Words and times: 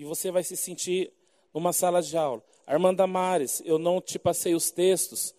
e 0.00 0.04
você 0.04 0.30
vai 0.30 0.42
se 0.42 0.56
sentir 0.56 1.12
numa 1.52 1.74
sala 1.74 2.00
de 2.00 2.16
aula. 2.16 2.42
Armanda 2.66 3.06
Mares, 3.06 3.60
eu 3.66 3.78
não 3.78 4.00
te 4.00 4.18
passei 4.18 4.54
os 4.54 4.70
textos, 4.70 5.34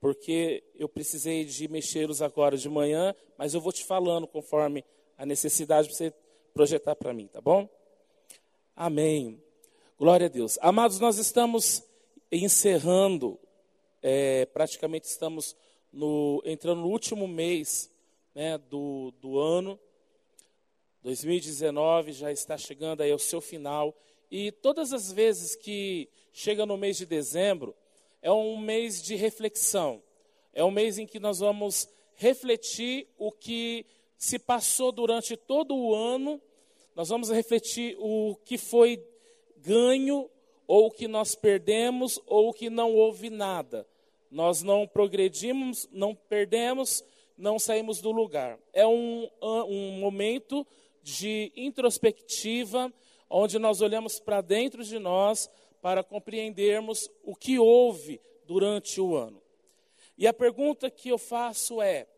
porque 0.00 0.64
eu 0.74 0.88
precisei 0.88 1.44
de 1.44 1.68
mexê-los 1.68 2.22
agora 2.22 2.56
de 2.56 2.66
manhã, 2.66 3.14
mas 3.36 3.52
eu 3.52 3.60
vou 3.60 3.72
te 3.72 3.84
falando 3.84 4.26
conforme 4.26 4.82
a 5.18 5.26
necessidade 5.26 5.94
você 5.94 6.14
projetar 6.54 6.96
para 6.96 7.12
mim, 7.12 7.26
tá 7.26 7.42
bom? 7.42 7.68
Amém. 8.74 9.38
Glória 9.98 10.28
a 10.28 10.30
Deus. 10.30 10.58
Amados, 10.62 10.98
nós 10.98 11.18
estamos 11.18 11.84
encerrando, 12.32 13.38
é, 14.02 14.46
praticamente 14.46 15.08
estamos 15.08 15.54
no, 15.92 16.42
entrando 16.42 16.80
no 16.80 16.88
último 16.88 17.28
mês 17.28 17.90
né, 18.34 18.56
do, 18.56 19.12
do 19.20 19.38
ano. 19.38 19.78
2019 21.06 22.10
já 22.10 22.32
está 22.32 22.58
chegando 22.58 23.00
aí 23.00 23.12
ao 23.12 23.18
seu 23.20 23.40
final. 23.40 23.96
E 24.28 24.50
todas 24.50 24.92
as 24.92 25.12
vezes 25.12 25.54
que 25.54 26.08
chega 26.32 26.66
no 26.66 26.76
mês 26.76 26.96
de 26.96 27.06
dezembro, 27.06 27.76
é 28.20 28.32
um 28.32 28.58
mês 28.58 29.00
de 29.00 29.14
reflexão. 29.14 30.02
É 30.52 30.64
um 30.64 30.70
mês 30.70 30.98
em 30.98 31.06
que 31.06 31.20
nós 31.20 31.38
vamos 31.38 31.88
refletir 32.16 33.06
o 33.16 33.30
que 33.30 33.86
se 34.18 34.36
passou 34.36 34.90
durante 34.90 35.36
todo 35.36 35.76
o 35.76 35.94
ano. 35.94 36.42
Nós 36.96 37.08
vamos 37.08 37.30
refletir 37.30 37.96
o 38.00 38.34
que 38.44 38.58
foi 38.58 39.00
ganho, 39.58 40.28
ou 40.66 40.88
o 40.88 40.90
que 40.90 41.06
nós 41.06 41.36
perdemos, 41.36 42.18
ou 42.26 42.48
o 42.48 42.52
que 42.52 42.68
não 42.68 42.92
houve 42.92 43.30
nada. 43.30 43.86
Nós 44.28 44.60
não 44.60 44.88
progredimos, 44.88 45.88
não 45.92 46.16
perdemos, 46.16 47.04
não 47.38 47.60
saímos 47.60 48.00
do 48.00 48.10
lugar. 48.10 48.58
É 48.72 48.84
um, 48.84 49.30
um 49.40 50.00
momento 50.00 50.66
de 51.06 51.52
introspectiva, 51.54 52.92
onde 53.30 53.60
nós 53.60 53.80
olhamos 53.80 54.18
para 54.18 54.40
dentro 54.40 54.82
de 54.82 54.98
nós 54.98 55.48
para 55.80 56.02
compreendermos 56.02 57.08
o 57.22 57.36
que 57.36 57.60
houve 57.60 58.20
durante 58.44 59.00
o 59.00 59.14
ano. 59.14 59.40
E 60.18 60.26
a 60.26 60.34
pergunta 60.34 60.90
que 60.90 61.08
eu 61.08 61.16
faço 61.16 61.80
é: 61.80 62.08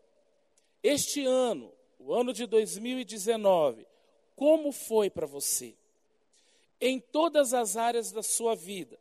este 0.81 1.23
ano, 1.23 1.71
o 1.99 2.11
ano 2.11 2.33
de 2.33 2.47
2019, 2.47 3.85
como 4.35 4.71
foi 4.71 5.07
para 5.07 5.27
você? 5.27 5.75
Em 6.81 6.99
todas 6.99 7.53
as 7.53 7.77
áreas 7.77 8.11
da 8.11 8.23
sua 8.23 8.55
vida, 8.55 8.99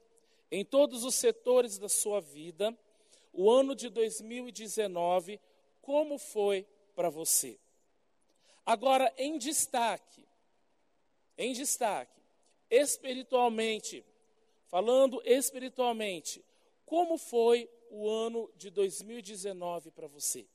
em 0.52 0.66
todos 0.66 1.02
os 1.02 1.14
setores 1.14 1.78
da 1.78 1.88
sua 1.88 2.20
vida, 2.20 2.76
o 3.32 3.50
ano 3.50 3.74
de 3.74 3.88
2019, 3.88 5.40
como 5.80 6.18
foi 6.18 6.66
para 6.94 7.08
você? 7.08 7.58
Agora, 8.68 9.10
em 9.16 9.38
destaque, 9.38 10.28
em 11.38 11.54
destaque, 11.54 12.20
espiritualmente, 12.70 14.04
falando 14.66 15.22
espiritualmente, 15.24 16.44
como 16.84 17.16
foi 17.16 17.66
o 17.90 18.06
ano 18.06 18.50
de 18.58 18.68
2019 18.68 19.90
para 19.90 20.06
você? 20.06 20.46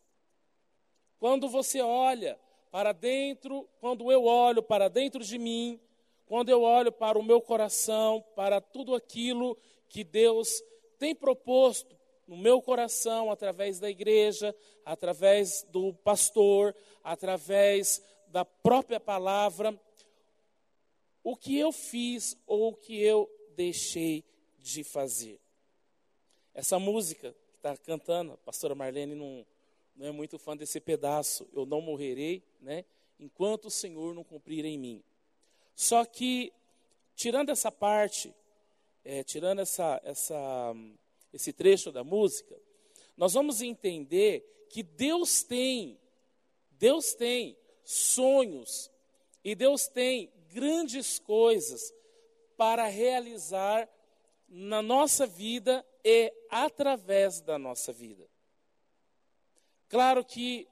Quando 1.18 1.50
você 1.50 1.82
olha 1.82 2.40
para 2.70 2.92
dentro, 2.92 3.68
quando 3.80 4.12
eu 4.12 4.26
olho 4.26 4.62
para 4.62 4.90
dentro 4.90 5.24
de 5.24 5.40
mim, 5.40 5.82
quando 6.28 6.50
eu 6.50 6.62
olho 6.62 6.92
para 6.92 7.18
o 7.18 7.24
meu 7.24 7.42
coração, 7.42 8.24
para 8.36 8.62
tudo 8.62 8.94
aquilo 8.94 9.58
que 9.90 10.04
Deus 10.04 10.62
tem 11.00 11.16
proposto 11.16 11.98
no 12.34 12.38
meu 12.38 12.60
coração, 12.62 13.32
através 13.32 13.80
da 13.80 13.90
igreja, 13.90 14.56
através 14.84 15.64
do 15.70 15.94
pastor, 15.94 16.76
através 17.04 18.02
da 18.28 18.44
própria 18.44 19.00
palavra, 19.00 19.80
o 21.24 21.36
que 21.36 21.58
eu 21.58 21.72
fiz 21.72 22.36
ou 22.48 22.70
o 22.70 22.76
que 22.76 23.00
eu 23.00 23.30
deixei 23.56 24.26
de 24.58 24.84
fazer. 24.84 25.40
Essa 26.56 26.80
música 26.80 27.36
que 27.52 27.58
está 27.58 27.78
cantando, 27.78 28.34
a 28.34 28.38
pastora 28.38 28.74
Marlene 28.74 29.14
não, 29.14 29.46
não 29.96 30.08
é 30.08 30.12
muito 30.12 30.40
fã 30.40 30.58
desse 30.58 30.80
pedaço, 30.80 31.48
eu 31.54 31.68
não 31.68 31.82
morrerei, 31.82 32.44
né? 32.60 32.84
Enquanto 33.20 33.66
o 33.66 33.72
Senhor 33.72 34.16
não 34.16 34.24
cumprir 34.24 34.66
em 34.66 34.78
mim. 34.78 35.04
Só 35.76 36.04
que, 36.04 36.52
tirando 37.16 37.50
essa 37.50 37.72
parte, 37.72 38.34
é, 39.06 39.24
tirando 39.24 39.60
essa, 39.60 40.02
essa 40.04 40.74
esse 41.34 41.52
trecho 41.52 41.92
da 41.92 42.04
música, 42.04 42.56
nós 43.18 43.34
vamos 43.34 43.62
entender 43.62 44.68
que 44.70 44.84
Deus 44.84 45.44
tem, 45.44 46.00
Deus 46.72 47.14
tem 47.14 47.58
sonhos 47.84 48.92
e 49.44 49.56
Deus 49.56 49.88
tem 49.88 50.32
grandes 50.50 51.20
coisas 51.20 51.94
para 52.56 52.88
realizar 52.88 53.90
na 54.48 54.82
nossa 54.82 55.26
vida 55.26 55.86
e 56.04 56.32
através 56.50 57.42
da 57.42 57.58
nossa 57.58 57.92
vida. 57.92 58.28
Claro 59.90 60.24
que 60.24 60.68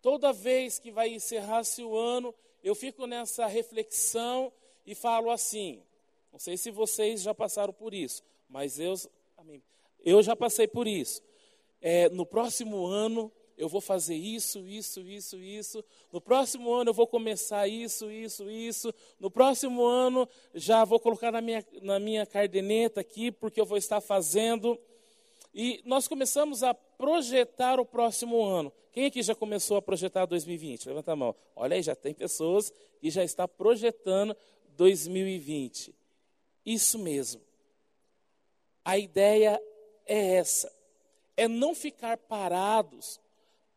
toda 0.00 0.32
vez 0.32 0.78
que 0.78 0.90
vai 0.90 1.08
encerrar-se 1.10 1.82
o 1.82 1.96
ano, 1.96 2.34
eu 2.62 2.74
fico 2.74 3.06
nessa 3.06 3.46
reflexão 3.46 4.52
e 4.86 4.94
falo 4.94 5.30
assim: 5.30 5.82
não 6.32 6.38
sei 6.38 6.56
se 6.56 6.70
vocês 6.70 7.22
já 7.22 7.34
passaram 7.34 7.72
por 7.72 7.94
isso, 7.94 8.22
mas 8.48 8.78
eu, 8.78 8.94
amém, 9.36 9.62
eu 10.04 10.22
já 10.22 10.34
passei 10.34 10.66
por 10.66 10.86
isso. 10.86 11.22
É, 11.80 12.08
no 12.10 12.26
próximo 12.26 12.86
ano 12.86 13.32
eu 13.60 13.68
vou 13.68 13.80
fazer 13.80 14.14
isso, 14.14 14.66
isso, 14.66 15.00
isso, 15.02 15.36
isso. 15.36 15.84
No 16.10 16.20
próximo 16.20 16.72
ano 16.72 16.90
eu 16.90 16.94
vou 16.94 17.06
começar 17.06 17.68
isso, 17.68 18.10
isso, 18.10 18.50
isso. 18.50 18.94
No 19.18 19.30
próximo 19.30 19.84
ano 19.84 20.26
já 20.54 20.84
vou 20.84 20.98
colocar 20.98 21.30
na 21.30 21.42
minha, 21.42 21.64
na 21.82 21.98
minha 21.98 22.24
cardeneta 22.24 23.00
aqui, 23.00 23.30
porque 23.30 23.60
eu 23.60 23.66
vou 23.66 23.76
estar 23.76 24.00
fazendo. 24.00 24.78
E 25.54 25.82
nós 25.84 26.08
começamos 26.08 26.62
a 26.62 26.72
projetar 26.72 27.78
o 27.78 27.84
próximo 27.84 28.42
ano. 28.42 28.72
Quem 28.92 29.06
aqui 29.06 29.22
já 29.22 29.34
começou 29.34 29.76
a 29.76 29.82
projetar 29.82 30.24
2020? 30.24 30.86
Levanta 30.86 31.12
a 31.12 31.16
mão. 31.16 31.36
Olha 31.54 31.76
aí, 31.76 31.82
já 31.82 31.94
tem 31.94 32.14
pessoas 32.14 32.72
que 32.98 33.10
já 33.10 33.22
estão 33.22 33.46
projetando 33.46 34.34
2020. 34.76 35.94
Isso 36.64 36.98
mesmo. 36.98 37.42
A 38.84 38.98
ideia 38.98 39.60
é 40.10 40.34
essa: 40.34 40.70
é 41.36 41.46
não 41.46 41.72
ficar 41.72 42.18
parados 42.18 43.20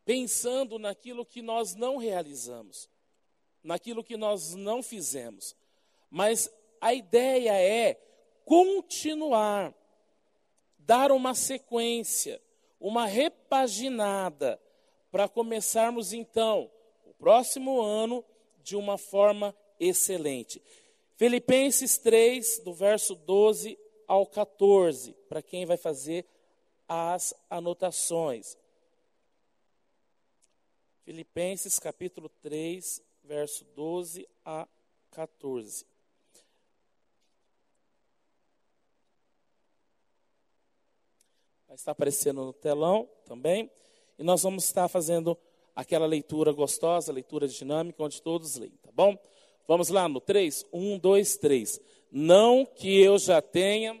pensando 0.04 0.80
naquilo 0.80 1.24
que 1.24 1.40
nós 1.40 1.76
não 1.76 1.96
realizamos, 1.96 2.90
naquilo 3.62 4.02
que 4.02 4.16
nós 4.16 4.52
não 4.54 4.82
fizemos. 4.82 5.54
Mas 6.10 6.52
a 6.80 6.92
ideia 6.92 7.52
é 7.52 7.94
continuar, 8.44 9.72
dar 10.76 11.12
uma 11.12 11.34
sequência, 11.34 12.42
uma 12.80 13.06
repaginada, 13.06 14.60
para 15.10 15.28
começarmos 15.28 16.12
então 16.12 16.68
o 17.04 17.14
próximo 17.14 17.80
ano 17.80 18.24
de 18.64 18.74
uma 18.74 18.98
forma 18.98 19.54
excelente. 19.78 20.60
Filipenses 21.16 21.96
3, 21.98 22.58
do 22.64 22.74
verso 22.74 23.14
12 23.14 23.78
ao 24.08 24.26
14, 24.26 25.14
para 25.34 25.42
quem 25.42 25.66
vai 25.66 25.76
fazer 25.76 26.24
as 26.88 27.34
anotações. 27.50 28.56
Filipenses 31.02 31.76
capítulo 31.80 32.28
3, 32.40 33.02
verso 33.24 33.64
12 33.74 34.28
a 34.44 34.68
14. 35.10 35.84
Vai 41.66 41.74
estar 41.74 41.90
aparecendo 41.90 42.44
no 42.44 42.52
telão 42.52 43.10
também. 43.24 43.68
E 44.16 44.22
nós 44.22 44.44
vamos 44.44 44.62
estar 44.66 44.86
fazendo 44.86 45.36
aquela 45.74 46.06
leitura 46.06 46.52
gostosa, 46.52 47.12
leitura 47.12 47.48
dinâmica, 47.48 48.04
onde 48.04 48.22
todos 48.22 48.54
leem, 48.54 48.78
tá 48.80 48.92
bom? 48.92 49.18
Vamos 49.66 49.88
lá 49.88 50.08
no 50.08 50.20
3? 50.20 50.64
1, 50.72 50.96
2, 50.96 51.36
3. 51.38 51.80
Não 52.12 52.64
que 52.64 53.02
eu 53.02 53.18
já 53.18 53.42
tenha. 53.42 54.00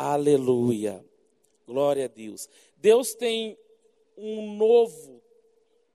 Aleluia. 0.00 1.04
Glória 1.66 2.04
a 2.04 2.08
Deus. 2.08 2.48
Deus 2.76 3.14
tem 3.14 3.58
um 4.16 4.54
novo 4.54 5.20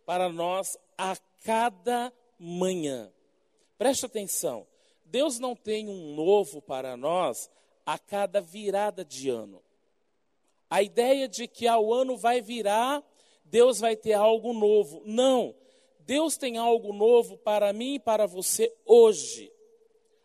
para 0.06 0.28
nós 0.28 0.78
a 0.98 1.16
cada 1.42 2.12
manhã. 2.38 3.10
Preste 3.78 4.06
atenção. 4.06 4.68
Deus 5.06 5.40
não 5.40 5.56
tem 5.56 5.88
um 5.88 6.16
novo 6.16 6.62
para 6.62 6.98
nós 6.98 7.50
a 7.86 7.98
cada 7.98 8.42
virada 8.42 9.06
de 9.06 9.30
ano. 9.30 9.64
A 10.70 10.84
ideia 10.84 11.26
de 11.26 11.48
que 11.48 11.66
ao 11.66 11.94
ano 11.94 12.18
vai 12.18 12.42
virar, 12.42 13.02
Deus 13.46 13.80
vai 13.80 13.96
ter 13.96 14.16
algo 14.16 14.52
novo. 14.52 15.02
Não. 15.06 15.56
Deus 16.00 16.36
tem 16.36 16.58
algo 16.58 16.92
novo 16.92 17.38
para 17.38 17.72
mim 17.72 17.94
e 17.94 18.00
para 18.00 18.26
você 18.26 18.70
hoje. 18.86 19.50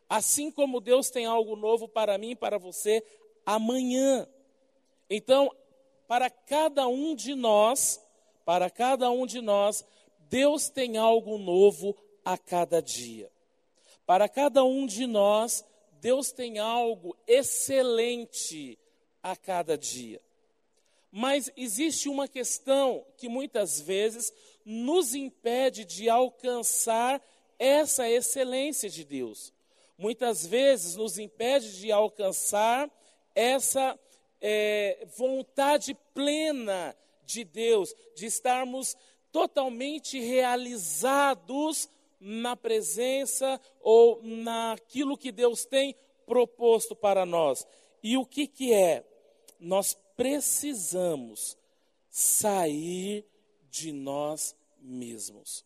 Assim 0.08 0.50
como 0.50 0.80
Deus 0.80 1.10
tem 1.10 1.26
algo 1.26 1.54
novo 1.54 1.86
para 1.86 2.18
mim 2.18 2.30
e 2.30 2.36
para 2.36 2.58
você 2.58 3.04
amanhã. 3.48 4.28
Então, 5.08 5.50
para 6.06 6.28
cada 6.28 6.86
um 6.86 7.14
de 7.14 7.34
nós, 7.34 7.98
para 8.44 8.68
cada 8.68 9.10
um 9.10 9.24
de 9.24 9.40
nós, 9.40 9.82
Deus 10.28 10.68
tem 10.68 10.98
algo 10.98 11.38
novo 11.38 11.96
a 12.22 12.36
cada 12.36 12.82
dia. 12.82 13.30
Para 14.04 14.28
cada 14.28 14.62
um 14.64 14.84
de 14.84 15.06
nós, 15.06 15.64
Deus 15.98 16.30
tem 16.30 16.58
algo 16.58 17.16
excelente 17.26 18.78
a 19.22 19.34
cada 19.34 19.78
dia. 19.78 20.20
Mas 21.10 21.50
existe 21.56 22.06
uma 22.06 22.28
questão 22.28 23.02
que 23.16 23.30
muitas 23.30 23.80
vezes 23.80 24.30
nos 24.62 25.14
impede 25.14 25.86
de 25.86 26.10
alcançar 26.10 27.22
essa 27.58 28.10
excelência 28.10 28.90
de 28.90 29.04
Deus. 29.04 29.54
Muitas 29.96 30.44
vezes 30.44 30.96
nos 30.96 31.18
impede 31.18 31.80
de 31.80 31.90
alcançar 31.90 32.90
essa 33.38 33.98
é, 34.40 35.06
vontade 35.16 35.94
plena 36.12 36.96
de 37.24 37.44
Deus, 37.44 37.94
de 38.16 38.26
estarmos 38.26 38.96
totalmente 39.30 40.18
realizados 40.18 41.88
na 42.18 42.56
presença 42.56 43.60
ou 43.80 44.20
naquilo 44.22 45.16
que 45.16 45.30
Deus 45.30 45.64
tem 45.64 45.94
proposto 46.26 46.96
para 46.96 47.24
nós. 47.24 47.64
E 48.02 48.16
o 48.16 48.26
que, 48.26 48.48
que 48.48 48.74
é? 48.74 49.04
Nós 49.60 49.96
precisamos 50.16 51.56
sair 52.10 53.24
de 53.70 53.92
nós 53.92 54.56
mesmos. 54.80 55.64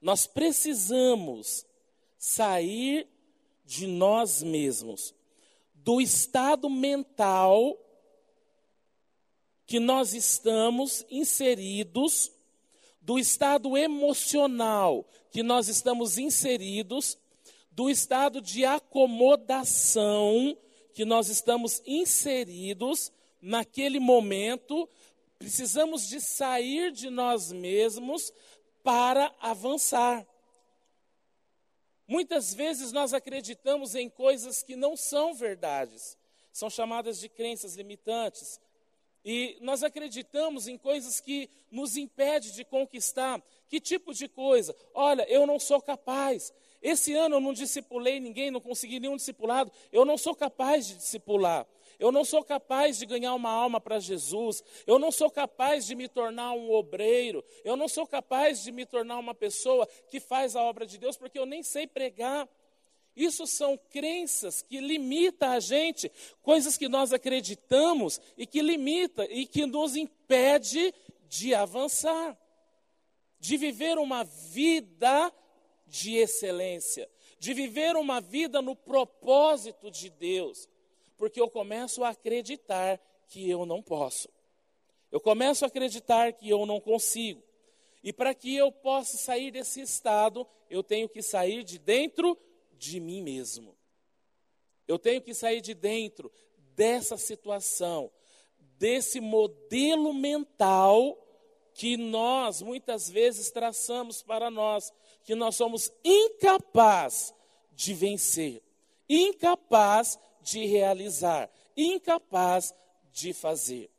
Nós 0.00 0.26
precisamos 0.26 1.64
sair 2.18 3.08
de 3.64 3.86
nós 3.86 4.42
mesmos, 4.42 5.14
do 5.84 6.00
estado 6.00 6.68
mental 6.68 7.78
que 9.66 9.78
nós 9.78 10.14
estamos 10.14 11.06
inseridos 11.08 12.32
do 13.04 13.18
estado 13.18 13.76
emocional 13.76 15.06
que 15.30 15.42
nós 15.42 15.66
estamos 15.66 16.16
inseridos, 16.16 17.18
do 17.72 17.90
estado 17.90 18.40
de 18.40 18.64
acomodação 18.64 20.56
que 20.94 21.04
nós 21.04 21.28
estamos 21.28 21.82
inseridos 21.84 23.12
naquele 23.42 23.98
momento, 23.98 24.88
precisamos 25.36 26.08
de 26.08 26.20
sair 26.20 26.92
de 26.92 27.10
nós 27.10 27.50
mesmos 27.50 28.32
para 28.84 29.34
avançar. 29.40 30.24
Muitas 32.06 32.52
vezes 32.52 32.92
nós 32.92 33.14
acreditamos 33.14 33.94
em 33.94 34.08
coisas 34.08 34.62
que 34.62 34.76
não 34.76 34.96
são 34.96 35.34
verdades, 35.34 36.18
são 36.52 36.68
chamadas 36.68 37.18
de 37.18 37.28
crenças 37.28 37.74
limitantes, 37.74 38.60
e 39.24 39.56
nós 39.62 39.82
acreditamos 39.82 40.68
em 40.68 40.76
coisas 40.76 41.18
que 41.18 41.48
nos 41.70 41.96
impedem 41.96 42.52
de 42.52 42.62
conquistar. 42.62 43.42
Que 43.68 43.80
tipo 43.80 44.12
de 44.12 44.28
coisa? 44.28 44.76
Olha, 44.92 45.26
eu 45.30 45.46
não 45.46 45.58
sou 45.58 45.80
capaz. 45.80 46.52
Esse 46.82 47.14
ano 47.14 47.36
eu 47.36 47.40
não 47.40 47.54
discipulei 47.54 48.20
ninguém, 48.20 48.50
não 48.50 48.60
consegui 48.60 49.00
nenhum 49.00 49.16
discipulado. 49.16 49.72
Eu 49.90 50.04
não 50.04 50.18
sou 50.18 50.34
capaz 50.34 50.86
de 50.86 50.96
discipular. 50.96 51.66
Eu 51.98 52.10
não 52.10 52.24
sou 52.24 52.44
capaz 52.44 52.98
de 52.98 53.06
ganhar 53.06 53.34
uma 53.34 53.50
alma 53.50 53.80
para 53.80 53.98
Jesus. 53.98 54.62
Eu 54.86 54.98
não 54.98 55.10
sou 55.10 55.30
capaz 55.30 55.86
de 55.86 55.94
me 55.94 56.08
tornar 56.08 56.52
um 56.52 56.70
obreiro. 56.72 57.44
Eu 57.64 57.76
não 57.76 57.88
sou 57.88 58.06
capaz 58.06 58.62
de 58.62 58.72
me 58.72 58.84
tornar 58.84 59.18
uma 59.18 59.34
pessoa 59.34 59.86
que 60.08 60.20
faz 60.20 60.56
a 60.56 60.62
obra 60.62 60.86
de 60.86 60.98
Deus, 60.98 61.16
porque 61.16 61.38
eu 61.38 61.46
nem 61.46 61.62
sei 61.62 61.86
pregar. 61.86 62.48
Isso 63.16 63.46
são 63.46 63.78
crenças 63.90 64.60
que 64.60 64.80
limitam 64.80 65.50
a 65.50 65.60
gente, 65.60 66.10
coisas 66.42 66.76
que 66.76 66.88
nós 66.88 67.12
acreditamos 67.12 68.20
e 68.36 68.46
que 68.46 68.60
limita 68.60 69.24
e 69.26 69.46
que 69.46 69.66
nos 69.66 69.94
impede 69.94 70.92
de 71.28 71.54
avançar, 71.54 72.36
de 73.38 73.56
viver 73.56 73.98
uma 73.98 74.24
vida 74.24 75.32
de 75.86 76.16
excelência, 76.16 77.08
de 77.38 77.54
viver 77.54 77.94
uma 77.94 78.20
vida 78.20 78.60
no 78.60 78.74
propósito 78.74 79.90
de 79.90 80.10
Deus, 80.10 80.68
porque 81.16 81.40
eu 81.40 81.48
começo 81.48 82.02
a 82.04 82.10
acreditar 82.10 83.00
que 83.28 83.48
eu 83.48 83.64
não 83.64 83.82
posso. 83.82 84.28
Eu 85.10 85.20
começo 85.20 85.64
a 85.64 85.68
acreditar 85.68 86.32
que 86.32 86.48
eu 86.48 86.66
não 86.66 86.80
consigo. 86.80 87.42
E 88.02 88.12
para 88.12 88.34
que 88.34 88.54
eu 88.54 88.70
possa 88.70 89.16
sair 89.16 89.50
desse 89.50 89.80
estado, 89.80 90.46
eu 90.68 90.82
tenho 90.82 91.08
que 91.08 91.22
sair 91.22 91.64
de 91.64 91.78
dentro 91.78 92.36
de 92.72 93.00
mim 93.00 93.22
mesmo. 93.22 93.76
Eu 94.86 94.98
tenho 94.98 95.22
que 95.22 95.32
sair 95.32 95.60
de 95.60 95.72
dentro 95.72 96.30
dessa 96.74 97.16
situação, 97.16 98.10
desse 98.58 99.20
modelo 99.20 100.12
mental 100.12 101.18
que 101.72 101.96
nós 101.96 102.62
muitas 102.62 103.08
vezes 103.08 103.50
traçamos 103.50 104.22
para 104.22 104.50
nós, 104.50 104.92
que 105.24 105.34
nós 105.34 105.56
somos 105.56 105.90
incapazes 106.04 107.34
de 107.72 107.94
vencer, 107.94 108.62
incapaz 109.08 110.18
de 110.44 110.66
realizar, 110.66 111.50
incapaz 111.76 112.74
de 113.10 113.32
fazer. 113.32 113.90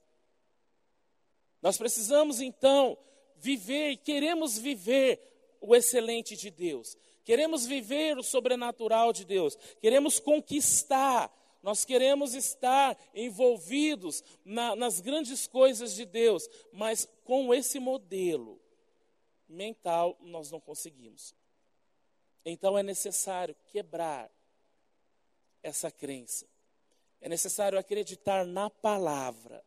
Nós 1.61 1.77
precisamos 1.77 2.39
então 2.39 2.97
viver 3.37 3.89
e 3.89 3.97
queremos 3.97 4.57
viver 4.57 5.19
o 5.59 5.75
excelente 5.75 6.37
de 6.37 6.51
Deus. 6.51 6.95
Queremos 7.23 7.65
viver 7.65 8.17
o 8.19 8.23
sobrenatural 8.23 9.11
de 9.11 9.25
Deus, 9.25 9.57
queremos 9.81 10.19
conquistar, 10.19 11.35
nós 11.63 11.83
queremos 11.83 12.35
estar 12.35 12.95
envolvidos 13.15 14.23
na, 14.45 14.75
nas 14.75 15.01
grandes 15.01 15.47
coisas 15.47 15.95
de 15.95 16.05
Deus, 16.05 16.47
mas 16.71 17.09
com 17.23 17.51
esse 17.51 17.79
modelo 17.79 18.61
mental 19.49 20.15
nós 20.21 20.51
não 20.51 20.59
conseguimos. 20.59 21.33
Então 22.45 22.77
é 22.77 22.83
necessário 22.83 23.55
quebrar 23.69 24.29
essa 25.65 25.89
crença, 25.89 26.45
é 27.19 27.27
necessário 27.27 27.79
acreditar 27.79 28.45
na 28.45 28.69
palavra. 28.69 29.63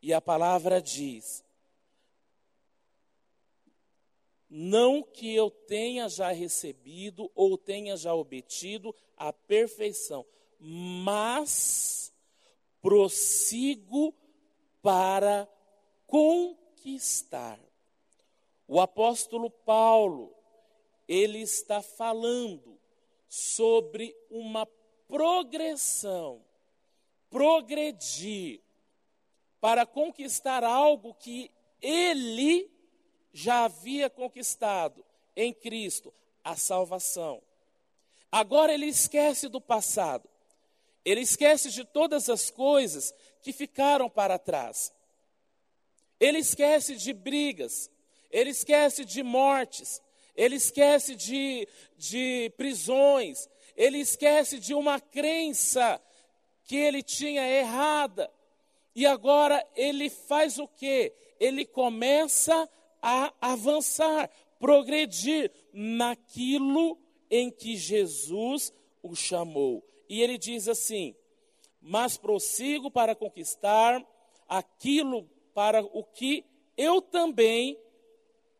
E 0.00 0.14
a 0.14 0.20
palavra 0.20 0.80
diz: 0.80 1.44
não 4.48 5.02
que 5.02 5.34
eu 5.34 5.50
tenha 5.50 6.08
já 6.08 6.30
recebido 6.30 7.28
ou 7.34 7.58
tenha 7.58 7.96
já 7.96 8.14
obtido 8.14 8.94
a 9.16 9.32
perfeição, 9.32 10.24
mas 10.60 12.12
prossigo 12.80 14.14
para 14.80 15.48
conquistar. 16.06 17.58
O 18.68 18.80
apóstolo 18.80 19.50
Paulo, 19.50 20.32
ele 21.08 21.40
está 21.40 21.82
falando 21.82 22.77
sobre 23.28 24.16
uma 24.30 24.66
progressão, 25.06 26.42
progredir 27.30 28.60
para 29.60 29.84
conquistar 29.84 30.64
algo 30.64 31.14
que 31.14 31.50
ele 31.80 32.70
já 33.32 33.64
havia 33.64 34.08
conquistado 34.08 35.04
em 35.36 35.52
Cristo 35.52 36.12
a 36.42 36.56
salvação. 36.56 37.42
Agora 38.30 38.72
ele 38.72 38.86
esquece 38.86 39.48
do 39.48 39.60
passado. 39.60 40.28
Ele 41.04 41.20
esquece 41.20 41.70
de 41.70 41.84
todas 41.84 42.28
as 42.28 42.50
coisas 42.50 43.14
que 43.42 43.52
ficaram 43.52 44.10
para 44.10 44.38
trás. 44.38 44.92
Ele 46.20 46.38
esquece 46.38 46.96
de 46.96 47.12
brigas. 47.12 47.90
Ele 48.30 48.50
esquece 48.50 49.04
de 49.04 49.22
mortes. 49.22 50.02
Ele 50.38 50.54
esquece 50.54 51.16
de, 51.16 51.66
de 51.96 52.52
prisões. 52.56 53.50
Ele 53.76 53.98
esquece 53.98 54.60
de 54.60 54.72
uma 54.72 55.00
crença 55.00 56.00
que 56.62 56.76
ele 56.76 57.02
tinha 57.02 57.42
errada. 57.44 58.30
E 58.94 59.04
agora 59.04 59.66
ele 59.74 60.08
faz 60.08 60.56
o 60.60 60.68
quê? 60.68 61.12
Ele 61.40 61.66
começa 61.66 62.70
a 63.02 63.34
avançar, 63.40 64.30
progredir 64.60 65.50
naquilo 65.72 66.96
em 67.28 67.50
que 67.50 67.76
Jesus 67.76 68.72
o 69.02 69.16
chamou. 69.16 69.84
E 70.08 70.22
ele 70.22 70.38
diz 70.38 70.68
assim: 70.68 71.16
mas 71.80 72.16
prossigo 72.16 72.92
para 72.92 73.16
conquistar 73.16 74.06
aquilo 74.48 75.28
para 75.52 75.82
o 75.82 76.04
que 76.04 76.44
eu 76.76 77.02
também 77.02 77.76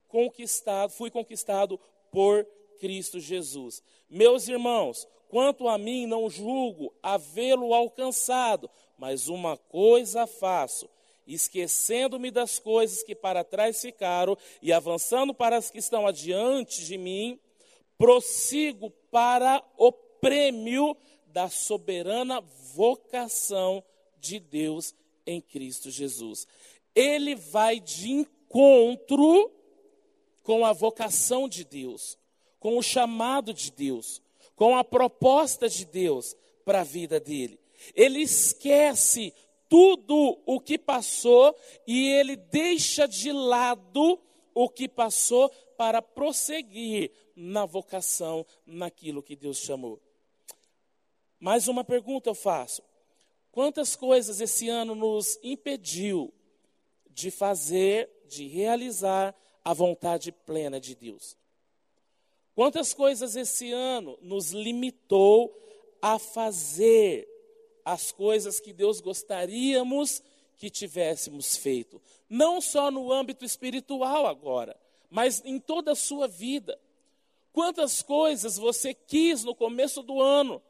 conquistado, 0.08 0.90
fui 0.90 1.10
conquistado 1.10 1.78
por 2.10 2.46
Cristo 2.80 3.20
Jesus. 3.20 3.82
Meus 4.08 4.48
irmãos, 4.48 5.06
quanto 5.28 5.68
a 5.68 5.76
mim 5.76 6.06
não 6.06 6.28
julgo 6.30 6.94
havê-lo 7.02 7.74
alcançado, 7.74 8.70
mas 8.96 9.28
uma 9.28 9.56
coisa 9.56 10.26
faço, 10.26 10.88
esquecendo-me 11.26 12.30
das 12.30 12.58
coisas 12.58 13.02
que 13.02 13.14
para 13.14 13.44
trás 13.44 13.80
ficaram 13.80 14.36
e 14.62 14.72
avançando 14.72 15.34
para 15.34 15.56
as 15.56 15.70
que 15.70 15.78
estão 15.78 16.06
adiante 16.06 16.84
de 16.84 16.96
mim, 16.96 17.38
prossigo 17.98 18.90
para 19.10 19.62
o 19.76 19.92
prêmio 19.92 20.96
da 21.26 21.48
soberana 21.48 22.40
vocação 22.74 23.84
de 24.18 24.40
Deus 24.40 24.94
em 25.26 25.40
Cristo 25.40 25.90
Jesus. 25.90 26.46
Ele 26.94 27.34
vai 27.34 27.78
de 27.78 28.10
encontro 28.10 29.57
com 30.48 30.64
a 30.64 30.72
vocação 30.72 31.46
de 31.46 31.62
Deus, 31.62 32.16
com 32.58 32.78
o 32.78 32.82
chamado 32.82 33.52
de 33.52 33.70
Deus, 33.70 34.22
com 34.56 34.78
a 34.78 34.82
proposta 34.82 35.68
de 35.68 35.84
Deus 35.84 36.34
para 36.64 36.80
a 36.80 36.84
vida 36.84 37.20
dele. 37.20 37.60
Ele 37.94 38.22
esquece 38.22 39.34
tudo 39.68 40.40
o 40.46 40.58
que 40.58 40.78
passou 40.78 41.54
e 41.86 42.08
ele 42.12 42.34
deixa 42.34 43.06
de 43.06 43.30
lado 43.30 44.18
o 44.54 44.70
que 44.70 44.88
passou 44.88 45.50
para 45.76 46.00
prosseguir 46.00 47.12
na 47.36 47.66
vocação, 47.66 48.46
naquilo 48.64 49.22
que 49.22 49.36
Deus 49.36 49.58
chamou. 49.58 50.00
Mais 51.38 51.68
uma 51.68 51.84
pergunta 51.84 52.30
eu 52.30 52.34
faço: 52.34 52.82
quantas 53.52 53.94
coisas 53.94 54.40
esse 54.40 54.66
ano 54.66 54.94
nos 54.94 55.38
impediu 55.42 56.32
de 57.10 57.30
fazer, 57.30 58.08
de 58.26 58.46
realizar 58.46 59.36
a 59.68 59.74
vontade 59.74 60.32
plena 60.32 60.80
de 60.80 60.94
Deus? 60.94 61.36
Quantas 62.54 62.94
coisas 62.94 63.36
esse 63.36 63.70
ano 63.70 64.18
nos 64.22 64.52
limitou 64.52 65.54
a 66.00 66.18
fazer 66.18 67.28
as 67.84 68.10
coisas 68.10 68.58
que 68.60 68.72
Deus 68.72 69.02
gostaríamos 69.02 70.22
que 70.56 70.70
tivéssemos 70.70 71.54
feito? 71.54 72.00
Não 72.30 72.62
só 72.62 72.90
no 72.90 73.12
âmbito 73.12 73.44
espiritual 73.44 74.26
agora, 74.26 74.74
mas 75.10 75.44
em 75.44 75.58
toda 75.60 75.92
a 75.92 75.94
sua 75.94 76.26
vida. 76.26 76.80
Quantas 77.52 78.00
coisas 78.00 78.56
você 78.56 78.94
quis 78.94 79.44
no 79.44 79.54
começo 79.54 80.02
do 80.02 80.18
ano, 80.22 80.62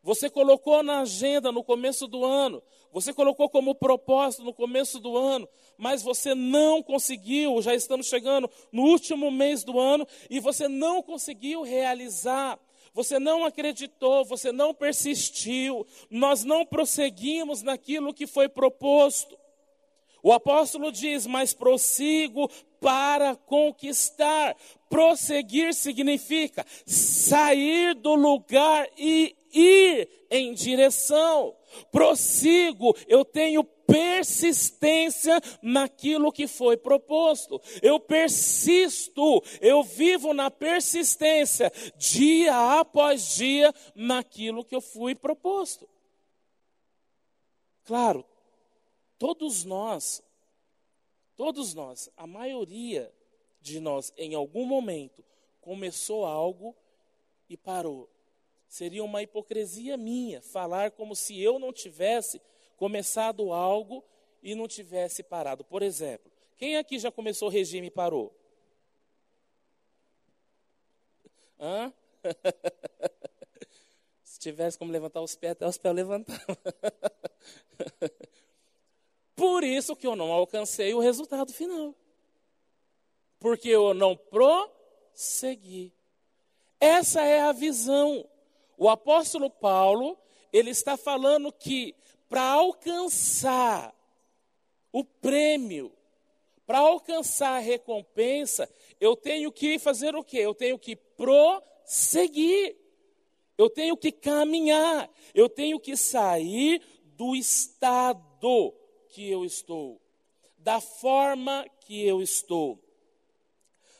você 0.00 0.30
colocou 0.30 0.80
na 0.84 1.00
agenda 1.00 1.50
no 1.50 1.64
começo 1.64 2.06
do 2.06 2.24
ano, 2.24 2.62
você 2.92 3.12
colocou 3.12 3.48
como 3.48 3.74
propósito 3.74 4.44
no 4.44 4.54
começo 4.54 5.00
do 5.00 5.16
ano, 5.16 5.48
mas 5.78 6.02
você 6.02 6.34
não 6.34 6.82
conseguiu, 6.82 7.62
já 7.62 7.74
estamos 7.74 8.08
chegando 8.08 8.50
no 8.72 8.82
último 8.82 9.30
mês 9.30 9.62
do 9.62 9.78
ano, 9.78 10.06
e 10.28 10.40
você 10.40 10.66
não 10.68 11.02
conseguiu 11.02 11.62
realizar. 11.62 12.58
Você 12.92 13.18
não 13.20 13.44
acreditou, 13.44 14.24
você 14.24 14.50
não 14.50 14.74
persistiu, 14.74 15.86
nós 16.10 16.42
não 16.42 16.66
prosseguimos 16.66 17.62
naquilo 17.62 18.12
que 18.12 18.26
foi 18.26 18.48
proposto. 18.48 19.38
O 20.22 20.32
apóstolo 20.32 20.90
diz: 20.90 21.26
Mas 21.26 21.54
prossigo 21.54 22.50
para 22.80 23.36
conquistar. 23.36 24.56
Prosseguir 24.88 25.74
significa 25.74 26.66
sair 26.86 27.94
do 27.94 28.14
lugar 28.14 28.88
e 28.96 29.36
ir 29.52 30.08
em 30.30 30.52
direção. 30.54 31.54
Prossigo, 31.92 32.96
eu 33.06 33.24
tenho 33.24 33.62
persistência 33.88 35.40
naquilo 35.62 36.30
que 36.30 36.46
foi 36.46 36.76
proposto. 36.76 37.60
Eu 37.80 37.98
persisto, 37.98 39.42
eu 39.62 39.82
vivo 39.82 40.34
na 40.34 40.50
persistência, 40.50 41.72
dia 41.96 42.78
após 42.78 43.34
dia, 43.34 43.74
naquilo 43.94 44.62
que 44.62 44.76
eu 44.76 44.82
fui 44.82 45.14
proposto. 45.14 45.88
Claro, 47.84 48.22
todos 49.18 49.64
nós, 49.64 50.22
todos 51.34 51.72
nós, 51.72 52.10
a 52.14 52.26
maioria 52.26 53.10
de 53.62 53.80
nós, 53.80 54.12
em 54.18 54.34
algum 54.34 54.66
momento, 54.66 55.24
começou 55.62 56.26
algo 56.26 56.76
e 57.48 57.56
parou. 57.56 58.06
Seria 58.68 59.02
uma 59.02 59.22
hipocrisia 59.22 59.96
minha 59.96 60.42
falar 60.42 60.90
como 60.90 61.16
se 61.16 61.40
eu 61.40 61.58
não 61.58 61.72
tivesse 61.72 62.38
começado 62.78 63.52
algo 63.52 64.02
e 64.42 64.54
não 64.54 64.66
tivesse 64.66 65.22
parado. 65.22 65.62
Por 65.64 65.82
exemplo, 65.82 66.32
quem 66.56 66.78
aqui 66.78 66.98
já 66.98 67.12
começou 67.12 67.48
o 67.48 67.50
regime 67.50 67.88
e 67.88 67.90
parou? 67.90 68.34
Hã? 71.60 71.92
Se 74.22 74.38
tivesse 74.38 74.78
como 74.78 74.92
levantar 74.92 75.20
os 75.20 75.34
pés, 75.34 75.52
até 75.52 75.66
os 75.66 75.76
pés 75.76 75.90
eu 75.90 75.96
levantava. 75.96 76.38
Por 79.34 79.64
isso 79.64 79.96
que 79.96 80.06
eu 80.06 80.14
não 80.14 80.32
alcancei 80.32 80.94
o 80.94 81.00
resultado 81.00 81.52
final. 81.52 81.92
Porque 83.40 83.68
eu 83.68 83.92
não 83.92 84.16
prossegui. 84.16 85.92
Essa 86.80 87.22
é 87.22 87.40
a 87.40 87.52
visão. 87.52 88.24
O 88.76 88.88
apóstolo 88.88 89.50
Paulo, 89.50 90.16
ele 90.52 90.70
está 90.70 90.96
falando 90.96 91.52
que 91.52 91.96
para 92.28 92.42
alcançar 92.42 93.94
o 94.92 95.04
prêmio, 95.04 95.92
para 96.66 96.78
alcançar 96.78 97.56
a 97.56 97.60
recompensa, 97.60 98.68
eu 99.00 99.16
tenho 99.16 99.50
que 99.50 99.78
fazer 99.78 100.14
o 100.14 100.24
quê? 100.24 100.38
Eu 100.38 100.54
tenho 100.54 100.78
que 100.78 100.94
prosseguir. 100.94 102.76
Eu 103.56 103.70
tenho 103.70 103.96
que 103.96 104.12
caminhar. 104.12 105.10
Eu 105.34 105.48
tenho 105.48 105.80
que 105.80 105.96
sair 105.96 106.82
do 107.16 107.34
estado 107.34 108.74
que 109.08 109.28
eu 109.28 109.44
estou, 109.44 110.00
da 110.58 110.80
forma 110.80 111.66
que 111.80 112.06
eu 112.06 112.22
estou. 112.22 112.78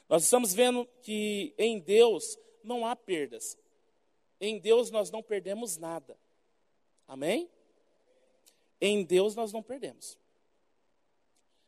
Nós 0.08 0.22
estamos 0.22 0.54
vendo 0.54 0.86
que 1.02 1.54
em 1.58 1.80
Deus 1.80 2.38
não 2.62 2.86
há 2.86 2.94
perdas. 2.94 3.58
Em 4.40 4.58
Deus 4.58 4.90
nós 4.90 5.10
não 5.10 5.22
perdemos 5.22 5.76
nada. 5.76 6.16
Amém? 7.06 7.50
Em 8.80 9.04
Deus 9.04 9.34
nós 9.34 9.52
não 9.52 9.62
perdemos. 9.62 10.18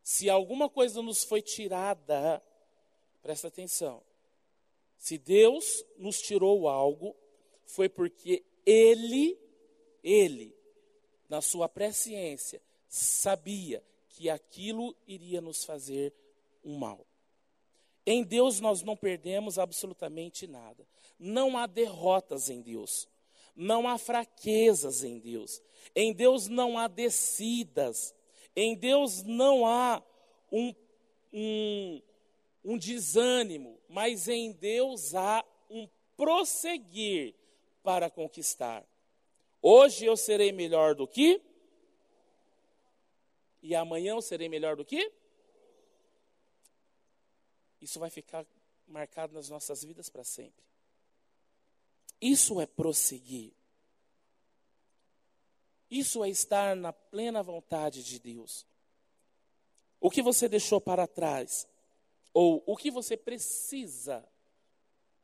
Se 0.03 0.29
alguma 0.29 0.69
coisa 0.69 1.03
nos 1.03 1.25
foi 1.25 1.43
tirada, 1.43 2.43
presta 3.23 3.49
atenção. 3.49 4.03
Se 4.97 5.17
Deus 5.17 5.85
nos 5.97 6.21
tirou 6.21 6.69
algo, 6.69 7.17
foi 7.65 7.89
porque 7.89 8.45
Ele, 8.67 9.39
Ele, 10.03 10.55
na 11.29 11.41
sua 11.41 11.69
presciência, 11.69 12.61
sabia 12.89 13.83
que 14.09 14.29
aquilo 14.29 14.95
iria 15.07 15.41
nos 15.41 15.65
fazer 15.65 16.13
um 16.65 16.77
mal. 16.77 17.07
Em 18.05 18.25
Deus 18.25 18.61
nós 18.61 18.83
não 18.83 18.97
perdemos 18.97 19.59
absolutamente 19.59 20.47
nada. 20.47 20.87
Não 21.19 21.57
há 21.57 21.67
derrotas 21.67 22.51
em 22.51 22.61
Deus. 22.61 23.09
Não 23.55 23.87
há 23.89 23.99
fraquezas 23.99 25.05
em 25.05 25.19
Deus. 25.19 25.63
Em 25.95 26.13
Deus 26.13 26.49
não 26.49 26.79
há 26.79 26.89
descidas. 26.89 28.15
Em 28.55 28.75
Deus 28.75 29.23
não 29.23 29.67
há 29.67 30.03
um, 30.51 30.75
um, 31.33 32.03
um 32.65 32.79
desânimo. 32.79 33.79
Mas 33.89 34.29
em 34.29 34.53
Deus 34.53 35.15
há 35.15 35.45
um 35.69 35.89
prosseguir 36.17 37.35
para 37.83 38.11
conquistar. 38.11 38.87
Hoje 39.63 40.07
eu 40.07 40.17
serei 40.17 40.53
melhor 40.53 40.95
do 40.95 41.07
que? 41.07 41.41
E 43.63 43.75
amanhã 43.75 44.13
eu 44.13 44.23
serei 44.23 44.49
melhor 44.49 44.77
do 44.77 44.85
que? 44.85 45.13
Isso 47.81 47.99
vai 47.99 48.11
ficar 48.11 48.47
marcado 48.87 49.35
nas 49.35 49.49
nossas 49.49 49.85
vidas 49.85 50.09
para 50.09 50.25
sempre. 50.25 50.70
Isso 52.21 52.61
é 52.61 52.67
prosseguir. 52.67 53.53
Isso 55.91 56.23
é 56.23 56.29
estar 56.29 56.77
na 56.77 56.93
plena 56.93 57.43
vontade 57.43 58.05
de 58.05 58.19
Deus. 58.19 58.67
O 60.01 60.11
que 60.11 60.23
você 60.23 60.49
deixou 60.49 60.81
para 60.81 61.07
trás, 61.07 61.67
ou 62.33 62.63
o 62.67 62.77
que 62.77 62.91
você 62.91 63.17
precisa 63.17 64.25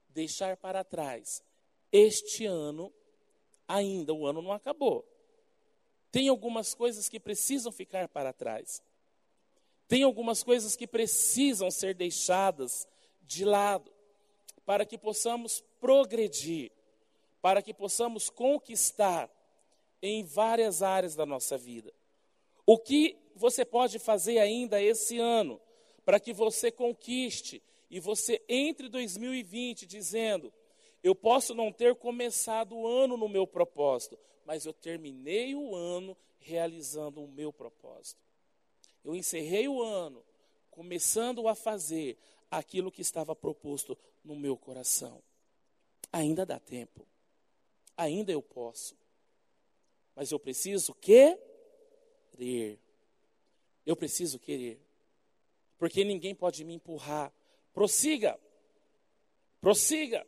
deixar 0.09 0.57
para 0.57 0.83
trás 0.83 1.43
este 1.93 2.47
ano, 2.47 2.93
ainda 3.69 4.13
o 4.13 4.27
ano 4.27 4.43
não 4.43 4.53
acabou. 4.53 5.07
Tem 6.11 6.29
algumas 6.29 6.75
coisas 6.75 7.09
que 7.09 7.21
precisam 7.21 7.71
ficar 7.71 8.09
para 8.09 8.33
trás. 8.33 8.83
Tem 9.87 10.03
algumas 10.03 10.43
coisas 10.43 10.75
que 10.75 10.87
precisam 10.87 11.71
ser 11.71 11.95
deixadas 11.95 12.89
de 13.23 13.45
lado 13.45 13.93
para 14.65 14.85
que 14.85 14.99
possamos 14.99 15.63
progredir 15.81 16.73
para 17.47 17.63
que 17.63 17.73
possamos 17.73 18.29
conquistar 18.29 19.31
em 20.03 20.25
várias 20.25 20.83
áreas 20.83 21.15
da 21.15 21.25
nossa 21.25 21.57
vida. 21.57 21.95
O 22.67 22.77
que 22.77 23.17
você 23.37 23.65
pode 23.65 24.01
fazer 24.01 24.41
ainda 24.41 24.83
esse 24.83 25.21
ano 25.21 25.61
para 26.05 26.19
que 26.19 26.33
você 26.33 26.73
conquiste 26.73 27.63
e 27.89 28.01
você 28.01 28.43
entre 28.49 28.89
2020 28.89 29.87
dizendo: 29.87 30.53
eu 31.05 31.15
posso 31.15 31.55
não 31.55 31.71
ter 31.71 31.95
começado 31.95 32.75
o 32.75 32.85
ano 32.85 33.17
no 33.17 33.29
meu 33.29 33.47
propósito, 33.47 34.19
mas 34.45 34.67
eu 34.67 34.73
terminei 34.73 35.55
o 35.55 35.73
ano 35.73 36.17
realizando 36.41 37.23
o 37.23 37.29
meu 37.29 37.53
propósito. 37.53 38.21
Eu 39.05 39.15
encerrei 39.15 39.69
o 39.69 39.81
ano 39.81 40.21
começando 40.69 41.47
a 41.47 41.55
fazer 41.55 42.19
aquilo 42.51 42.91
que 42.91 43.03
estava 43.03 43.37
proposto 43.37 43.97
no 44.25 44.35
meu 44.35 44.57
coração. 44.57 45.23
Ainda 46.13 46.45
dá 46.45 46.59
tempo. 46.59 47.07
Ainda 47.97 48.33
eu 48.33 48.43
posso. 48.43 48.97
Mas 50.15 50.31
eu 50.31 50.39
preciso 50.39 50.95
querer. 50.95 51.39
Eu 53.85 53.97
preciso 53.97 54.39
querer. 54.39 54.81
Porque 55.79 56.05
ninguém 56.05 56.35
pode 56.35 56.65
me 56.65 56.75
empurrar. 56.75 57.33
Prossiga. 57.73 58.39
Prossiga. 59.61 60.27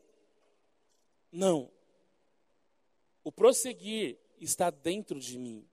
Não. 1.30 1.70
O 3.24 3.32
prosseguir 3.32 4.18
está 4.40 4.70
dentro 4.70 5.18
de 5.20 5.38
mim. 5.38 5.66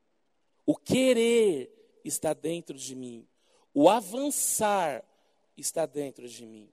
O 0.65 0.75
querer 0.75 1.71
está 2.03 2.33
dentro 2.33 2.77
de 2.77 2.95
mim. 2.95 3.27
O 3.73 3.89
avançar 3.89 5.03
está 5.55 5.85
dentro 5.85 6.27
de 6.27 6.45
mim. 6.45 6.69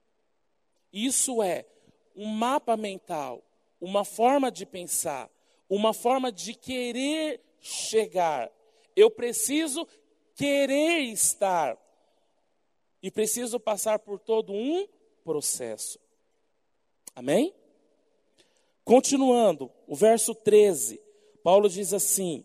Isso 0.93 1.43
é 1.43 1.67
um 2.15 2.27
mapa 2.27 2.77
mental, 2.77 3.43
uma 3.83 4.05
forma 4.05 4.49
de 4.49 4.65
pensar, 4.65 5.29
uma 5.69 5.93
forma 5.93 6.31
de 6.31 6.55
querer 6.55 7.41
chegar. 7.61 8.49
Eu 8.95 9.11
preciso 9.11 9.85
querer 10.37 11.01
estar 11.01 11.77
e 13.03 13.11
preciso 13.11 13.59
passar 13.59 13.99
por 13.99 14.21
todo 14.21 14.53
um 14.53 14.87
processo. 15.25 15.99
Amém? 17.13 17.53
Continuando, 18.85 19.69
o 19.89 19.97
verso 19.97 20.33
13, 20.33 21.01
Paulo 21.43 21.69
diz 21.69 21.93
assim: 21.93 22.45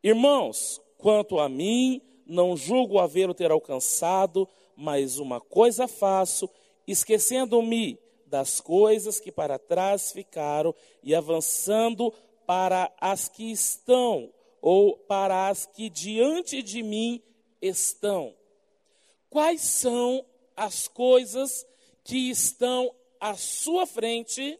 Irmãos, 0.00 0.80
quanto 0.96 1.40
a 1.40 1.48
mim, 1.48 2.00
não 2.24 2.56
julgo 2.56 3.00
haver 3.00 3.28
o 3.28 3.34
ter 3.34 3.50
alcançado, 3.50 4.48
mas 4.76 5.18
uma 5.18 5.40
coisa 5.40 5.88
faço, 5.88 6.48
esquecendo-me 6.86 7.98
das 8.26 8.60
coisas 8.60 9.20
que 9.20 9.30
para 9.30 9.58
trás 9.58 10.12
ficaram 10.12 10.74
e 11.02 11.14
avançando 11.14 12.12
para 12.46 12.92
as 13.00 13.28
que 13.28 13.50
estão, 13.50 14.32
ou 14.60 14.96
para 14.96 15.48
as 15.48 15.66
que 15.66 15.88
diante 15.88 16.62
de 16.62 16.82
mim 16.82 17.22
estão. 17.60 18.34
Quais 19.30 19.60
são 19.62 20.24
as 20.56 20.88
coisas 20.88 21.66
que 22.04 22.30
estão 22.30 22.94
à 23.20 23.34
sua 23.34 23.86
frente, 23.86 24.58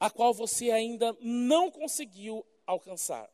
a 0.00 0.10
qual 0.10 0.32
você 0.32 0.70
ainda 0.70 1.16
não 1.20 1.70
conseguiu 1.70 2.44
alcançar? 2.66 3.30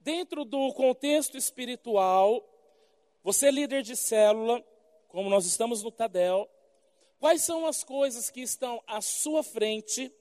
Dentro 0.00 0.44
do 0.44 0.72
contexto 0.74 1.38
espiritual, 1.38 2.44
você 3.22 3.46
é 3.46 3.50
líder 3.50 3.82
de 3.82 3.96
célula, 3.96 4.62
como 5.08 5.30
nós 5.30 5.46
estamos 5.46 5.82
no 5.82 5.90
Tadel, 5.90 6.48
quais 7.24 7.40
são 7.40 7.64
as 7.64 7.82
coisas 7.82 8.28
que 8.28 8.42
estão 8.42 8.84
à 8.86 9.00
sua 9.00 9.42
frente? 9.42 10.12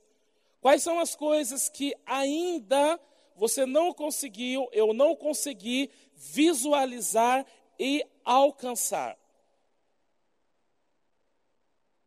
Quais 0.62 0.82
são 0.82 1.02
as 1.02 1.14
coisas 1.14 1.68
que 1.68 1.94
ainda 2.06 2.98
você 3.36 3.66
não 3.66 3.94
conseguiu, 3.94 4.70
eu 4.72 4.94
não 4.94 5.14
consegui 5.14 5.92
visualizar 6.16 7.46
e 7.78 8.06
alcançar? 8.24 9.20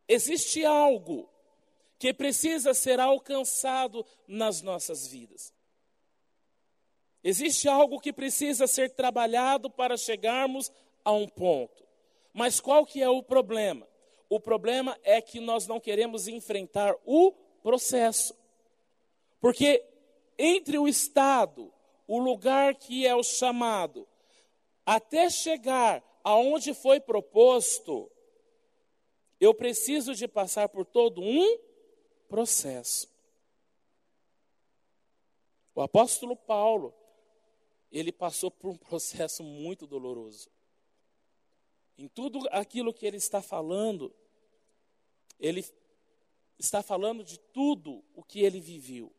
Existe 0.07 0.65
algo 0.65 1.29
que 1.99 2.11
precisa 2.11 2.73
ser 2.73 2.99
alcançado 2.99 4.03
nas 4.27 4.63
nossas 4.63 5.05
vidas. 5.05 5.53
Existe 7.23 7.69
algo 7.69 7.99
que 7.99 8.11
precisa 8.11 8.65
ser 8.65 8.95
trabalhado 8.95 9.69
para 9.69 9.95
chegarmos 9.95 10.71
a 11.05 11.11
um 11.11 11.27
ponto. 11.27 11.85
Mas 12.33 12.59
qual 12.59 12.83
que 12.83 12.99
é 12.99 13.07
o 13.07 13.21
problema? 13.21 13.87
O 14.29 14.39
problema 14.39 14.97
é 15.03 15.21
que 15.21 15.39
nós 15.39 15.67
não 15.67 15.79
queremos 15.79 16.27
enfrentar 16.27 16.95
o 17.05 17.31
processo. 17.63 18.35
Porque 19.39 19.83
entre 20.37 20.77
o 20.77 20.87
estado, 20.87 21.73
o 22.07 22.19
lugar 22.19 22.75
que 22.75 23.05
é 23.05 23.15
o 23.15 23.23
chamado, 23.23 24.07
até 24.85 25.29
chegar 25.29 26.03
aonde 26.23 26.73
foi 26.73 26.99
proposto, 26.99 28.11
eu 29.39 29.53
preciso 29.53 30.13
de 30.13 30.27
passar 30.27 30.69
por 30.69 30.85
todo 30.85 31.21
um 31.21 31.59
processo. 32.27 33.07
O 35.73 35.81
apóstolo 35.81 36.35
Paulo, 36.35 36.93
ele 37.91 38.11
passou 38.11 38.49
por 38.49 38.71
um 38.71 38.77
processo 38.89 39.43
muito 39.43 39.85
doloroso. 39.85 40.49
Em 41.97 42.07
tudo 42.07 42.47
aquilo 42.51 42.93
que 42.93 43.05
ele 43.05 43.17
está 43.17 43.41
falando, 43.41 44.13
ele 45.39 45.65
está 46.59 46.83
falando 46.83 47.23
de 47.23 47.39
tudo 47.39 48.03
o 48.13 48.23
que 48.23 48.41
ele 48.41 48.59
viveu. 48.59 49.11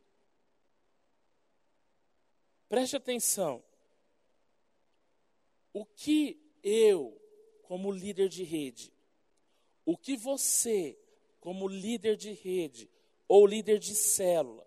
Preste 2.69 2.97
atenção. 2.97 3.63
O 5.73 5.85
que 5.85 6.39
eu, 6.63 7.21
como 7.63 7.91
líder 7.91 8.29
de 8.29 8.45
rede, 8.45 8.93
o 9.85 9.97
que 9.97 10.17
você, 10.17 10.99
como 11.41 11.67
líder 11.67 12.17
de 12.17 12.33
rede 12.33 12.91
ou 13.27 13.47
líder 13.47 13.79
de 13.79 13.95
célula, 13.95 14.67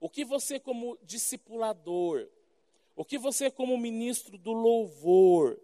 o 0.00 0.08
que 0.08 0.24
você, 0.24 0.60
como 0.60 0.98
discipulador, 1.02 2.28
o 2.94 3.04
que 3.04 3.18
você, 3.18 3.50
como 3.50 3.76
ministro 3.78 4.36
do 4.36 4.52
louvor, 4.52 5.58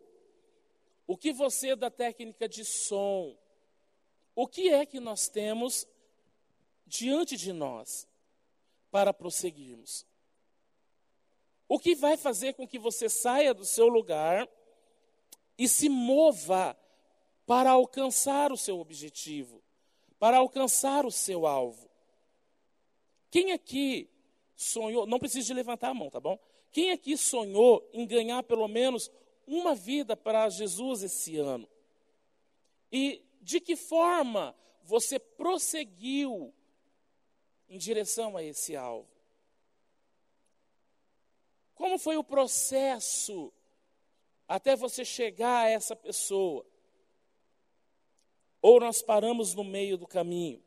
o 1.10 1.16
que 1.16 1.32
você 1.32 1.74
da 1.74 1.90
técnica 1.90 2.48
de 2.48 2.64
som? 2.64 3.36
O 4.32 4.46
que 4.46 4.68
é 4.68 4.86
que 4.86 5.00
nós 5.00 5.28
temos 5.28 5.84
diante 6.86 7.36
de 7.36 7.52
nós 7.52 8.06
para 8.92 9.12
prosseguirmos? 9.12 10.06
O 11.68 11.80
que 11.80 11.96
vai 11.96 12.16
fazer 12.16 12.54
com 12.54 12.64
que 12.64 12.78
você 12.78 13.08
saia 13.08 13.52
do 13.52 13.64
seu 13.64 13.88
lugar 13.88 14.48
e 15.58 15.66
se 15.66 15.88
mova 15.88 16.78
para 17.44 17.72
alcançar 17.72 18.52
o 18.52 18.56
seu 18.56 18.78
objetivo, 18.78 19.60
para 20.16 20.36
alcançar 20.36 21.04
o 21.04 21.10
seu 21.10 21.44
alvo? 21.44 21.90
Quem 23.32 23.50
aqui 23.50 24.08
sonhou, 24.54 25.08
não 25.08 25.18
precisa 25.18 25.48
de 25.48 25.54
levantar 25.54 25.88
a 25.88 25.94
mão, 25.94 26.08
tá 26.08 26.20
bom? 26.20 26.38
Quem 26.70 26.92
aqui 26.92 27.16
sonhou 27.16 27.84
em 27.92 28.06
ganhar 28.06 28.44
pelo 28.44 28.68
menos 28.68 29.10
uma 29.56 29.74
vida 29.74 30.16
para 30.16 30.48
Jesus 30.48 31.02
esse 31.02 31.36
ano? 31.36 31.68
E 32.92 33.22
de 33.40 33.60
que 33.60 33.74
forma 33.74 34.54
você 34.84 35.18
prosseguiu 35.18 36.54
em 37.68 37.78
direção 37.78 38.36
a 38.36 38.42
esse 38.42 38.76
alvo? 38.76 39.08
Como 41.74 41.98
foi 41.98 42.16
o 42.16 42.24
processo 42.24 43.52
até 44.46 44.76
você 44.76 45.04
chegar 45.04 45.64
a 45.64 45.68
essa 45.68 45.96
pessoa? 45.96 46.64
Ou 48.62 48.78
nós 48.78 49.02
paramos 49.02 49.54
no 49.54 49.64
meio 49.64 49.96
do 49.96 50.06
caminho? 50.06 50.62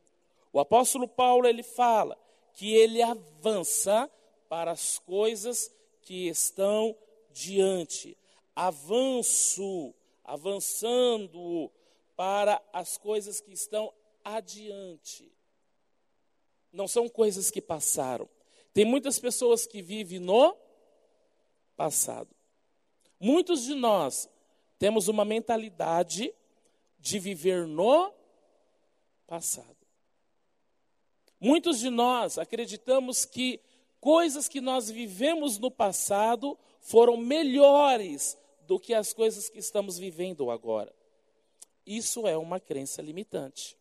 O 0.51 0.59
apóstolo 0.59 1.07
Paulo 1.07 1.47
ele 1.47 1.63
fala 1.63 2.17
que 2.53 2.73
ele 2.73 3.01
avança 3.01 4.09
para 4.49 4.71
as 4.71 4.99
coisas 4.99 5.73
que 6.01 6.27
estão 6.27 6.97
diante 7.31 8.17
avanço, 8.55 9.93
avançando 10.23 11.71
para 12.15 12.61
as 12.71 12.97
coisas 12.97 13.41
que 13.41 13.51
estão 13.51 13.93
adiante. 14.23 15.31
Não 16.71 16.87
são 16.87 17.07
coisas 17.07 17.51
que 17.51 17.61
passaram. 17.61 18.29
Tem 18.73 18.85
muitas 18.85 19.19
pessoas 19.19 19.67
que 19.67 19.81
vivem 19.81 20.19
no 20.19 20.55
passado. 21.75 22.29
Muitos 23.19 23.63
de 23.63 23.75
nós 23.75 24.29
temos 24.79 25.07
uma 25.07 25.23
mentalidade 25.23 26.33
de 26.99 27.19
viver 27.19 27.67
no 27.67 28.11
passado. 29.27 29.77
Muitos 31.39 31.79
de 31.79 31.89
nós 31.89 32.37
acreditamos 32.37 33.25
que 33.25 33.59
coisas 33.99 34.47
que 34.47 34.61
nós 34.61 34.89
vivemos 34.89 35.57
no 35.59 35.69
passado 35.69 36.57
foram 36.79 37.17
melhores 37.17 38.37
do 38.67 38.79
que 38.79 38.93
as 38.93 39.13
coisas 39.13 39.49
que 39.49 39.59
estamos 39.59 39.97
vivendo 39.97 40.49
agora. 40.49 40.93
Isso 41.85 42.27
é 42.27 42.37
uma 42.37 42.59
crença 42.59 43.01
limitante. 43.01 43.77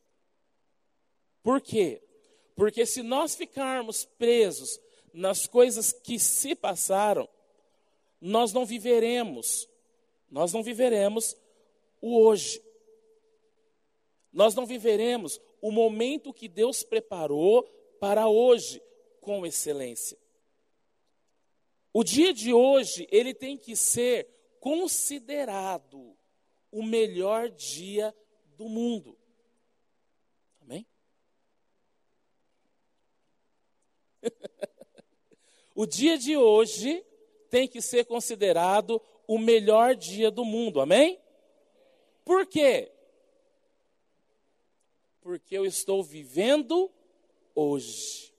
Por 1.43 1.61
quê? 1.61 2.03
Porque 2.55 2.85
se 2.85 3.03
nós 3.03 3.35
ficarmos 3.35 4.05
presos 4.05 4.81
nas 5.13 5.47
coisas 5.47 5.93
que 5.93 6.19
se 6.19 6.55
passaram, 6.55 7.29
nós 8.21 8.53
não 8.53 8.65
viveremos, 8.65 9.69
nós 10.31 10.53
não 10.53 10.63
viveremos 10.63 11.37
o 12.01 12.19
hoje. 12.19 12.63
Nós 14.33 14.55
não 14.55 14.65
viveremos 14.65 15.41
o 15.61 15.71
momento 15.71 16.33
que 16.33 16.49
Deus 16.49 16.83
preparou 16.83 17.65
para 18.01 18.29
hoje 18.29 18.83
com 19.21 19.45
excelência. 19.47 20.19
O 21.93 22.03
dia 22.03 22.33
de 22.33 22.55
hoje, 22.55 23.07
ele 23.11 23.35
tem 23.35 23.59
que 23.59 23.77
ser 23.77 24.27
considerado 24.63 26.17
o 26.71 26.85
melhor 26.85 27.51
dia 27.51 28.15
do 28.57 28.69
mundo. 28.69 29.19
Amém? 30.61 30.87
o 35.75 35.85
dia 35.85 36.17
de 36.17 36.37
hoje 36.37 37.05
tem 37.51 37.67
que 37.67 37.83
ser 37.83 38.05
considerado 38.05 39.03
o 39.27 39.37
melhor 39.37 39.97
dia 39.97 40.31
do 40.31 40.45
mundo. 40.45 40.81
Amém? 40.81 41.21
Por 42.25 42.47
quê? 42.47 42.93
Porque 45.21 45.59
eu 45.59 45.67
estou 45.67 46.05
vivendo 46.05 46.89
hoje. 47.53 48.33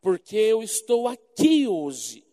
Porque 0.00 0.36
eu 0.36 0.62
estou 0.62 1.08
aqui 1.08 1.66
hoje. 1.66 2.24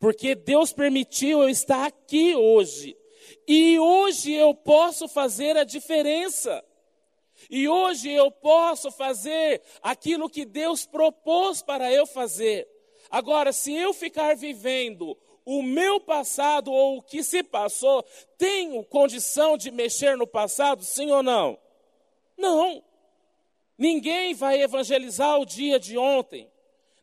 Porque 0.00 0.34
Deus 0.34 0.72
permitiu 0.72 1.42
eu 1.42 1.48
estar 1.50 1.84
aqui 1.84 2.34
hoje. 2.34 2.96
E 3.46 3.78
hoje 3.78 4.32
eu 4.32 4.54
posso 4.54 5.06
fazer 5.06 5.58
a 5.58 5.62
diferença. 5.62 6.64
E 7.50 7.68
hoje 7.68 8.10
eu 8.10 8.30
posso 8.30 8.90
fazer 8.90 9.62
aquilo 9.82 10.30
que 10.30 10.46
Deus 10.46 10.86
propôs 10.86 11.62
para 11.62 11.92
eu 11.92 12.06
fazer. 12.06 12.66
Agora, 13.10 13.52
se 13.52 13.74
eu 13.74 13.92
ficar 13.92 14.34
vivendo 14.34 15.16
o 15.44 15.62
meu 15.62 16.00
passado 16.00 16.72
ou 16.72 16.98
o 16.98 17.02
que 17.02 17.22
se 17.22 17.42
passou, 17.42 18.02
tenho 18.38 18.82
condição 18.84 19.56
de 19.56 19.70
mexer 19.70 20.16
no 20.16 20.26
passado, 20.26 20.82
sim 20.82 21.10
ou 21.10 21.22
não? 21.22 21.58
Não. 22.38 22.82
Ninguém 23.76 24.32
vai 24.32 24.62
evangelizar 24.62 25.38
o 25.38 25.44
dia 25.44 25.78
de 25.78 25.98
ontem. 25.98 26.50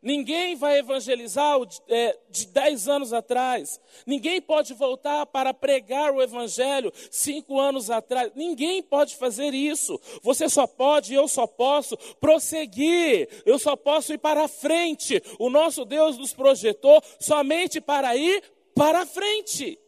Ninguém 0.02 0.56
vai 0.56 0.78
evangelizar 0.78 1.58
é, 1.88 2.18
de 2.30 2.48
dez 2.48 2.88
anos 2.88 3.14
atrás. 3.14 3.82
Ninguém 4.06 4.40
pode 4.40 4.74
voltar 4.74 5.26
para 5.26 5.54
pregar 5.54 6.12
o 6.12 6.22
evangelho 6.22 6.94
cinco 7.10 7.60
anos 7.60 7.90
atrás. 7.90 8.32
Ninguém 8.36 8.84
pode 8.84 9.16
fazer 9.16 9.54
isso. 9.54 10.00
Você 10.22 10.48
só 10.48 10.68
pode, 10.68 11.14
eu 11.14 11.28
só 11.28 11.48
posso 11.48 11.98
prosseguir. 12.20 13.28
Eu 13.46 13.58
só 13.58 13.76
posso 13.76 14.14
ir 14.14 14.20
para 14.20 14.48
frente. 14.48 15.22
O 15.40 15.50
nosso 15.50 15.84
Deus 15.84 16.18
nos 16.18 16.32
projetou 16.32 17.02
somente 17.20 17.82
para 17.82 18.16
ir 18.16 18.44
para 18.76 19.06
frente. 19.06 19.80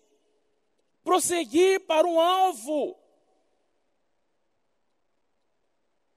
Prosseguir 1.04 1.82
para 1.82 2.08
um 2.08 2.20
alvo. 2.20 2.98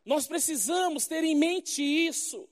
Nós 0.05 0.27
precisamos 0.27 1.07
ter 1.07 1.23
em 1.23 1.35
mente 1.35 1.83
isso. 1.83 2.49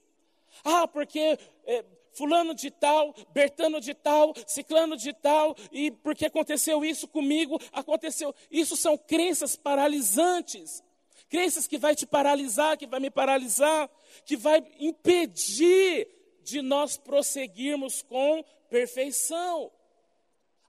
Ah, 0.65 0.87
porque 0.87 1.39
é, 1.67 1.85
fulano 2.13 2.55
de 2.55 2.71
tal, 2.71 3.15
Bertano 3.33 3.81
de 3.81 3.95
tal, 3.95 4.35
ciclano 4.47 4.97
de 4.97 5.13
tal, 5.13 5.57
e 5.73 5.91
porque 5.91 6.27
aconteceu 6.27 6.85
isso 6.85 7.09
comigo, 7.09 7.61
aconteceu. 7.73 8.35
Isso 8.51 8.77
são 8.77 8.97
crenças 8.97 9.57
paralisantes. 9.57 10.83
Crenças 11.29 11.67
que 11.67 11.79
vai 11.79 11.95
te 11.95 12.07
paralisar, 12.07 12.77
que 12.77 12.87
vai 12.87 12.99
me 12.99 13.11
paralisar, 13.11 13.89
que 14.25 14.37
vai 14.37 14.65
impedir 14.81 16.09
de 16.43 16.61
nós 16.61 16.97
prosseguirmos 16.97 18.03
com 18.03 18.45
perfeição. 18.69 19.71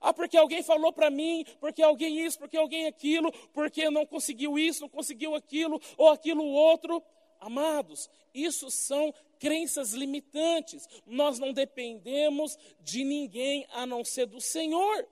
Ah, 0.00 0.12
porque 0.12 0.36
alguém 0.36 0.62
falou 0.62 0.92
para 0.92 1.10
mim, 1.10 1.44
porque 1.60 1.82
alguém 1.82 2.24
isso, 2.24 2.38
porque 2.38 2.56
alguém 2.56 2.86
aquilo, 2.86 3.32
porque 3.52 3.88
não 3.88 4.04
conseguiu 4.04 4.58
isso, 4.58 4.82
não 4.82 4.88
conseguiu 4.88 5.34
aquilo, 5.34 5.80
ou 5.96 6.08
aquilo 6.08 6.44
outro. 6.44 7.02
Amados, 7.42 8.08
isso 8.32 8.70
são 8.70 9.12
crenças 9.40 9.92
limitantes. 9.92 10.88
Nós 11.04 11.40
não 11.40 11.52
dependemos 11.52 12.56
de 12.80 13.02
ninguém 13.02 13.66
a 13.70 13.84
não 13.84 14.04
ser 14.04 14.26
do 14.26 14.40
Senhor. 14.40 15.08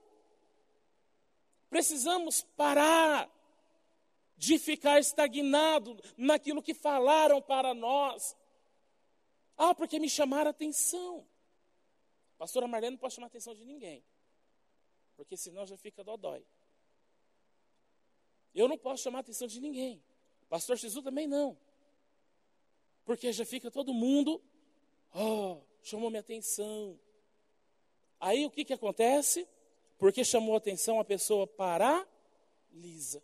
Precisamos 1.68 2.42
parar 2.56 3.28
de 4.36 4.60
ficar 4.60 5.00
estagnado 5.00 6.00
naquilo 6.16 6.62
que 6.62 6.72
falaram 6.72 7.42
para 7.42 7.74
nós. 7.74 8.36
Ah, 9.56 9.74
porque 9.74 9.98
me 9.98 10.08
chamaram 10.08 10.46
a 10.46 10.50
atenção. 10.52 11.26
Pastora 12.38 12.68
Marlene 12.68 12.92
não 12.92 12.98
pode 12.98 13.14
chamar 13.14 13.26
a 13.26 13.28
atenção 13.28 13.56
de 13.56 13.64
ninguém. 13.64 14.04
Porque 15.16 15.36
senão 15.36 15.66
já 15.66 15.76
fica 15.76 16.04
dodói. 16.04 16.46
Eu 18.54 18.68
não 18.68 18.78
posso 18.78 19.02
chamar 19.02 19.18
a 19.18 19.20
atenção 19.22 19.48
de 19.48 19.60
ninguém. 19.60 20.00
Pastor 20.48 20.76
Jesus 20.76 21.04
também 21.04 21.26
não. 21.26 21.58
Porque 23.04 23.32
já 23.32 23.44
fica 23.44 23.70
todo 23.70 23.92
mundo, 23.92 24.40
oh, 25.14 25.58
chamou 25.82 26.10
minha 26.10 26.20
atenção. 26.20 26.98
Aí 28.18 28.44
o 28.44 28.50
que, 28.50 28.64
que 28.64 28.72
acontece? 28.72 29.46
Porque 29.98 30.24
chamou 30.24 30.56
atenção, 30.56 31.00
a 31.00 31.04
pessoa 31.04 31.46
paralisa. 31.46 33.22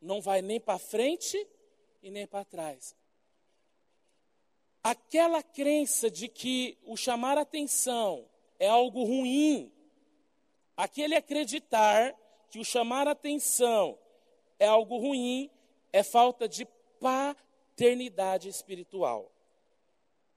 Não 0.00 0.20
vai 0.20 0.42
nem 0.42 0.60
para 0.60 0.78
frente 0.78 1.46
e 2.02 2.10
nem 2.10 2.26
para 2.26 2.44
trás. 2.44 2.96
Aquela 4.82 5.42
crença 5.42 6.10
de 6.10 6.28
que 6.28 6.78
o 6.84 6.96
chamar 6.96 7.36
atenção 7.36 8.26
é 8.58 8.68
algo 8.68 9.04
ruim, 9.04 9.72
aquele 10.76 11.14
acreditar 11.14 12.14
que 12.50 12.58
o 12.58 12.64
chamar 12.64 13.06
atenção 13.06 13.98
é 14.58 14.66
algo 14.66 14.96
ruim, 14.96 15.50
é 15.92 16.02
falta 16.02 16.48
de 16.48 16.64
paciência 17.00 17.47
paternidade 17.78 18.48
espiritual. 18.48 19.30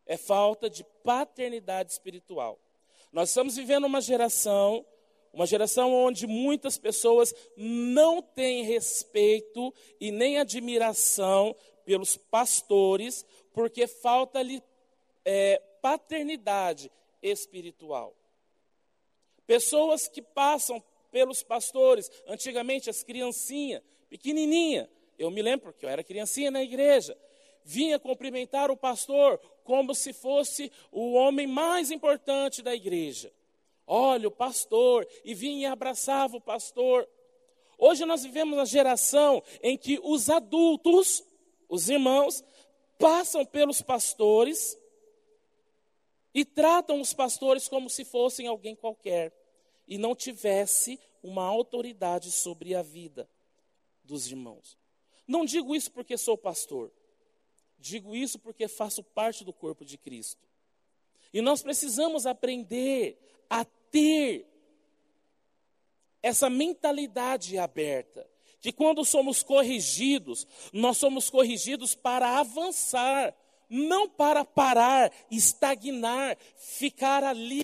É 0.06 0.16
falta 0.16 0.70
de 0.70 0.84
paternidade 1.04 1.92
espiritual. 1.92 2.60
Nós 3.12 3.30
estamos 3.30 3.56
vivendo 3.56 3.86
uma 3.86 4.00
geração, 4.00 4.86
uma 5.34 5.48
geração 5.48 5.92
onde 5.92 6.28
muitas 6.28 6.78
pessoas 6.78 7.34
não 7.58 8.22
têm 8.22 8.64
respeito 8.64 9.74
e 10.00 10.12
nem 10.12 10.38
admiração 10.38 11.56
pelos 11.84 12.16
pastores, 12.16 13.26
porque 13.52 13.88
falta-lhe 13.88 14.62
é, 15.26 15.58
paternidade 15.82 16.92
espiritual. 17.24 18.16
Pessoas 19.48 20.08
que 20.08 20.22
passam 20.22 20.82
pelos 21.10 21.42
pastores, 21.42 22.10
antigamente 22.28 22.88
as 22.90 23.04
criancinhas, 23.04 23.82
pequenininha, 24.10 24.88
eu 25.18 25.30
me 25.30 25.42
lembro 25.42 25.74
que 25.74 25.86
eu 25.86 25.90
era 25.90 26.04
criancinha 26.04 26.50
na 26.50 26.64
igreja, 26.64 27.18
vinha 27.64 28.00
cumprimentar 28.00 28.72
o 28.72 28.78
pastor 28.78 29.40
como 29.64 29.94
se 29.94 30.14
fosse 30.14 30.72
o 30.92 31.14
homem 31.14 31.48
mais 31.48 31.92
importante 31.92 32.62
da 32.62 32.74
igreja. 32.76 33.32
Olha, 33.86 34.28
o 34.28 34.32
pastor, 34.32 35.08
e 35.24 35.34
vinha 35.34 35.70
e 35.70 35.72
abraçava 35.72 36.38
o 36.38 36.42
pastor. 36.42 37.08
Hoje 37.78 38.06
nós 38.06 38.24
vivemos 38.24 38.58
uma 38.58 38.66
geração 38.66 39.44
em 39.62 39.78
que 39.78 40.00
os 40.04 40.30
adultos, 40.30 41.24
os 41.68 41.90
irmãos, 41.90 42.44
passam 42.98 43.46
pelos 43.46 43.82
pastores 43.82 44.78
e 46.34 46.46
tratam 46.46 47.02
os 47.02 47.14
pastores 47.14 47.68
como 47.68 47.90
se 47.90 48.06
fossem 48.06 48.48
alguém 48.48 48.76
qualquer 48.76 49.34
e 49.88 49.98
não 49.98 50.16
tivesse 50.16 51.00
uma 51.22 51.44
autoridade 51.44 52.32
sobre 52.32 52.76
a 52.76 52.82
vida 52.82 53.28
dos 54.04 54.28
irmãos. 54.28 54.78
Não 55.28 55.44
digo 55.46 55.76
isso 55.76 55.92
porque 55.92 56.18
sou 56.18 56.38
pastor. 56.38 56.92
Digo 57.82 58.16
isso 58.16 58.38
porque 58.38 58.68
faço 58.68 59.04
parte 59.04 59.44
do 59.44 59.52
corpo 59.52 59.84
de 59.84 59.98
Cristo. 59.98 60.48
E 61.34 61.42
nós 61.42 61.64
precisamos 61.64 62.28
aprender 62.28 63.18
a 63.50 63.66
ter 63.66 64.46
essa 66.22 66.50
mentalidade 66.50 67.58
aberta. 67.58 68.30
Que 68.60 68.72
quando 68.72 69.04
somos 69.04 69.42
corrigidos, 69.42 70.46
nós 70.72 70.98
somos 70.98 71.32
corrigidos 71.32 71.96
para 71.96 72.40
avançar, 72.40 73.36
não 73.68 74.08
para 74.08 74.46
parar, 74.46 75.12
estagnar, 75.32 76.38
ficar 76.56 77.24
ali 77.24 77.64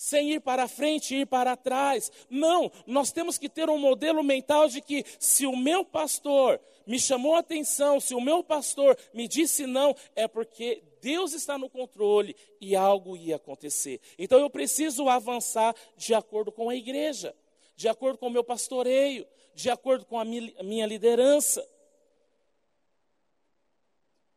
sem 0.00 0.32
ir 0.32 0.40
para 0.40 0.66
frente, 0.66 1.14
ir 1.14 1.26
para 1.26 1.54
trás. 1.54 2.10
Não, 2.30 2.72
nós 2.86 3.12
temos 3.12 3.36
que 3.36 3.50
ter 3.50 3.68
um 3.68 3.76
modelo 3.76 4.24
mental 4.24 4.66
de 4.66 4.80
que 4.80 5.04
se 5.18 5.44
o 5.44 5.54
meu 5.54 5.84
pastor 5.84 6.58
me 6.86 6.98
chamou 6.98 7.34
a 7.34 7.40
atenção, 7.40 8.00
se 8.00 8.14
o 8.14 8.20
meu 8.20 8.42
pastor 8.42 8.96
me 9.12 9.28
disse 9.28 9.66
não, 9.66 9.94
é 10.16 10.26
porque 10.26 10.82
Deus 11.02 11.34
está 11.34 11.58
no 11.58 11.68
controle 11.68 12.34
e 12.58 12.74
algo 12.74 13.14
ia 13.14 13.36
acontecer. 13.36 14.00
Então 14.18 14.38
eu 14.38 14.48
preciso 14.48 15.06
avançar 15.06 15.76
de 15.98 16.14
acordo 16.14 16.50
com 16.50 16.70
a 16.70 16.74
igreja, 16.74 17.36
de 17.76 17.86
acordo 17.86 18.16
com 18.16 18.28
o 18.28 18.30
meu 18.30 18.42
pastoreio, 18.42 19.26
de 19.54 19.68
acordo 19.68 20.06
com 20.06 20.18
a 20.18 20.24
minha 20.24 20.86
liderança. 20.86 21.62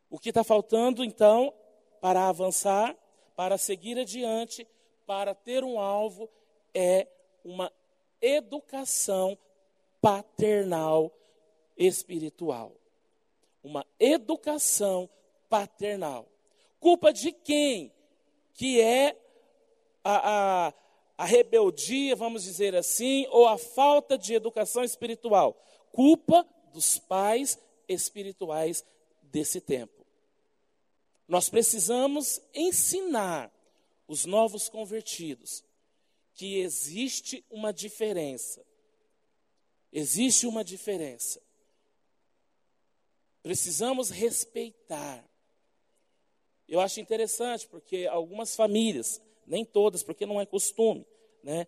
O 0.10 0.19
que 0.19 0.28
está 0.28 0.43
faltando, 0.43 1.06
então, 1.06 1.54
para 2.02 2.28
avançar, 2.28 2.93
para 3.34 3.58
seguir 3.58 3.97
adiante, 3.97 4.67
para 5.05 5.35
ter 5.35 5.63
um 5.63 5.79
alvo, 5.79 6.29
é 6.73 7.07
uma 7.43 7.71
educação 8.21 9.37
paternal 10.01 11.11
espiritual. 11.77 12.73
Uma 13.63 13.85
educação 13.99 15.09
paternal. 15.49 16.27
Culpa 16.79 17.13
de 17.13 17.31
quem? 17.31 17.93
Que 18.53 18.81
é 18.81 19.17
a, 20.03 20.67
a, 20.67 20.73
a 21.17 21.25
rebeldia, 21.25 22.15
vamos 22.15 22.43
dizer 22.43 22.75
assim, 22.75 23.25
ou 23.29 23.47
a 23.47 23.57
falta 23.57 24.17
de 24.17 24.33
educação 24.33 24.83
espiritual. 24.83 25.57
Culpa 25.91 26.45
dos 26.73 26.97
pais 26.97 27.59
espirituais 27.87 28.85
desse 29.21 29.61
tempo. 29.61 30.05
Nós 31.27 31.49
precisamos 31.49 32.41
ensinar 32.53 33.52
os 34.13 34.26
novos 34.26 34.69
convertidos 34.69 35.63
que 36.36 36.60
existe 36.60 37.43
uma 37.49 37.73
diferença. 37.73 38.63
Existe 39.91 40.45
uma 40.45 40.63
diferença. 40.63 41.41
Precisamos 43.41 44.12
respeitar. 44.12 45.28
Eu 46.67 46.80
acho 46.80 46.99
interessante 46.99 47.67
porque 47.67 48.06
algumas 48.06 48.56
famílias, 48.56 49.19
nem 49.47 49.65
todas, 49.65 50.04
porque 50.04 50.28
não 50.28 50.39
é 50.39 50.45
costume, 50.45 51.08
né? 51.43 51.65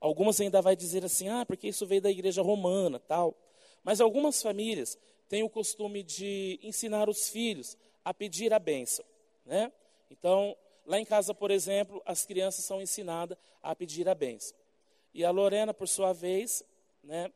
Algumas 0.00 0.40
ainda 0.40 0.62
vai 0.62 0.76
dizer 0.76 1.04
assim: 1.04 1.28
"Ah, 1.28 1.44
porque 1.44 1.66
isso 1.66 1.84
veio 1.84 2.00
da 2.00 2.10
igreja 2.10 2.42
romana", 2.42 3.00
tal. 3.00 3.36
Mas 3.82 4.00
algumas 4.00 4.40
famílias 4.40 4.96
têm 5.28 5.42
o 5.42 5.50
costume 5.50 6.04
de 6.04 6.60
ensinar 6.62 7.08
os 7.08 7.28
filhos 7.28 7.76
a 8.04 8.14
pedir 8.14 8.52
a 8.54 8.58
bênção, 8.60 9.04
né? 9.44 9.72
Então, 10.10 10.56
lá 10.88 10.98
em 10.98 11.04
casa, 11.04 11.34
por 11.34 11.50
exemplo, 11.50 12.02
as 12.06 12.24
crianças 12.24 12.64
são 12.64 12.80
ensinadas 12.80 13.36
a 13.62 13.76
pedir 13.76 14.08
a 14.08 14.14
bênção. 14.14 14.56
E 15.12 15.22
a 15.22 15.30
Lorena, 15.30 15.74
por 15.74 15.86
sua 15.86 16.14
vez, 16.14 16.64
né, 17.02 17.30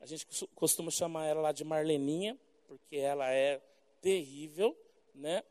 a 0.00 0.06
gente 0.06 0.26
costuma 0.54 0.90
chamar 0.90 1.26
ela 1.26 1.40
lá 1.40 1.52
de 1.52 1.62
Marleninha, 1.62 2.36
porque 2.66 2.96
ela 2.96 3.30
é 3.30 3.60
terrível, 4.00 4.76
né? 5.14 5.44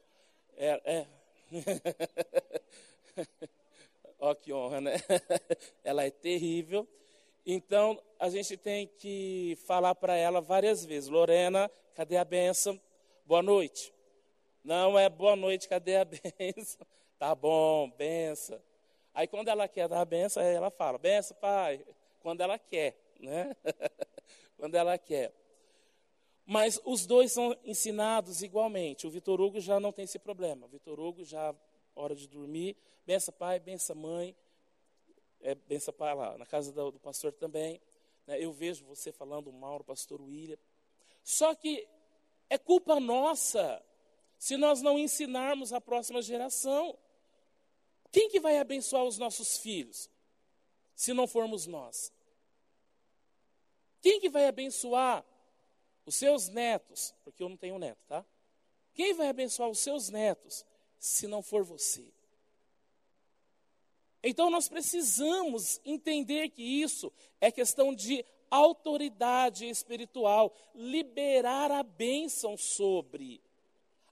É, 0.57 0.81
é. 0.85 1.07
Ó 4.19 4.35
que 4.35 4.51
honra, 4.51 4.81
né? 4.81 4.93
ela 5.85 6.03
é 6.03 6.11
terrível. 6.11 6.85
Então, 7.45 8.01
a 8.19 8.29
gente 8.29 8.57
tem 8.57 8.87
que 8.87 9.57
falar 9.65 9.95
para 9.95 10.17
ela 10.17 10.41
várias 10.41 10.83
vezes: 10.83 11.09
Lorena, 11.09 11.71
cadê 11.95 12.17
a 12.17 12.25
benção? 12.25 12.79
Boa 13.25 13.41
noite. 13.41 13.93
Não 14.63 14.99
é 14.99 15.07
boa 15.07 15.35
noite, 15.35 15.69
cadê 15.69 15.95
a 15.95 16.03
benção? 16.05 16.85
Tá 17.17 17.33
bom, 17.33 17.89
benção. 17.91 18.61
Aí, 19.13 19.27
quando 19.27 19.47
ela 19.47 19.67
quer 19.67 19.87
dar 19.87 20.01
a 20.01 20.05
benção, 20.05 20.41
ela 20.43 20.69
fala: 20.69 20.97
benção, 20.97 21.35
pai. 21.37 21.85
Quando 22.19 22.41
ela 22.41 22.59
quer, 22.59 22.97
né? 23.19 23.55
quando 24.57 24.75
ela 24.75 24.97
quer. 24.97 25.33
Mas 26.45 26.79
os 26.85 27.05
dois 27.05 27.31
são 27.31 27.55
ensinados 27.63 28.41
igualmente. 28.41 29.05
O 29.05 29.09
Vitor 29.09 29.39
Hugo 29.41 29.59
já 29.59 29.79
não 29.79 29.91
tem 29.91 30.05
esse 30.05 30.19
problema. 30.19 30.65
O 30.65 30.69
Vitor 30.69 30.99
Hugo 30.99 31.23
já, 31.23 31.53
hora 31.95 32.15
de 32.15 32.27
dormir, 32.27 32.77
benção 33.05 33.33
pai, 33.33 33.59
benção 33.59 33.95
mãe 33.95 34.35
é, 35.41 35.55
benção 35.55 35.93
para 35.93 36.13
lá, 36.13 36.37
na 36.37 36.45
casa 36.45 36.71
do, 36.71 36.91
do 36.91 36.99
pastor 36.99 37.31
também. 37.33 37.81
Né, 38.25 38.43
eu 38.43 38.51
vejo 38.51 38.85
você 38.85 39.11
falando 39.11 39.51
mal, 39.51 39.79
o 39.79 39.83
pastor 39.83 40.21
William. 40.21 40.57
Só 41.23 41.53
que 41.55 41.87
é 42.49 42.57
culpa 42.57 42.99
nossa 42.99 43.83
se 44.37 44.55
nós 44.55 44.81
não 44.81 44.99
ensinarmos 44.99 45.73
a 45.73 45.81
próxima 45.81 46.21
geração. 46.21 46.97
Quem 48.17 48.29
que 48.29 48.39
vai 48.39 48.57
abençoar 48.57 49.03
os 49.03 49.19
nossos 49.19 49.59
filhos, 49.59 50.09
se 50.95 51.13
não 51.13 51.27
formos 51.27 51.67
nós? 51.67 52.11
Quem 54.01 54.19
que 54.19 54.27
vai 54.27 54.47
abençoar 54.47 55.23
os 56.03 56.15
seus 56.15 56.49
netos? 56.49 57.13
Porque 57.23 57.43
eu 57.43 57.47
não 57.47 57.55
tenho 57.55 57.77
neto, 57.77 57.99
tá? 58.07 58.25
Quem 58.95 59.13
vai 59.13 59.27
abençoar 59.29 59.69
os 59.69 59.77
seus 59.77 60.09
netos, 60.09 60.65
se 60.97 61.27
não 61.27 61.43
for 61.43 61.63
você? 61.63 62.11
Então 64.23 64.49
nós 64.49 64.67
precisamos 64.67 65.79
entender 65.85 66.49
que 66.49 66.63
isso 66.63 67.13
é 67.39 67.51
questão 67.51 67.93
de 67.93 68.25
autoridade 68.49 69.69
espiritual, 69.69 70.51
liberar 70.73 71.71
a 71.71 71.83
bênção 71.83 72.57
sobre. 72.57 73.39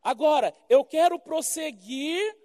Agora, 0.03 0.53
eu 0.69 0.85
quero 0.85 1.17
prosseguir 1.17 2.44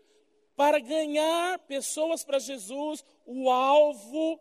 para 0.60 0.78
ganhar 0.78 1.58
pessoas 1.60 2.22
para 2.22 2.38
Jesus, 2.38 3.02
o 3.24 3.48
alvo. 3.48 4.38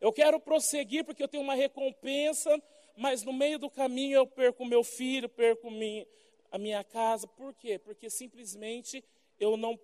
Eu 0.00 0.10
quero 0.10 0.40
prosseguir 0.40 1.04
porque 1.04 1.22
eu 1.22 1.28
tenho 1.28 1.42
uma 1.42 1.54
recompensa, 1.54 2.50
mas 2.96 3.22
no 3.22 3.30
meio 3.30 3.58
do 3.58 3.68
caminho 3.68 4.16
eu 4.16 4.26
perco 4.26 4.64
meu 4.64 4.82
filho, 4.82 5.28
perco 5.28 5.68
a 6.50 6.56
minha 6.56 6.82
casa. 6.82 7.26
Por 7.26 7.52
quê? 7.52 7.78
Porque 7.78 8.08
simplesmente 8.08 9.04
eu 9.38 9.54
não 9.54 9.78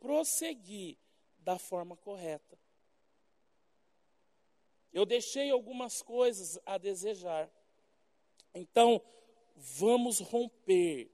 prossegui 0.00 0.98
da 1.38 1.60
forma 1.60 1.96
correta. 1.96 2.58
Eu 4.92 5.06
deixei 5.06 5.48
algumas 5.48 6.02
coisas 6.02 6.58
a 6.66 6.76
desejar. 6.76 7.48
Então, 8.52 9.00
vamos 9.54 10.18
romper 10.18 11.08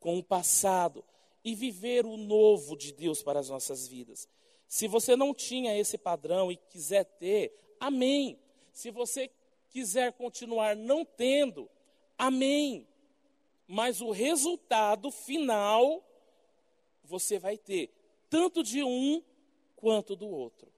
com 0.00 0.18
o 0.18 0.24
passado 0.24 1.04
e 1.44 1.54
viver 1.54 2.04
o 2.06 2.16
novo 2.16 2.76
de 2.76 2.92
Deus 2.92 3.22
para 3.22 3.40
as 3.40 3.48
nossas 3.48 3.86
vidas. 3.88 4.28
Se 4.68 4.86
você 4.86 5.16
não 5.16 5.34
tinha 5.34 5.76
esse 5.76 5.98
padrão 5.98 6.50
e 6.50 6.56
quiser 6.56 7.04
ter, 7.04 7.52
amém. 7.80 8.38
Se 8.72 8.90
você 8.90 9.30
quiser 9.68 10.12
continuar 10.12 10.76
não 10.76 11.04
tendo, 11.04 11.68
amém. 12.16 12.86
Mas 13.66 14.00
o 14.00 14.10
resultado 14.10 15.10
final 15.10 16.04
você 17.04 17.38
vai 17.38 17.58
ter, 17.58 17.90
tanto 18.28 18.62
de 18.62 18.84
um 18.84 19.22
quanto 19.74 20.14
do 20.14 20.28
outro. 20.28 20.70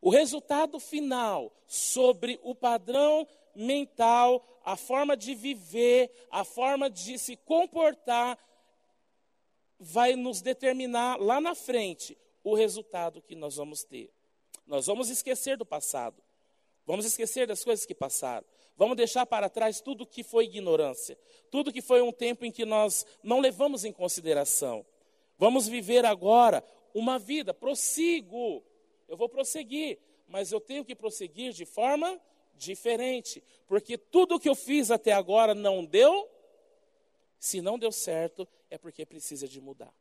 O 0.00 0.10
resultado 0.10 0.78
final 0.78 1.50
sobre 1.66 2.38
o 2.42 2.54
padrão 2.54 3.26
mental, 3.54 4.46
a 4.64 4.76
forma 4.76 5.16
de 5.16 5.34
viver, 5.34 6.10
a 6.30 6.44
forma 6.44 6.90
de 6.90 7.18
se 7.18 7.36
comportar, 7.36 8.38
vai 9.78 10.16
nos 10.16 10.40
determinar 10.40 11.20
lá 11.20 11.40
na 11.40 11.54
frente 11.54 12.16
o 12.42 12.54
resultado 12.54 13.20
que 13.22 13.34
nós 13.34 13.56
vamos 13.56 13.84
ter. 13.84 14.10
Nós 14.66 14.86
vamos 14.86 15.10
esquecer 15.10 15.56
do 15.56 15.64
passado, 15.64 16.22
vamos 16.84 17.04
esquecer 17.04 17.46
das 17.46 17.62
coisas 17.62 17.86
que 17.86 17.94
passaram, 17.94 18.46
vamos 18.76 18.96
deixar 18.96 19.24
para 19.26 19.48
trás 19.48 19.80
tudo 19.80 20.06
que 20.06 20.22
foi 20.22 20.44
ignorância, 20.44 21.16
tudo 21.50 21.72
que 21.72 21.80
foi 21.80 22.02
um 22.02 22.12
tempo 22.12 22.44
em 22.44 22.50
que 22.50 22.64
nós 22.64 23.06
não 23.22 23.40
levamos 23.40 23.84
em 23.84 23.92
consideração. 23.92 24.84
Vamos 25.38 25.68
viver 25.68 26.04
agora 26.04 26.64
uma 26.94 27.18
vida, 27.18 27.52
prossigo. 27.52 28.64
Eu 29.06 29.16
vou 29.16 29.28
prosseguir, 29.28 29.98
mas 30.26 30.50
eu 30.50 30.60
tenho 30.60 30.84
que 30.84 30.94
prosseguir 30.94 31.52
de 31.52 31.64
forma 31.64 32.20
diferente, 32.54 33.42
porque 33.66 33.98
tudo 33.98 34.40
que 34.40 34.48
eu 34.48 34.54
fiz 34.54 34.90
até 34.90 35.12
agora 35.12 35.54
não 35.54 35.84
deu. 35.84 36.28
Se 37.38 37.60
não 37.60 37.78
deu 37.78 37.92
certo, 37.92 38.46
é 38.70 38.78
porque 38.78 39.04
precisa 39.06 39.46
de 39.46 39.60
mudar. 39.60 39.92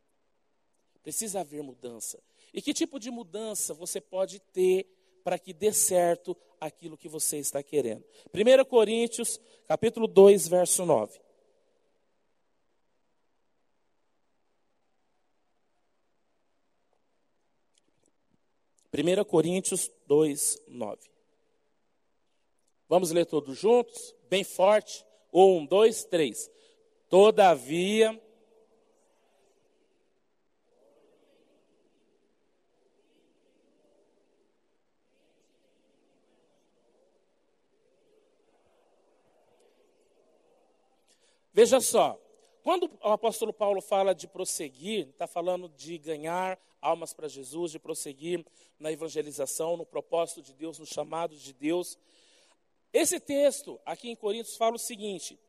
Precisa 1.03 1.41
haver 1.41 1.61
mudança. 1.61 2.19
E 2.53 2.61
que 2.61 2.73
tipo 2.73 2.99
de 2.99 3.11
mudança 3.11 3.73
você 3.73 4.01
pode 4.01 4.39
ter 4.39 4.87
para 5.23 5.37
que 5.37 5.53
dê 5.53 5.71
certo 5.71 6.35
aquilo 6.59 6.97
que 6.97 7.09
você 7.09 7.37
está 7.37 7.61
querendo? 7.61 8.03
1 8.33 8.65
Coríntios, 8.65 9.39
capítulo 9.67 10.07
2, 10.07 10.47
verso 10.47 10.85
9. 10.85 11.19
1 18.97 19.25
Coríntios 19.25 19.91
2, 20.07 20.63
9. 20.67 21.01
Vamos 22.87 23.11
ler 23.11 23.25
todos 23.25 23.57
juntos? 23.57 24.15
Bem 24.29 24.43
forte. 24.43 25.05
Um, 25.33 25.65
dois, 25.65 26.05
três. 26.05 26.49
Todavia. 27.09 28.21
Veja 41.55 41.79
só, 41.79 42.19
quando 42.61 42.91
o 43.01 43.11
apóstolo 43.11 43.53
Paulo 43.53 43.79
fala 43.79 44.13
de 44.13 44.27
prosseguir, 44.27 45.07
está 45.07 45.25
falando 45.25 45.69
de 45.69 45.97
ganhar 45.97 46.59
almas 46.81 47.13
para 47.13 47.29
Jesus, 47.29 47.71
de 47.71 47.79
prosseguir 47.79 48.45
na 48.77 48.91
evangelização, 48.91 49.77
no 49.77 49.85
propósito 49.85 50.41
de 50.41 50.53
Deus, 50.53 50.79
no 50.79 50.85
chamado 50.85 51.33
de 51.33 51.53
Deus. 51.53 51.97
Esse 52.91 53.21
texto 53.21 53.79
aqui 53.85 54.09
em 54.09 54.17
Coríntios 54.17 54.57
fala 54.57 54.75
o 54.75 54.79
seguinte: 54.79 55.39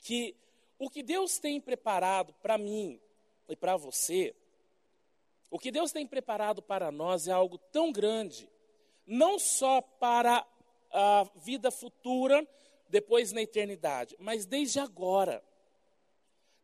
que 0.00 0.34
o 0.78 0.90
que 0.90 1.02
Deus 1.02 1.38
tem 1.38 1.60
preparado 1.60 2.32
para 2.34 2.58
mim, 2.58 3.00
e 3.48 3.56
para 3.56 3.76
você, 3.76 4.34
o 5.50 5.58
que 5.58 5.70
Deus 5.70 5.92
tem 5.92 6.06
preparado 6.06 6.60
para 6.60 6.90
nós 6.90 7.28
é 7.28 7.32
algo 7.32 7.58
tão 7.58 7.92
grande, 7.92 8.50
não 9.06 9.38
só 9.38 9.80
para 9.80 10.46
a 10.90 11.24
vida 11.36 11.70
futura, 11.70 12.46
depois 12.88 13.32
na 13.32 13.42
eternidade, 13.42 14.16
mas 14.18 14.46
desde 14.46 14.78
agora. 14.78 15.42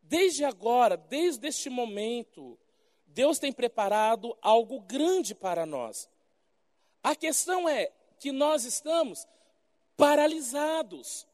Desde 0.03 0.45
agora, 0.45 0.97
desde 0.97 1.47
este 1.47 1.71
momento, 1.71 2.59
Deus 3.07 3.39
tem 3.39 3.53
preparado 3.53 4.37
algo 4.43 4.81
grande 4.81 5.35
para 5.35 5.65
nós. 5.65 6.09
A 7.03 7.15
questão 7.15 7.69
é 7.69 7.93
que 8.19 8.33
nós 8.33 8.65
estamos 8.65 9.27
paralisados 9.97 11.27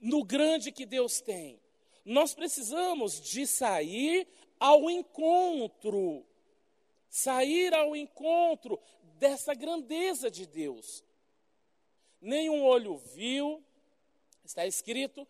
no 0.00 0.24
grande 0.24 0.72
que 0.72 0.86
Deus 0.86 1.20
tem. 1.20 1.60
Nós 2.04 2.34
precisamos 2.34 3.20
de 3.20 3.46
sair 3.46 4.26
ao 4.58 4.90
encontro, 4.90 6.24
sair 7.08 7.74
ao 7.74 7.94
encontro 7.94 8.80
dessa 9.18 9.54
grandeza 9.54 10.30
de 10.30 10.46
Deus. 10.46 11.04
Nenhum 12.20 12.64
olho 12.64 12.96
viu, 12.96 13.62
está 14.44 14.66
escrito, 14.66 15.26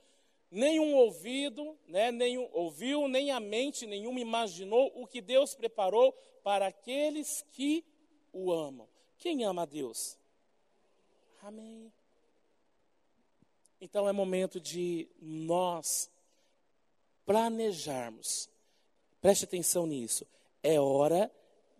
nenhum 0.50 0.94
ouvido, 0.94 1.78
né, 1.86 2.10
nenhum 2.10 2.48
ouviu, 2.52 3.06
nem 3.06 3.30
a 3.30 3.38
mente 3.38 3.86
nenhuma 3.86 4.20
imaginou 4.20 4.92
o 4.94 5.06
que 5.06 5.20
Deus 5.20 5.54
preparou 5.54 6.12
para 6.42 6.66
aqueles 6.66 7.44
que 7.52 7.84
o 8.32 8.50
amam. 8.52 8.88
Quem 9.18 9.44
ama 9.44 9.62
a 9.62 9.66
Deus? 9.66 10.18
Amém. 11.42 11.92
Então 13.80 14.08
é 14.08 14.12
momento 14.12 14.60
de 14.60 15.08
nós 15.20 16.10
planejarmos. 17.24 18.50
Preste 19.20 19.44
atenção 19.44 19.86
nisso. 19.86 20.26
É 20.62 20.78
hora 20.78 21.30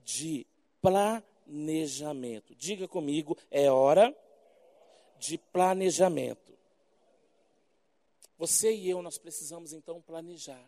de 0.04 0.46
planejamento. 0.80 2.54
Diga 2.54 2.88
comigo, 2.88 3.36
é 3.50 3.70
hora 3.70 4.16
de 5.18 5.36
planejamento. 5.36 6.50
Você 8.38 8.72
e 8.74 8.88
eu, 8.88 9.02
nós 9.02 9.18
precisamos 9.18 9.74
então 9.74 10.00
planejar. 10.00 10.66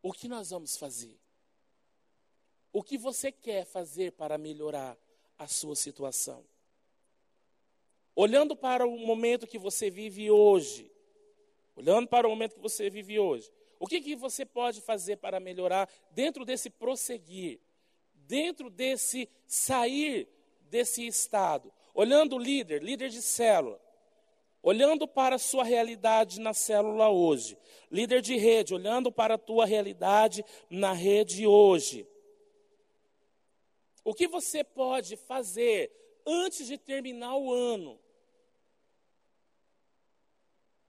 O 0.00 0.12
que 0.12 0.28
nós 0.28 0.50
vamos 0.50 0.76
fazer? 0.76 1.18
O 2.72 2.82
que 2.82 2.96
você 2.96 3.32
quer 3.32 3.64
fazer 3.64 4.12
para 4.12 4.38
melhorar 4.38 4.96
a 5.36 5.48
sua 5.48 5.74
situação? 5.74 6.44
Olhando 8.20 8.54
para 8.54 8.86
o 8.86 8.98
momento 8.98 9.46
que 9.46 9.58
você 9.58 9.88
vive 9.88 10.30
hoje, 10.30 10.92
olhando 11.74 12.06
para 12.06 12.26
o 12.26 12.30
momento 12.30 12.54
que 12.54 12.60
você 12.60 12.90
vive 12.90 13.18
hoje, 13.18 13.50
o 13.78 13.86
que, 13.86 13.98
que 13.98 14.14
você 14.14 14.44
pode 14.44 14.82
fazer 14.82 15.16
para 15.16 15.40
melhorar 15.40 15.88
dentro 16.10 16.44
desse 16.44 16.68
prosseguir, 16.68 17.58
dentro 18.12 18.68
desse 18.68 19.26
sair 19.46 20.28
desse 20.68 21.06
estado? 21.06 21.72
Olhando 21.94 22.36
o 22.36 22.38
líder, 22.38 22.82
líder 22.82 23.08
de 23.08 23.22
célula, 23.22 23.80
olhando 24.62 25.08
para 25.08 25.36
a 25.36 25.38
sua 25.38 25.64
realidade 25.64 26.40
na 26.40 26.52
célula 26.52 27.08
hoje, 27.08 27.56
líder 27.90 28.20
de 28.20 28.36
rede, 28.36 28.74
olhando 28.74 29.10
para 29.10 29.36
a 29.36 29.38
tua 29.38 29.64
realidade 29.64 30.44
na 30.68 30.92
rede 30.92 31.46
hoje. 31.46 32.06
O 34.04 34.12
que 34.12 34.28
você 34.28 34.62
pode 34.62 35.16
fazer 35.16 35.90
antes 36.26 36.66
de 36.66 36.76
terminar 36.76 37.34
o 37.34 37.50
ano? 37.50 37.98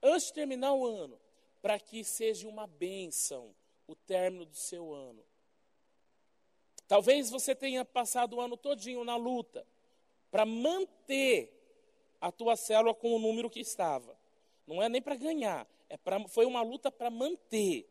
Antes 0.02 0.28
de 0.28 0.34
terminar 0.34 0.74
o 0.74 0.86
ano, 0.86 1.20
para 1.62 1.80
que 1.80 2.04
seja 2.04 2.48
uma 2.48 2.68
bênção 2.68 3.54
o 3.88 3.96
término 3.96 4.46
do 4.46 4.56
seu 4.56 4.94
ano. 4.94 5.24
Talvez 6.88 7.30
você 7.30 7.54
tenha 7.56 7.86
passado 7.86 8.36
o 8.36 8.42
ano 8.42 8.58
todinho 8.58 9.04
na 9.04 9.16
luta 9.16 9.66
para 10.30 10.46
manter 10.46 11.52
a 12.20 12.32
tua 12.32 12.56
célula 12.56 12.94
com 12.94 13.14
o 13.16 13.20
número 13.20 13.50
que 13.50 13.60
estava. 13.60 14.18
Não 14.66 14.82
é 14.82 14.88
nem 14.88 15.02
para 15.02 15.16
ganhar, 15.16 15.68
é 15.90 15.98
pra, 15.98 16.20
foi 16.30 16.46
uma 16.46 16.62
luta 16.62 16.92
para 16.92 17.10
manter. 17.10 17.88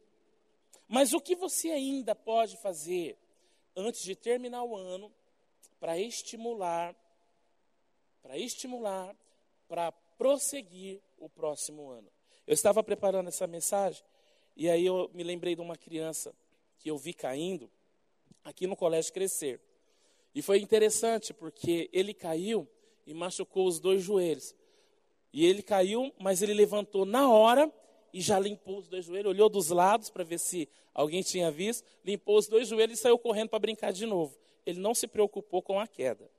Mas 0.89 1.13
o 1.13 1.21
que 1.21 1.37
você 1.37 1.71
ainda 1.71 2.15
pode 2.15 2.57
fazer 2.57 3.17
antes 3.77 4.03
de 4.03 4.17
terminar 4.17 4.65
o 4.65 4.77
ano 4.77 5.13
para 5.79 5.99
estimular, 5.99 6.95
para 8.23 8.37
estimular, 8.37 9.15
para 9.69 9.93
prosseguir 10.21 11.01
o 11.17 11.31
próximo 11.31 11.89
ano. 11.89 12.13
Eu 12.47 12.53
estava 12.53 12.85
preparando 12.85 13.29
essa 13.29 13.47
mensagem 13.47 14.05
e 14.55 14.69
aí 14.69 14.85
eu 14.85 15.11
me 15.15 15.23
lembrei 15.23 15.57
de 15.57 15.63
uma 15.63 15.77
criança 15.77 16.35
que 16.79 16.91
eu 16.91 16.99
vi 16.99 17.15
caindo 17.15 17.71
aqui 18.45 18.67
no 18.67 18.77
colégio 18.77 19.15
Crescer. 19.15 19.59
E 20.35 20.43
foi 20.43 20.61
interessante 20.61 21.33
porque 21.33 21.89
ele 21.91 22.13
caiu 22.13 22.69
e 23.07 23.15
machucou 23.15 23.67
os 23.67 23.81
dois 23.81 24.03
joelhos. 24.03 24.55
E 25.33 25.47
ele 25.47 25.63
caiu, 25.63 26.13
mas 26.19 26.43
ele 26.43 26.53
levantou 26.53 27.07
na 27.07 27.33
hora 27.33 27.73
e 28.13 28.21
já 28.21 28.39
limpou 28.39 28.77
os 28.77 28.89
dois 28.89 29.07
joelhos, 29.07 29.31
olhou 29.31 29.49
dos 29.49 29.71
lados 29.71 30.11
para 30.11 30.23
ver 30.23 30.39
se 30.39 30.69
alguém 30.93 31.23
tinha 31.23 31.51
visto, 31.51 31.83
limpou 32.05 32.37
os 32.37 32.47
dois 32.47 32.69
joelhos 32.69 32.99
e 32.99 33.03
saiu 33.03 33.19
correndo 33.19 33.49
para 33.49 33.59
brincar 33.59 33.91
de 33.91 34.05
novo. 34.05 34.39
Ele 34.67 34.81
não 34.81 34.95
se 34.95 35.07
preocupou 35.07 35.63
com 35.63 35.81
a 35.81 35.87
queda. 35.87 36.31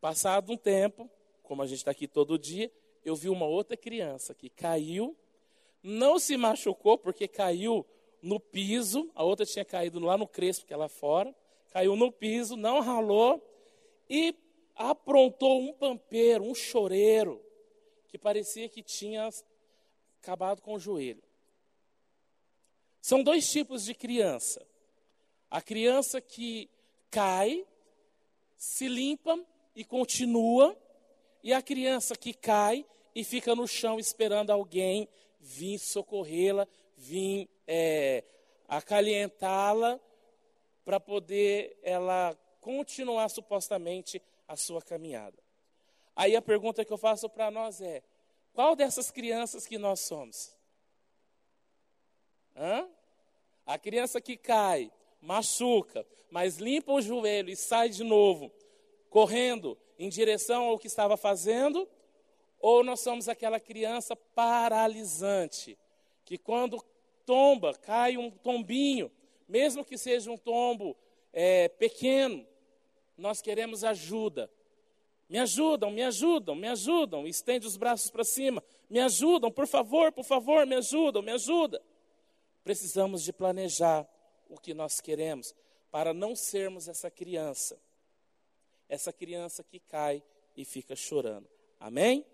Passado 0.00 0.52
um 0.52 0.56
tempo, 0.56 1.10
como 1.48 1.62
a 1.62 1.66
gente 1.66 1.78
está 1.78 1.90
aqui 1.90 2.06
todo 2.06 2.38
dia, 2.38 2.70
eu 3.02 3.16
vi 3.16 3.30
uma 3.30 3.46
outra 3.46 3.74
criança 3.74 4.34
que 4.34 4.50
caiu, 4.50 5.16
não 5.82 6.18
se 6.18 6.36
machucou 6.36 6.98
porque 6.98 7.26
caiu 7.26 7.86
no 8.20 8.38
piso, 8.38 9.10
a 9.14 9.24
outra 9.24 9.46
tinha 9.46 9.64
caído 9.64 9.98
lá 9.98 10.18
no 10.18 10.28
crespo, 10.28 10.66
que 10.66 10.74
é 10.74 10.76
lá 10.76 10.90
fora, 10.90 11.34
caiu 11.70 11.96
no 11.96 12.12
piso, 12.12 12.54
não 12.54 12.80
ralou 12.80 13.42
e 14.10 14.34
aprontou 14.76 15.58
um 15.58 15.72
pampeiro, 15.72 16.44
um 16.44 16.54
choreiro, 16.54 17.42
que 18.08 18.18
parecia 18.18 18.68
que 18.68 18.82
tinha 18.82 19.30
acabado 20.20 20.60
com 20.60 20.74
o 20.74 20.78
joelho. 20.78 21.22
São 23.00 23.22
dois 23.22 23.50
tipos 23.50 23.86
de 23.86 23.94
criança. 23.94 24.66
A 25.50 25.62
criança 25.62 26.20
que 26.20 26.68
cai, 27.10 27.64
se 28.58 28.86
limpa 28.86 29.38
e 29.74 29.82
continua, 29.82 30.76
e 31.48 31.52
a 31.54 31.62
criança 31.62 32.14
que 32.14 32.34
cai 32.34 32.84
e 33.14 33.24
fica 33.24 33.54
no 33.54 33.66
chão 33.66 33.98
esperando 33.98 34.50
alguém 34.50 35.08
vir 35.40 35.78
socorrê-la, 35.78 36.68
vir 36.94 37.48
é, 37.66 38.22
acalentá-la, 38.68 39.98
para 40.84 41.00
poder 41.00 41.78
ela 41.82 42.36
continuar 42.60 43.30
supostamente 43.30 44.20
a 44.46 44.56
sua 44.56 44.82
caminhada. 44.82 45.42
Aí 46.14 46.36
a 46.36 46.42
pergunta 46.42 46.84
que 46.84 46.92
eu 46.92 46.98
faço 46.98 47.30
para 47.30 47.50
nós 47.50 47.80
é: 47.80 48.02
qual 48.52 48.76
dessas 48.76 49.10
crianças 49.10 49.66
que 49.66 49.78
nós 49.78 50.00
somos? 50.00 50.54
Hã? 52.54 52.86
A 53.64 53.78
criança 53.78 54.20
que 54.20 54.36
cai, 54.36 54.92
machuca, 55.18 56.06
mas 56.30 56.58
limpa 56.58 56.92
o 56.92 57.00
joelho 57.00 57.48
e 57.48 57.56
sai 57.56 57.88
de 57.88 58.04
novo, 58.04 58.52
correndo 59.08 59.78
em 59.98 60.08
direção 60.08 60.64
ao 60.64 60.78
que 60.78 60.86
estava 60.86 61.16
fazendo, 61.16 61.88
ou 62.60 62.84
nós 62.84 63.00
somos 63.00 63.28
aquela 63.28 63.58
criança 63.58 64.14
paralisante, 64.14 65.76
que 66.24 66.38
quando 66.38 66.82
tomba, 67.26 67.74
cai 67.74 68.16
um 68.16 68.30
tombinho, 68.30 69.10
mesmo 69.48 69.84
que 69.84 69.98
seja 69.98 70.30
um 70.30 70.36
tombo 70.36 70.96
é, 71.32 71.68
pequeno, 71.68 72.46
nós 73.16 73.40
queremos 73.40 73.82
ajuda. 73.82 74.50
Me 75.28 75.38
ajudam, 75.38 75.90
me 75.90 76.02
ajudam, 76.02 76.54
me 76.54 76.68
ajudam. 76.68 77.26
Estende 77.26 77.66
os 77.66 77.76
braços 77.76 78.10
para 78.10 78.24
cima. 78.24 78.62
Me 78.88 79.00
ajudam, 79.00 79.50
por 79.50 79.66
favor, 79.66 80.10
por 80.10 80.24
favor, 80.24 80.64
me 80.64 80.76
ajudam, 80.76 81.20
me 81.20 81.32
ajuda. 81.32 81.82
Precisamos 82.64 83.22
de 83.22 83.32
planejar 83.32 84.08
o 84.48 84.58
que 84.58 84.72
nós 84.72 85.00
queremos 85.00 85.54
para 85.90 86.14
não 86.14 86.34
sermos 86.34 86.88
essa 86.88 87.10
criança 87.10 87.78
essa 88.88 89.12
criança 89.12 89.62
que 89.62 89.78
cai 89.80 90.22
e 90.56 90.64
fica 90.64 90.96
chorando. 90.96 91.48
Amém? 91.78 92.24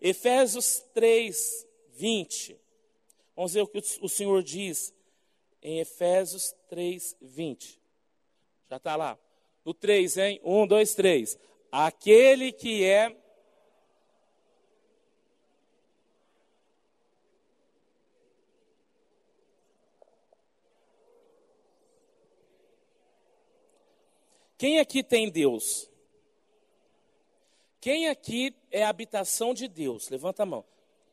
Efésios 0.00 0.80
3, 0.94 1.66
20. 1.94 2.58
Vamos 3.34 3.52
ver 3.52 3.62
o 3.62 3.68
que 3.68 3.82
o 4.00 4.08
Senhor 4.08 4.42
diz 4.42 4.94
em 5.62 5.80
Efésios 5.80 6.54
3, 6.68 7.16
20. 7.20 7.80
Já 8.70 8.76
está 8.76 8.96
lá. 8.96 9.18
No 9.64 9.74
3, 9.74 10.16
hein? 10.16 10.40
1, 10.44 10.66
2, 10.66 10.94
3. 10.94 11.38
Aquele 11.70 12.52
que 12.52 12.84
é. 12.84 13.14
Quem 24.56 24.78
aqui 24.78 25.02
tem 25.02 25.30
Deus? 25.30 25.90
Quem 27.86 28.08
aqui 28.08 28.52
é 28.72 28.82
a 28.82 28.88
habitação 28.88 29.54
de 29.54 29.68
Deus? 29.68 30.08
Levanta 30.08 30.42
a 30.42 30.46
mão. 30.46 30.64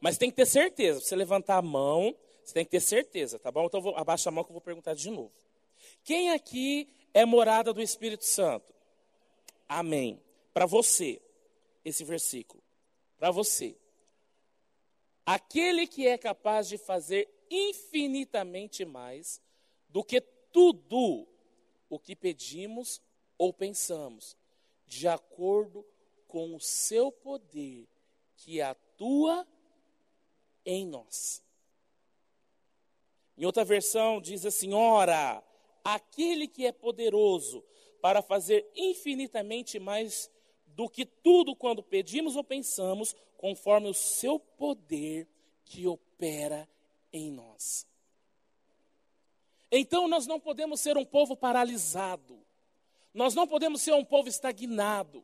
Mas 0.02 0.18
tem 0.18 0.32
que 0.32 0.38
ter 0.38 0.48
certeza. 0.48 1.02
Você 1.02 1.16
levantar 1.16 1.58
a 1.58 1.62
mão, 1.62 2.18
Você 2.44 2.56
tem 2.56 2.66
que 2.66 2.72
ter 2.72 2.80
certeza, 2.80 3.38
tá 3.38 3.52
bom? 3.52 3.68
Então 3.68 3.80
vou, 3.80 3.96
abaixa 3.96 4.30
a 4.30 4.32
mão 4.32 4.44
que 4.44 4.50
eu 4.50 4.56
vou 4.56 4.60
perguntar 4.62 4.96
de 4.96 5.08
novo. 5.12 5.32
Quem 6.04 6.32
aqui 6.32 6.90
é 7.14 7.26
morada 7.26 7.72
do 7.72 7.80
Espírito 7.80 8.26
Santo? 8.26 8.74
Amém. 9.70 10.20
Para 10.52 10.66
você, 10.66 11.22
esse 11.86 12.04
versículo. 12.04 12.64
Para 13.20 13.30
você. 13.30 13.78
Aquele 15.24 15.86
que 15.86 16.08
é 16.08 16.18
capaz 16.18 16.68
de 16.68 16.80
fazer 16.80 17.30
infinitamente 17.52 18.84
mais 18.84 19.40
do 19.90 20.04
que 20.04 20.20
tudo 20.52 21.28
o 21.88 22.00
que 22.00 22.16
pedimos 22.16 23.00
ou 23.38 23.54
pensamos, 23.54 24.36
de 24.88 25.08
acordo 25.08 25.86
com 26.34 26.56
o 26.56 26.60
seu 26.60 27.12
poder 27.12 27.88
que 28.38 28.60
atua 28.60 29.48
em 30.66 30.84
nós. 30.88 31.44
Em 33.38 33.46
outra 33.46 33.64
versão 33.64 34.20
diz 34.20 34.44
assim: 34.44 34.74
ora, 34.74 35.44
aquele 35.84 36.48
que 36.48 36.66
é 36.66 36.72
poderoso 36.72 37.64
para 38.02 38.24
fazer 38.24 38.68
infinitamente 38.76 39.78
mais 39.78 40.28
do 40.66 40.90
que 40.90 41.06
tudo 41.06 41.56
quando 41.56 41.84
pedimos 41.84 42.36
ou 42.36 42.44
pensamos, 42.44 43.16
conforme 43.38 43.88
o 43.88 43.94
seu 43.94 44.40
poder 44.40 45.28
que 45.64 45.86
opera 45.86 46.68
em 47.12 47.30
nós. 47.30 47.86
Então 49.72 50.08
nós 50.08 50.26
não 50.26 50.40
podemos 50.40 50.80
ser 50.80 50.98
um 50.98 51.06
povo 51.06 51.38
paralisado, 51.38 52.44
nós 53.14 53.36
não 53.36 53.48
podemos 53.48 53.84
ser 53.84 53.94
um 53.94 54.04
povo 54.04 54.28
estagnado, 54.28 55.24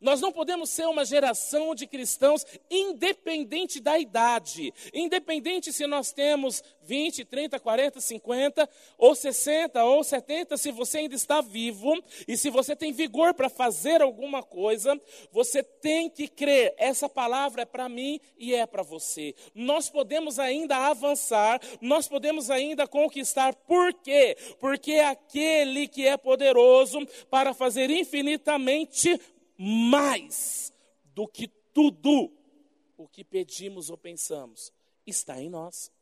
nós 0.00 0.20
não 0.20 0.30
podemos 0.30 0.70
ser 0.70 0.86
uma 0.86 1.04
geração 1.04 1.74
de 1.74 1.86
cristãos 1.86 2.44
independente 2.70 3.80
da 3.80 3.98
idade, 3.98 4.72
independente 4.92 5.72
se 5.72 5.86
nós 5.86 6.12
temos 6.12 6.62
20, 6.82 7.24
30, 7.24 7.58
40, 7.58 8.00
50, 8.00 8.68
ou 8.96 9.14
60, 9.14 9.84
ou 9.84 10.04
70, 10.04 10.56
se 10.56 10.70
você 10.70 10.98
ainda 10.98 11.14
está 11.14 11.40
vivo 11.40 11.92
e 12.28 12.36
se 12.36 12.50
você 12.50 12.76
tem 12.76 12.92
vigor 12.92 13.34
para 13.34 13.48
fazer 13.48 14.02
alguma 14.02 14.42
coisa, 14.42 15.00
você 15.32 15.62
tem 15.62 16.08
que 16.08 16.28
crer. 16.28 16.74
Essa 16.76 17.08
palavra 17.08 17.62
é 17.62 17.66
para 17.66 17.88
mim 17.88 18.20
e 18.38 18.54
é 18.54 18.66
para 18.66 18.82
você. 18.82 19.34
Nós 19.54 19.88
podemos 19.88 20.38
ainda 20.38 20.76
avançar, 20.76 21.60
nós 21.80 22.06
podemos 22.06 22.50
ainda 22.50 22.86
conquistar. 22.86 23.54
Por 23.54 23.92
quê? 23.94 24.36
Porque 24.60 24.94
aquele 24.94 25.88
que 25.88 26.06
é 26.06 26.16
poderoso 26.16 27.06
para 27.30 27.52
fazer 27.52 27.90
infinitamente 27.90 29.18
mais 29.58 30.72
do 31.14 31.26
que 31.26 31.48
tudo 31.48 32.32
o 32.96 33.08
que 33.08 33.24
pedimos 33.24 33.90
ou 33.90 33.96
pensamos 33.96 34.72
está 35.06 35.40
em 35.40 35.48
nós. 35.48 35.92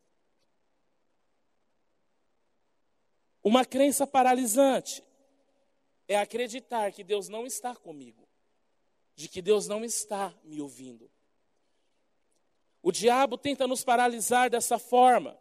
Uma 3.42 3.64
crença 3.64 4.06
paralisante 4.06 5.04
é 6.08 6.16
acreditar 6.16 6.92
que 6.92 7.04
Deus 7.04 7.28
não 7.28 7.46
está 7.46 7.74
comigo, 7.74 8.26
de 9.14 9.28
que 9.28 9.42
Deus 9.42 9.68
não 9.68 9.84
está 9.84 10.34
me 10.44 10.60
ouvindo. 10.60 11.10
O 12.82 12.92
diabo 12.92 13.36
tenta 13.36 13.66
nos 13.66 13.84
paralisar 13.84 14.50
dessa 14.50 14.78
forma. 14.78 15.38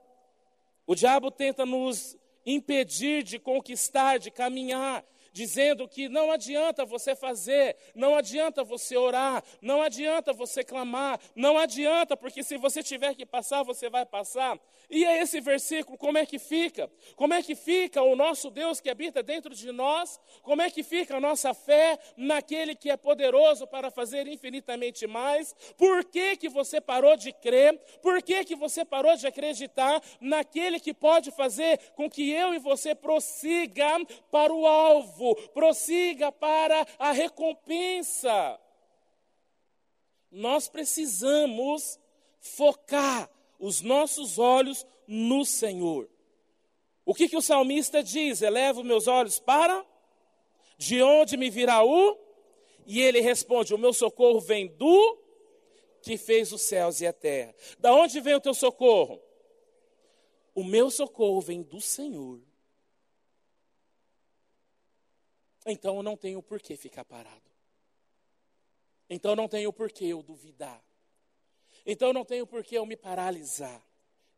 O 0.85 0.95
diabo 0.95 1.31
tenta 1.31 1.65
nos 1.65 2.17
impedir 2.45 3.23
de 3.23 3.39
conquistar, 3.39 4.17
de 4.17 4.31
caminhar, 4.31 5.05
dizendo 5.33 5.87
que 5.87 6.07
não 6.07 6.31
adianta 6.31 6.85
você 6.85 7.15
fazer, 7.15 7.75
não 7.95 8.15
adianta 8.15 8.63
você 8.63 8.95
orar, 8.95 9.43
não 9.61 9.81
adianta 9.81 10.31
você 10.31 10.63
clamar, 10.63 11.19
não 11.35 11.57
adianta, 11.57 12.15
porque 12.15 12.43
se 12.43 12.55
você 12.55 12.83
tiver 12.83 13.15
que 13.15 13.25
passar, 13.25 13.63
você 13.63 13.89
vai 13.89 14.05
passar. 14.05 14.59
E 14.89 15.03
é 15.03 15.21
esse 15.21 15.41
versículo, 15.41 15.97
como 15.97 16.19
é 16.19 16.25
que 16.25 16.37
fica? 16.37 16.89
Como 17.15 17.33
é 17.33 17.41
que 17.41 17.55
fica 17.55 18.01
o 18.03 18.15
nosso 18.15 18.51
Deus 18.51 18.79
que 18.79 18.89
habita 18.89 19.23
dentro 19.23 19.55
de 19.55 19.71
nós? 19.71 20.19
Como 20.43 20.61
é 20.61 20.69
que 20.69 20.83
fica 20.83 21.17
a 21.17 21.19
nossa 21.19 21.53
fé 21.53 21.97
naquele 22.15 22.75
que 22.75 22.91
é 22.91 22.95
poderoso 22.95 23.65
para 23.65 23.89
fazer 23.89 24.27
infinitamente 24.27 25.07
mais? 25.07 25.55
Por 25.77 26.05
que, 26.05 26.37
que 26.37 26.47
você 26.47 26.79
parou 26.79 27.17
de 27.17 27.33
crer? 27.33 27.79
Por 28.03 28.21
que, 28.21 28.45
que 28.45 28.55
você 28.55 28.85
parou 28.85 29.15
de 29.15 29.25
acreditar 29.25 29.99
naquele 30.21 30.79
que 30.79 30.93
pode 30.93 31.31
fazer 31.31 31.79
com 31.95 32.07
que 32.07 32.29
eu 32.29 32.53
e 32.53 32.59
você 32.59 32.93
prossiga 32.93 33.99
para 34.29 34.53
o 34.53 34.67
alvo? 34.67 35.22
Alvo, 35.23 35.35
prossiga 35.49 36.31
para 36.31 36.85
a 36.99 37.11
recompensa. 37.11 38.59
Nós 40.31 40.67
precisamos 40.67 41.99
focar 42.39 43.29
os 43.59 43.81
nossos 43.81 44.37
olhos 44.37 44.85
no 45.07 45.45
Senhor. 45.45 46.09
O 47.05 47.13
que, 47.13 47.29
que 47.29 47.37
o 47.37 47.41
salmista 47.41 48.01
diz? 48.03 48.41
Elevo 48.41 48.83
meus 48.83 49.07
olhos 49.07 49.39
para 49.39 49.85
de 50.77 51.01
onde 51.01 51.37
me 51.37 51.49
virá 51.49 51.83
o? 51.83 52.17
E 52.85 52.99
ele 53.01 53.21
responde: 53.21 53.73
O 53.73 53.77
meu 53.77 53.93
socorro 53.93 54.39
vem 54.39 54.67
do 54.67 55.19
que 56.01 56.17
fez 56.17 56.51
os 56.51 56.61
céus 56.63 56.99
e 56.99 57.07
a 57.07 57.13
terra. 57.13 57.53
Da 57.79 57.93
onde 57.93 58.19
vem 58.19 58.35
o 58.35 58.41
teu 58.41 58.53
socorro? 58.53 59.21
O 60.55 60.63
meu 60.63 60.89
socorro 60.89 61.41
vem 61.41 61.61
do 61.61 61.79
Senhor 61.79 62.41
então 65.65 65.97
eu 65.97 66.03
não 66.03 66.17
tenho 66.17 66.41
por 66.41 66.61
que 66.61 66.75
ficar 66.75 67.05
parado. 67.05 67.51
Então 69.09 69.35
não 69.35 69.47
tenho 69.47 69.71
por 69.71 69.91
que 69.91 70.07
eu 70.07 70.23
duvidar. 70.23 70.83
Então 71.85 72.13
não 72.13 72.25
tenho 72.25 72.47
por 72.47 72.63
que 72.63 72.75
eu 72.75 72.85
me 72.85 72.95
paralisar. 72.95 73.81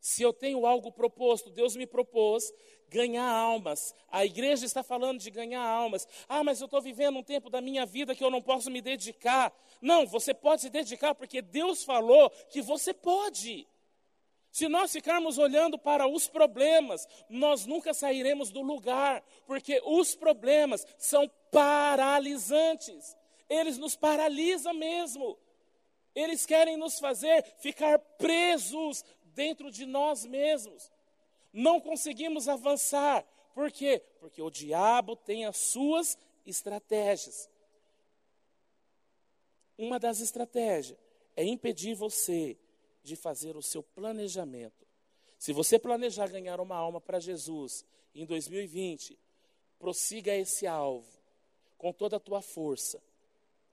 Se 0.00 0.22
eu 0.22 0.32
tenho 0.32 0.66
algo 0.66 0.92
proposto, 0.92 1.50
Deus 1.50 1.74
me 1.74 1.86
propôs 1.86 2.52
ganhar 2.88 3.28
almas. 3.28 3.94
A 4.08 4.24
igreja 4.24 4.64
está 4.64 4.82
falando 4.82 5.18
de 5.18 5.30
ganhar 5.30 5.62
almas. 5.62 6.06
Ah, 6.28 6.44
mas 6.44 6.60
eu 6.60 6.66
estou 6.66 6.80
vivendo 6.80 7.18
um 7.18 7.22
tempo 7.22 7.50
da 7.50 7.60
minha 7.60 7.84
vida 7.84 8.14
que 8.14 8.22
eu 8.22 8.30
não 8.30 8.40
posso 8.40 8.70
me 8.70 8.80
dedicar. 8.80 9.52
Não, 9.80 10.06
você 10.06 10.32
pode 10.32 10.62
se 10.62 10.70
dedicar 10.70 11.14
porque 11.14 11.42
Deus 11.42 11.82
falou 11.82 12.30
que 12.50 12.62
você 12.62 12.94
pode. 12.94 13.66
Se 14.56 14.70
nós 14.70 14.90
ficarmos 14.90 15.36
olhando 15.36 15.78
para 15.78 16.08
os 16.08 16.28
problemas, 16.28 17.06
nós 17.28 17.66
nunca 17.66 17.92
sairemos 17.92 18.50
do 18.50 18.62
lugar, 18.62 19.22
porque 19.44 19.82
os 19.84 20.14
problemas 20.14 20.86
são 20.96 21.30
paralisantes. 21.50 23.14
Eles 23.50 23.76
nos 23.76 23.96
paralisam 23.96 24.72
mesmo. 24.72 25.36
Eles 26.14 26.46
querem 26.46 26.78
nos 26.78 26.98
fazer 26.98 27.44
ficar 27.58 27.98
presos 27.98 29.04
dentro 29.34 29.70
de 29.70 29.84
nós 29.84 30.24
mesmos. 30.24 30.90
Não 31.52 31.78
conseguimos 31.78 32.48
avançar. 32.48 33.26
Por 33.54 33.70
quê? 33.70 34.02
Porque 34.20 34.40
o 34.40 34.48
diabo 34.48 35.16
tem 35.16 35.44
as 35.44 35.58
suas 35.58 36.16
estratégias. 36.46 37.50
Uma 39.76 39.98
das 39.98 40.20
estratégias 40.20 40.98
é 41.36 41.44
impedir 41.44 41.94
você 41.94 42.56
de 43.06 43.14
fazer 43.14 43.56
o 43.56 43.62
seu 43.62 43.82
planejamento. 43.82 44.84
Se 45.38 45.52
você 45.52 45.78
planejar 45.78 46.28
ganhar 46.28 46.60
uma 46.60 46.74
alma 46.74 47.00
para 47.00 47.20
Jesus 47.20 47.84
em 48.12 48.26
2020, 48.26 49.16
prossiga 49.78 50.34
esse 50.34 50.66
alvo 50.66 51.06
com 51.78 51.92
toda 51.92 52.16
a 52.16 52.20
tua 52.20 52.42
força, 52.42 53.00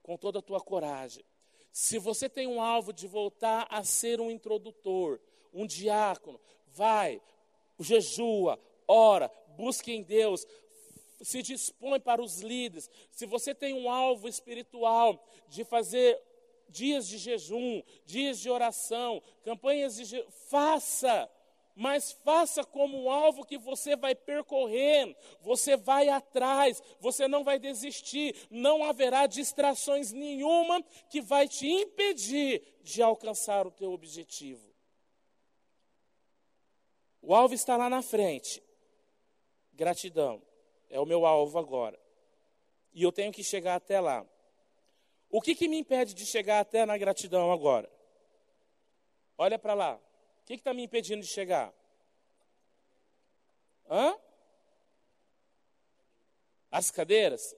com 0.04 0.16
toda 0.16 0.38
a 0.38 0.42
tua 0.42 0.62
coragem. 0.62 1.26
Se 1.72 1.98
você 1.98 2.30
tem 2.30 2.46
um 2.46 2.62
alvo 2.62 2.94
de 2.94 3.08
voltar 3.08 3.66
a 3.72 3.84
ser 3.84 4.22
um 4.22 4.30
introdutor, 4.30 5.20
um 5.52 5.66
diácono, 5.66 6.40
vai, 6.68 7.20
jejua, 7.80 8.60
ora, 8.88 9.32
busque 9.58 9.92
em 9.92 10.04
Deus, 10.04 10.46
se 11.24 11.42
dispõe 11.42 12.00
para 12.00 12.22
os 12.22 12.42
líderes. 12.42 12.88
Se 13.10 13.26
você 13.26 13.56
tem 13.56 13.74
um 13.74 13.90
alvo 13.90 14.28
espiritual 14.28 15.26
de 15.48 15.64
fazer 15.64 16.22
dias 16.74 17.08
de 17.08 17.18
jejum, 17.18 17.82
dias 18.06 18.40
de 18.40 18.50
oração, 18.50 19.22
campanhas 19.44 19.96
de 19.96 20.26
faça, 20.50 21.30
mas 21.76 22.12
faça 22.12 22.64
como 22.64 23.04
um 23.04 23.10
alvo 23.10 23.46
que 23.46 23.58
você 23.58 23.96
vai 23.96 24.16
percorrer, 24.16 25.16
você 25.42 25.78
vai 25.78 26.10
atrás, 26.10 26.82
você 27.00 27.28
não 27.28 27.44
vai 27.44 27.60
desistir, 27.60 28.36
não 28.50 28.84
haverá 28.84 29.28
distrações 29.28 30.12
nenhuma 30.12 30.84
que 31.10 31.22
vai 31.22 31.48
te 31.48 31.68
impedir 31.68 32.62
de 32.82 33.02
alcançar 33.02 33.66
o 33.66 33.72
teu 33.72 33.92
objetivo. 33.92 34.74
O 37.22 37.34
alvo 37.34 37.54
está 37.54 37.78
lá 37.78 37.90
na 37.90 38.02
frente. 38.02 38.62
Gratidão. 39.72 40.42
É 40.90 41.00
o 41.00 41.06
meu 41.06 41.26
alvo 41.26 41.58
agora. 41.58 42.00
E 42.94 43.02
eu 43.02 43.12
tenho 43.12 43.32
que 43.32 43.44
chegar 43.44 43.76
até 43.76 44.00
lá. 44.00 44.26
O 45.34 45.42
que, 45.42 45.56
que 45.56 45.68
me 45.68 45.80
impede 45.80 46.14
de 46.14 46.28
chegar 46.28 46.60
até 46.60 46.86
na 46.86 46.96
gratidão 46.96 47.52
agora? 47.52 47.90
Olha 49.36 49.58
para 49.58 49.74
lá. 49.74 49.96
O 49.96 50.46
que 50.46 50.54
está 50.54 50.76
me 50.76 50.84
impedindo 50.84 51.24
de 51.24 51.28
chegar? 51.28 51.74
Hã? 53.90 54.16
As 56.70 56.92
cadeiras? 56.92 57.52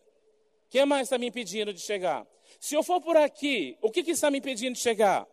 O 0.65 0.69
que 0.69 0.85
mais 0.85 1.07
está 1.07 1.17
me 1.17 1.27
impedindo 1.27 1.73
de 1.73 1.81
chegar? 1.81 2.25
Se 2.61 2.75
eu 2.75 2.81
for 2.81 3.01
por 3.01 3.17
aqui, 3.17 3.77
o 3.81 3.91
que, 3.91 4.03
que 4.03 4.11
está 4.11 4.31
me 4.31 4.37
impedindo 4.37 4.75
de 4.75 4.81
chegar? 4.81 5.27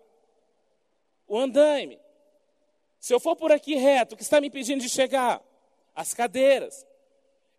O 1.28 1.38
andaime. 1.38 2.01
Se 2.99 3.14
eu 3.14 3.20
for 3.20 3.36
por 3.36 3.53
aqui 3.53 3.76
reto, 3.76 4.16
o 4.16 4.18
que 4.18 4.24
está 4.24 4.40
me 4.40 4.49
impedindo 4.49 4.82
de 4.82 4.88
chegar? 4.88 5.40
As 5.95 6.12
cadeiras. 6.12 6.84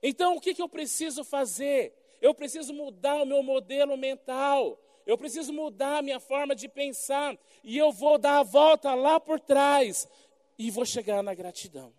Então, 0.02 0.36
o 0.36 0.42
que, 0.42 0.54
que 0.54 0.62
eu 0.62 0.68
preciso 0.68 1.24
fazer? 1.24 2.03
Eu 2.24 2.34
preciso 2.34 2.74
mudar 2.74 3.22
o 3.22 3.26
meu 3.26 3.44
modelo 3.44 3.98
mental. 3.98 4.82
Eu 5.06 5.18
preciso 5.18 5.52
mudar 5.52 5.98
a 5.98 6.02
minha 6.02 6.22
forma 6.22 6.56
de 6.56 6.70
pensar. 6.70 7.38
E 7.62 7.78
eu 7.78 7.92
vou 7.92 8.18
dar 8.18 8.40
a 8.40 8.44
volta 8.44 8.96
lá 8.96 9.20
por 9.20 9.42
trás. 9.42 10.08
E 10.58 10.72
vou 10.72 10.86
chegar 10.86 11.22
na 11.22 11.34
gratidão. 11.34 11.94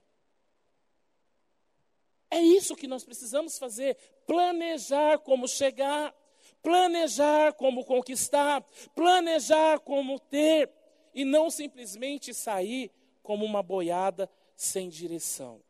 É 2.30 2.40
isso 2.40 2.74
que 2.74 2.86
nós 2.86 3.04
precisamos 3.04 3.58
fazer: 3.58 3.98
planejar 4.26 5.18
como 5.18 5.46
chegar, 5.46 6.14
planejar 6.62 7.52
como 7.52 7.84
conquistar, 7.84 8.62
planejar 8.94 9.78
como 9.80 10.18
ter, 10.18 10.70
e 11.12 11.22
não 11.22 11.50
simplesmente 11.50 12.32
sair 12.32 12.90
como 13.22 13.44
uma 13.44 13.62
boiada 13.62 14.30
sem 14.56 14.88
direção. 14.88 15.62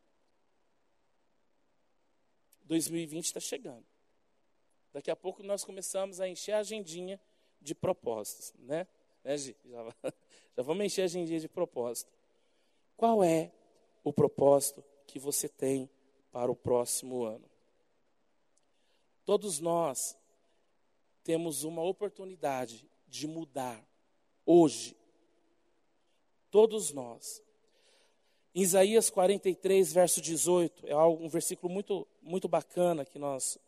2020 2.62 3.24
está 3.24 3.40
chegando. 3.40 3.93
Daqui 4.94 5.10
a 5.10 5.16
pouco 5.16 5.42
nós 5.42 5.64
começamos 5.64 6.20
a 6.20 6.28
encher 6.28 6.52
a 6.52 6.60
agendinha 6.60 7.20
de 7.60 7.74
propósitos, 7.74 8.54
né? 8.60 8.86
né? 9.24 9.36
Já, 9.36 9.52
já 10.56 10.62
vamos 10.62 10.86
encher 10.86 11.02
a 11.02 11.04
agendinha 11.06 11.40
de 11.40 11.48
propósito. 11.48 12.12
Qual 12.96 13.24
é 13.24 13.50
o 14.04 14.12
propósito 14.12 14.84
que 15.06 15.18
você 15.18 15.48
tem 15.48 15.90
para 16.30 16.50
o 16.50 16.54
próximo 16.54 17.24
ano? 17.24 17.44
Todos 19.24 19.58
nós 19.58 20.16
temos 21.24 21.64
uma 21.64 21.82
oportunidade 21.82 22.88
de 23.08 23.26
mudar 23.26 23.84
hoje. 24.46 24.96
Todos 26.52 26.92
nós. 26.92 27.42
Em 28.54 28.60
Isaías 28.60 29.10
43, 29.10 29.92
verso 29.92 30.20
18, 30.20 30.86
é 30.86 30.96
um 30.96 31.28
versículo 31.28 31.72
muito, 31.72 32.06
muito 32.22 32.46
bacana 32.46 33.04
que 33.04 33.18
nós, 33.18 33.58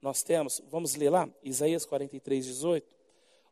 nós 0.00 0.22
temos. 0.22 0.60
Vamos 0.70 0.94
ler 0.94 1.10
lá? 1.10 1.28
Isaías 1.42 1.84
43, 1.84 2.46
18. 2.46 2.86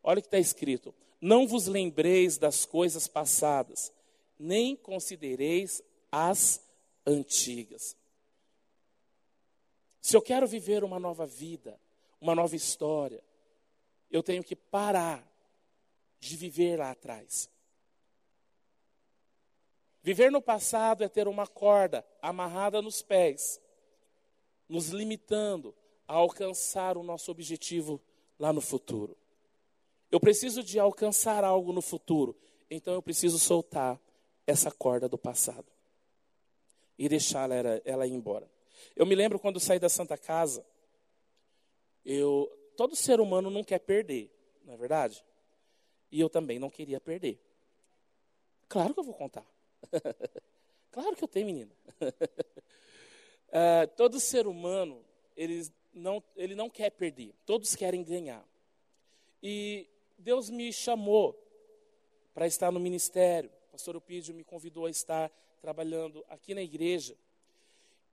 Olha 0.02 0.18
o 0.18 0.22
que 0.22 0.28
está 0.28 0.38
escrito: 0.38 0.94
Não 1.20 1.46
vos 1.46 1.66
lembreis 1.66 2.38
das 2.38 2.64
coisas 2.64 3.08
passadas, 3.08 3.92
nem 4.38 4.76
considereis 4.76 5.82
as 6.10 6.60
antigas. 7.06 7.96
Se 10.00 10.16
eu 10.16 10.22
quero 10.22 10.46
viver 10.46 10.84
uma 10.84 11.00
nova 11.00 11.26
vida, 11.26 11.80
uma 12.20 12.34
nova 12.34 12.54
história, 12.54 13.22
eu 14.10 14.22
tenho 14.22 14.44
que 14.44 14.54
parar 14.54 15.26
de 16.20 16.36
viver 16.36 16.78
lá 16.78 16.92
atrás. 16.92 17.50
Viver 20.02 20.30
no 20.30 20.40
passado 20.40 21.02
é 21.02 21.08
ter 21.08 21.26
uma 21.26 21.48
corda 21.48 22.06
amarrada 22.22 22.80
nos 22.80 23.02
pés, 23.02 23.60
nos 24.68 24.90
limitando 24.90 25.74
a 26.06 26.14
alcançar 26.14 26.96
o 26.96 27.02
nosso 27.02 27.30
objetivo 27.30 28.00
lá 28.38 28.52
no 28.52 28.60
futuro. 28.60 29.16
Eu 30.10 30.20
preciso 30.20 30.62
de 30.62 30.78
alcançar 30.78 31.44
algo 31.44 31.72
no 31.72 31.82
futuro, 31.82 32.36
então 32.70 32.94
eu 32.94 33.02
preciso 33.02 33.38
soltar 33.38 34.00
essa 34.46 34.70
corda 34.70 35.08
do 35.08 35.18
passado 35.18 35.66
e 36.98 37.08
deixar 37.08 37.50
ela, 37.50 38.06
ir 38.06 38.12
embora. 38.12 38.48
Eu 38.94 39.04
me 39.04 39.14
lembro 39.14 39.38
quando 39.38 39.60
saí 39.60 39.78
da 39.78 39.88
Santa 39.88 40.16
Casa, 40.16 40.64
eu, 42.04 42.50
todo 42.76 42.94
ser 42.94 43.20
humano 43.20 43.50
não 43.50 43.64
quer 43.64 43.80
perder, 43.80 44.30
não 44.64 44.74
é 44.74 44.76
verdade? 44.76 45.24
E 46.10 46.20
eu 46.20 46.30
também 46.30 46.58
não 46.58 46.70
queria 46.70 47.00
perder. 47.00 47.40
Claro 48.68 48.94
que 48.94 49.00
eu 49.00 49.04
vou 49.04 49.14
contar. 49.14 49.46
claro 50.90 51.16
que 51.16 51.24
eu 51.24 51.28
tenho, 51.28 51.46
menina. 51.46 51.72
uh, 52.00 53.86
todo 53.96 54.20
ser 54.20 54.46
humano, 54.46 55.04
ele 55.36 55.68
não, 55.98 56.22
ele 56.36 56.54
não 56.54 56.68
quer 56.68 56.90
perder, 56.90 57.34
todos 57.44 57.74
querem 57.74 58.02
ganhar. 58.02 58.44
E 59.42 59.88
Deus 60.18 60.50
me 60.50 60.72
chamou 60.72 61.36
para 62.34 62.46
estar 62.46 62.70
no 62.70 62.80
ministério. 62.80 63.50
O 63.68 63.72
pastor 63.72 63.94
Eupídio 63.94 64.34
me 64.34 64.44
convidou 64.44 64.86
a 64.86 64.90
estar 64.90 65.30
trabalhando 65.60 66.24
aqui 66.28 66.54
na 66.54 66.62
igreja. 66.62 67.16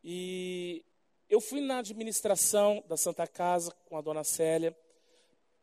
E 0.03 0.83
eu 1.29 1.39
fui 1.39 1.61
na 1.61 1.79
administração 1.79 2.83
da 2.87 2.97
Santa 2.97 3.27
Casa 3.27 3.71
com 3.87 3.97
a 3.97 4.01
dona 4.01 4.23
Célia, 4.23 4.75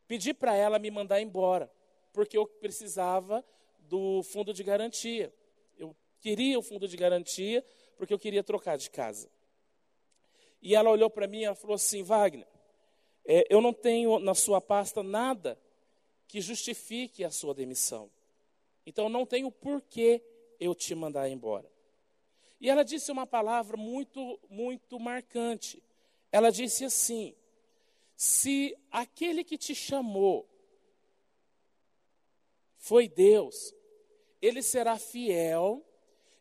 pedi 0.07 0.33
para 0.33 0.55
ela 0.55 0.79
me 0.79 0.91
mandar 0.91 1.21
embora, 1.21 1.71
porque 2.13 2.37
eu 2.37 2.47
precisava 2.47 3.45
do 3.81 4.23
fundo 4.23 4.55
de 4.55 4.63
garantia 4.63 5.33
queria 6.21 6.59
o 6.59 6.63
fundo 6.63 6.87
de 6.87 6.97
garantia, 6.97 7.65
porque 7.97 8.13
eu 8.13 8.19
queria 8.19 8.45
trocar 8.45 8.77
de 8.77 8.91
casa. 8.91 9.29
E 10.63 10.75
ela 10.75 10.91
olhou 10.91 11.09
para 11.09 11.27
mim 11.27 11.45
e 11.45 11.55
falou 11.55 11.75
assim: 11.75 12.03
Wagner, 12.03 12.47
é, 13.25 13.47
eu 13.49 13.61
não 13.61 13.73
tenho 13.73 14.19
na 14.19 14.35
sua 14.35 14.61
pasta 14.61 15.03
nada 15.03 15.59
que 16.27 16.41
justifique 16.41 17.25
a 17.25 17.31
sua 17.31 17.55
demissão. 17.55 18.11
Então 18.87 19.09
não 19.09 19.27
tenho 19.27 19.51
porquê 19.51 20.23
eu 20.59 20.75
te 20.75 20.95
mandar 20.95 21.29
embora. 21.29 21.71
E 22.61 22.69
ela 22.69 22.85
disse 22.85 23.11
uma 23.11 23.27
palavra 23.27 23.77
muito, 23.77 24.39
muito 24.49 24.99
marcante. 25.01 25.83
Ela 26.31 26.51
disse 26.51 26.85
assim: 26.85 27.35
se 28.15 28.77
aquele 28.91 29.43
que 29.43 29.57
te 29.57 29.75
chamou 29.75 30.47
foi 32.77 33.09
Deus, 33.09 33.75
ele 34.43 34.63
será 34.63 34.99
fiel 34.99 35.85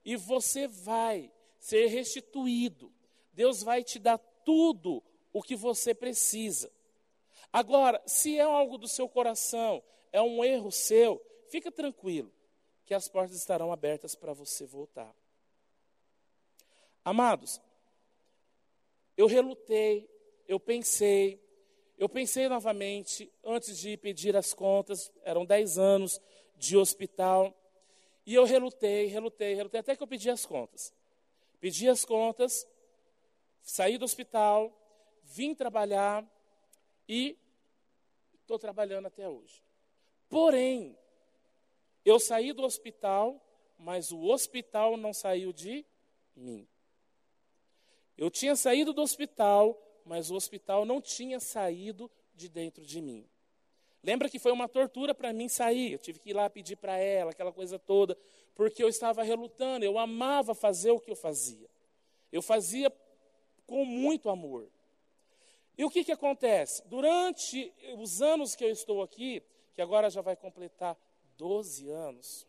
e 0.04 0.16
você 0.16 0.68
vai 0.68 1.32
ser 1.60 1.88
restituído. 1.88 2.92
Deus 3.40 3.64
vai 3.64 3.86
te 3.86 3.98
dar 4.00 4.18
tudo 4.44 5.02
o 5.32 5.42
que 5.42 5.56
você 5.56 5.96
precisa. 5.96 6.70
Agora, 7.54 8.04
se 8.06 8.38
é 8.38 8.42
algo 8.42 8.78
do 8.78 8.86
seu 8.86 9.08
coração, 9.08 9.82
é 10.12 10.22
um 10.22 10.44
erro 10.44 10.70
seu, 10.74 11.26
fica 11.48 11.72
tranquilo, 11.72 12.30
que 12.86 12.94
as 12.94 13.08
portas 13.08 13.38
estarão 13.38 13.72
abertas 13.72 14.14
para 14.14 14.34
você 14.34 14.66
voltar. 14.66 15.16
Amados, 17.06 17.62
eu 19.16 19.26
relutei, 19.26 20.10
eu 20.46 20.60
pensei, 20.60 21.42
eu 21.98 22.10
pensei 22.10 22.50
novamente, 22.50 23.32
antes 23.42 23.78
de 23.80 23.96
pedir 23.96 24.36
as 24.36 24.54
contas, 24.54 25.10
eram 25.24 25.46
10 25.46 25.78
anos 25.78 26.20
de 26.58 26.76
hospital, 26.76 27.58
e 28.26 28.36
eu 28.36 28.44
relutei, 28.44 29.06
relutei, 29.06 29.54
relutei, 29.54 29.80
até 29.80 29.96
que 29.96 30.04
eu 30.04 30.08
pedi 30.08 30.30
as 30.30 30.46
contas. 30.46 30.94
Pedi 31.62 31.88
as 31.88 32.04
contas, 32.04 32.68
saí 33.62 33.98
do 33.98 34.06
hospital, 34.06 34.72
vim 35.24 35.54
trabalhar 35.54 36.26
e 37.08 37.38
estou 38.42 38.58
trabalhando 38.58 39.08
até 39.08 39.28
hoje. 39.28 39.64
Porém, 40.28 40.98
eu 42.06 42.20
saí 42.20 42.54
do 42.54 42.64
hospital, 42.64 43.40
mas 43.78 44.12
o 44.12 44.24
hospital 44.26 44.98
não 44.98 45.14
saiu 45.14 45.54
de 45.54 45.86
mim. 46.36 46.68
Eu 48.18 48.30
tinha 48.30 48.56
saído 48.56 48.92
do 48.92 49.02
hospital, 49.02 49.82
mas 50.04 50.30
o 50.30 50.36
hospital 50.36 50.86
não 50.86 51.00
tinha 51.00 51.40
saído 51.40 52.10
de 52.36 52.50
dentro 52.50 52.86
de 52.86 53.02
mim. 53.02 53.30
Lembra 54.02 54.30
que 54.30 54.40
foi 54.40 54.52
uma 54.52 54.68
tortura 54.68 55.14
para 55.14 55.34
mim 55.34 55.48
sair. 55.48 55.94
Eu 55.94 56.00
tive 56.00 56.20
que 56.20 56.30
ir 56.30 56.34
lá 56.34 56.50
pedir 56.50 56.78
para 56.78 56.98
ela, 56.98 57.32
aquela 57.32 57.52
coisa 57.52 57.78
toda, 57.78 58.18
porque 58.56 58.84
eu 58.84 58.90
estava 58.90 59.24
relutando. 59.24 59.86
Eu 59.86 59.98
amava 59.98 60.56
fazer 60.56 60.92
o 60.92 61.00
que 61.00 61.12
eu 61.12 61.16
fazia. 61.16 61.70
Eu 62.32 62.42
fazia 62.42 62.90
com 63.70 63.86
muito 63.86 64.32
amor. 64.32 64.68
E 65.78 65.86
o 65.86 65.92
que, 65.92 66.04
que 66.04 66.12
acontece? 66.12 66.82
Durante 66.88 67.72
os 68.00 68.20
anos 68.20 68.56
que 68.56 68.66
eu 68.66 68.72
estou 68.72 69.04
aqui, 69.04 69.44
que 69.76 69.82
agora 69.82 70.10
já 70.10 70.22
vai 70.22 70.36
completar 70.36 70.98
12 71.38 71.88
anos, 71.88 72.48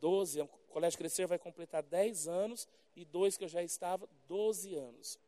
12, 0.00 0.40
o 0.40 0.48
Colégio 0.70 0.98
Crescer 0.98 1.26
vai 1.26 1.38
completar 1.38 1.82
10 1.82 2.26
anos, 2.26 2.66
e 2.96 3.04
dois 3.04 3.36
que 3.36 3.44
eu 3.44 3.48
já 3.48 3.62
estava, 3.62 4.08
12 4.26 4.74
anos. 4.74 5.18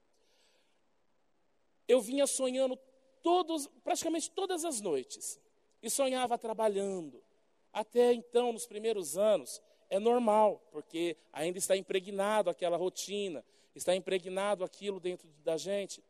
Eu 1.86 2.00
vinha 2.00 2.26
sonhando 2.26 2.76
todos, 3.22 3.68
praticamente 3.84 4.30
todas 4.30 4.64
as 4.64 4.80
noites 4.80 5.38
e 5.82 5.90
sonhava 5.90 6.38
trabalhando. 6.38 7.22
Até 7.70 8.14
então, 8.14 8.52
nos 8.52 8.66
primeiros 8.66 9.18
anos, 9.18 9.60
é 9.90 9.98
normal, 9.98 10.60
porque 10.72 11.16
ainda 11.32 11.58
está 11.58 11.76
impregnado 11.76 12.48
aquela 12.48 12.76
rotina, 12.76 13.44
está 13.80 13.94
impregnado 13.94 14.64
aquilo 14.64 15.00
dentro 15.00 15.28
da 15.44 15.56
gente. 15.56 16.02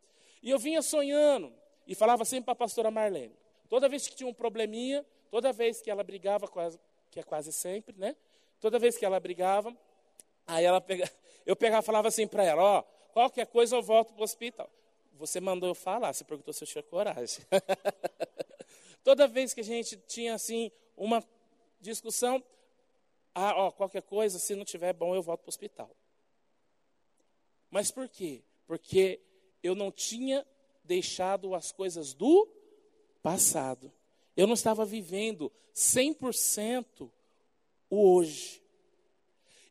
E 0.42 0.50
eu 0.50 0.58
vinha 0.58 0.82
sonhando 0.82 1.52
e 1.86 1.94
falava 1.94 2.24
sempre 2.24 2.46
para 2.46 2.52
a 2.52 2.56
pastora 2.56 2.90
Marlene. 2.90 3.34
Toda 3.68 3.88
vez 3.88 4.06
que 4.06 4.14
tinha 4.14 4.28
um 4.28 4.34
probleminha, 4.34 5.04
toda 5.30 5.52
vez 5.52 5.80
que 5.80 5.90
ela 5.90 6.02
brigava, 6.02 6.48
que 7.10 7.20
é 7.20 7.22
quase 7.22 7.52
sempre, 7.52 7.96
né? 7.98 8.16
Toda 8.60 8.78
vez 8.78 8.96
que 8.96 9.04
ela 9.04 9.18
brigava, 9.18 9.76
aí 10.46 10.64
ela 10.64 10.80
pega, 10.80 11.10
eu 11.46 11.56
pegava 11.56 11.82
falava 11.82 12.08
assim 12.08 12.26
para 12.26 12.44
ela, 12.44 12.62
ó, 12.62 12.82
qualquer 13.12 13.46
coisa 13.46 13.76
eu 13.76 13.82
volto 13.82 14.12
para 14.12 14.20
o 14.20 14.24
hospital. 14.24 14.68
Você 15.14 15.40
mandou 15.40 15.68
eu 15.68 15.74
falar, 15.74 16.12
você 16.12 16.24
perguntou 16.24 16.52
se 16.52 16.64
eu 16.64 16.68
tinha 16.68 16.82
coragem. 16.82 17.44
Toda 19.04 19.26
vez 19.26 19.54
que 19.54 19.60
a 19.60 19.64
gente 19.64 19.96
tinha 19.96 20.34
assim 20.34 20.70
uma 20.96 21.22
discussão, 21.80 22.42
Ah, 23.34 23.54
ó, 23.56 23.70
qualquer 23.70 24.02
coisa, 24.02 24.38
se 24.38 24.56
não 24.56 24.64
tiver 24.64 24.92
bom, 24.92 25.14
eu 25.14 25.22
volto 25.22 25.42
para 25.42 25.48
o 25.48 25.50
hospital. 25.50 25.90
Mas 27.70 27.90
por 27.90 28.08
quê? 28.08 28.42
Porque 28.66 29.20
eu 29.62 29.74
não 29.74 29.90
tinha 29.90 30.46
deixado 30.84 31.54
as 31.54 31.70
coisas 31.70 32.12
do 32.12 32.48
passado. 33.22 33.92
Eu 34.36 34.46
não 34.46 34.54
estava 34.54 34.84
vivendo 34.84 35.52
100% 35.74 37.10
o 37.88 38.00
hoje. 38.16 38.60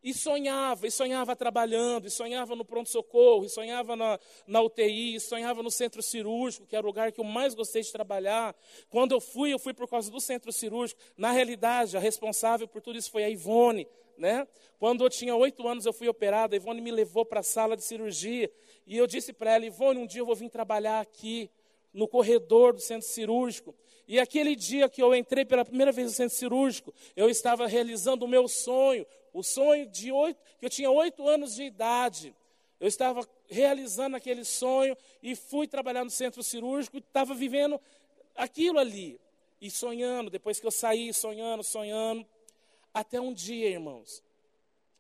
E 0.02 0.14
sonhava, 0.14 0.88
e 0.88 0.92
sonhava 0.92 1.36
trabalhando, 1.36 2.08
e 2.08 2.10
sonhava 2.10 2.56
no 2.56 2.64
pronto-socorro, 2.64 3.44
e 3.44 3.50
sonhava 3.50 3.98
na, 3.98 4.18
na 4.48 4.62
UTI, 4.62 5.16
e 5.16 5.20
sonhava 5.20 5.62
no 5.62 5.70
centro 5.70 6.02
cirúrgico, 6.02 6.66
que 6.66 6.74
era 6.76 6.86
o 6.86 6.90
lugar 6.90 7.12
que 7.12 7.20
eu 7.20 7.26
mais 7.26 7.54
gostei 7.54 7.82
de 7.82 7.92
trabalhar. 7.92 8.56
Quando 8.90 9.12
eu 9.12 9.20
fui, 9.20 9.52
eu 9.54 9.60
fui 9.60 9.74
por 9.74 9.90
causa 9.90 10.10
do 10.10 10.22
centro 10.22 10.54
cirúrgico. 10.54 11.02
Na 11.18 11.32
realidade, 11.32 11.98
a 11.98 12.00
responsável 12.00 12.66
por 12.66 12.82
tudo 12.82 12.98
isso 12.98 13.12
foi 13.12 13.26
a 13.26 13.30
Ivone. 13.30 13.86
Né? 14.20 14.46
Quando 14.78 15.06
eu 15.06 15.10
tinha 15.10 15.34
oito 15.34 15.66
anos, 15.66 15.86
eu 15.86 15.94
fui 15.94 16.10
operada, 16.10 16.54
a 16.54 16.58
Ivone 16.58 16.82
me 16.82 16.92
levou 16.92 17.26
para 17.26 17.40
a 17.40 17.44
sala 17.44 17.78
de 17.78 17.84
cirurgia, 17.84 18.52
e 18.86 18.98
eu 18.98 19.08
disse 19.08 19.32
para 19.32 19.56
ela, 19.56 19.66
Ivone, 19.66 20.02
um 20.02 20.06
dia 20.06 20.20
eu 20.20 20.26
vou 20.26 20.36
vir 20.36 20.50
trabalhar 20.50 21.00
aqui, 21.00 21.50
no 21.94 22.08
corredor 22.08 22.74
do 22.74 22.80
centro 22.80 23.08
cirúrgico. 23.08 23.74
E 24.08 24.20
aquele 24.20 24.56
dia 24.56 24.90
que 24.90 25.02
eu 25.02 25.16
entrei 25.16 25.46
pela 25.46 25.66
primeira 25.66 25.92
vez 25.92 26.08
no 26.08 26.14
centro 26.14 26.36
cirúrgico, 26.36 26.94
eu 27.16 27.30
estava 27.30 27.66
realizando 27.66 28.26
o 28.26 28.28
meu 28.28 28.48
sonho, 28.48 29.06
o 29.34 29.42
sonho 29.42 29.88
de 29.88 30.12
oito, 30.12 30.40
que 30.60 30.66
eu 30.66 30.70
tinha 30.70 30.92
oito 30.92 31.28
anos 31.28 31.56
de 31.56 31.64
idade. 31.64 32.36
Eu 32.80 32.88
estava 32.88 33.28
realizando 33.48 34.16
aquele 34.16 34.46
sonho 34.46 34.96
e 35.22 35.36
fui 35.36 35.68
trabalhar 35.68 36.04
no 36.04 36.10
centro 36.10 36.44
cirúrgico 36.44 36.98
e 36.98 37.00
estava 37.00 37.34
vivendo 37.34 37.80
aquilo 38.36 38.80
ali. 38.80 39.20
E 39.62 39.70
sonhando, 39.70 40.30
depois 40.30 40.60
que 40.60 40.66
eu 40.66 40.72
saí, 40.72 41.14
sonhando, 41.14 41.64
sonhando. 41.64 42.26
Até 42.94 43.20
um 43.20 43.34
dia, 43.34 43.70
irmãos, 43.70 44.24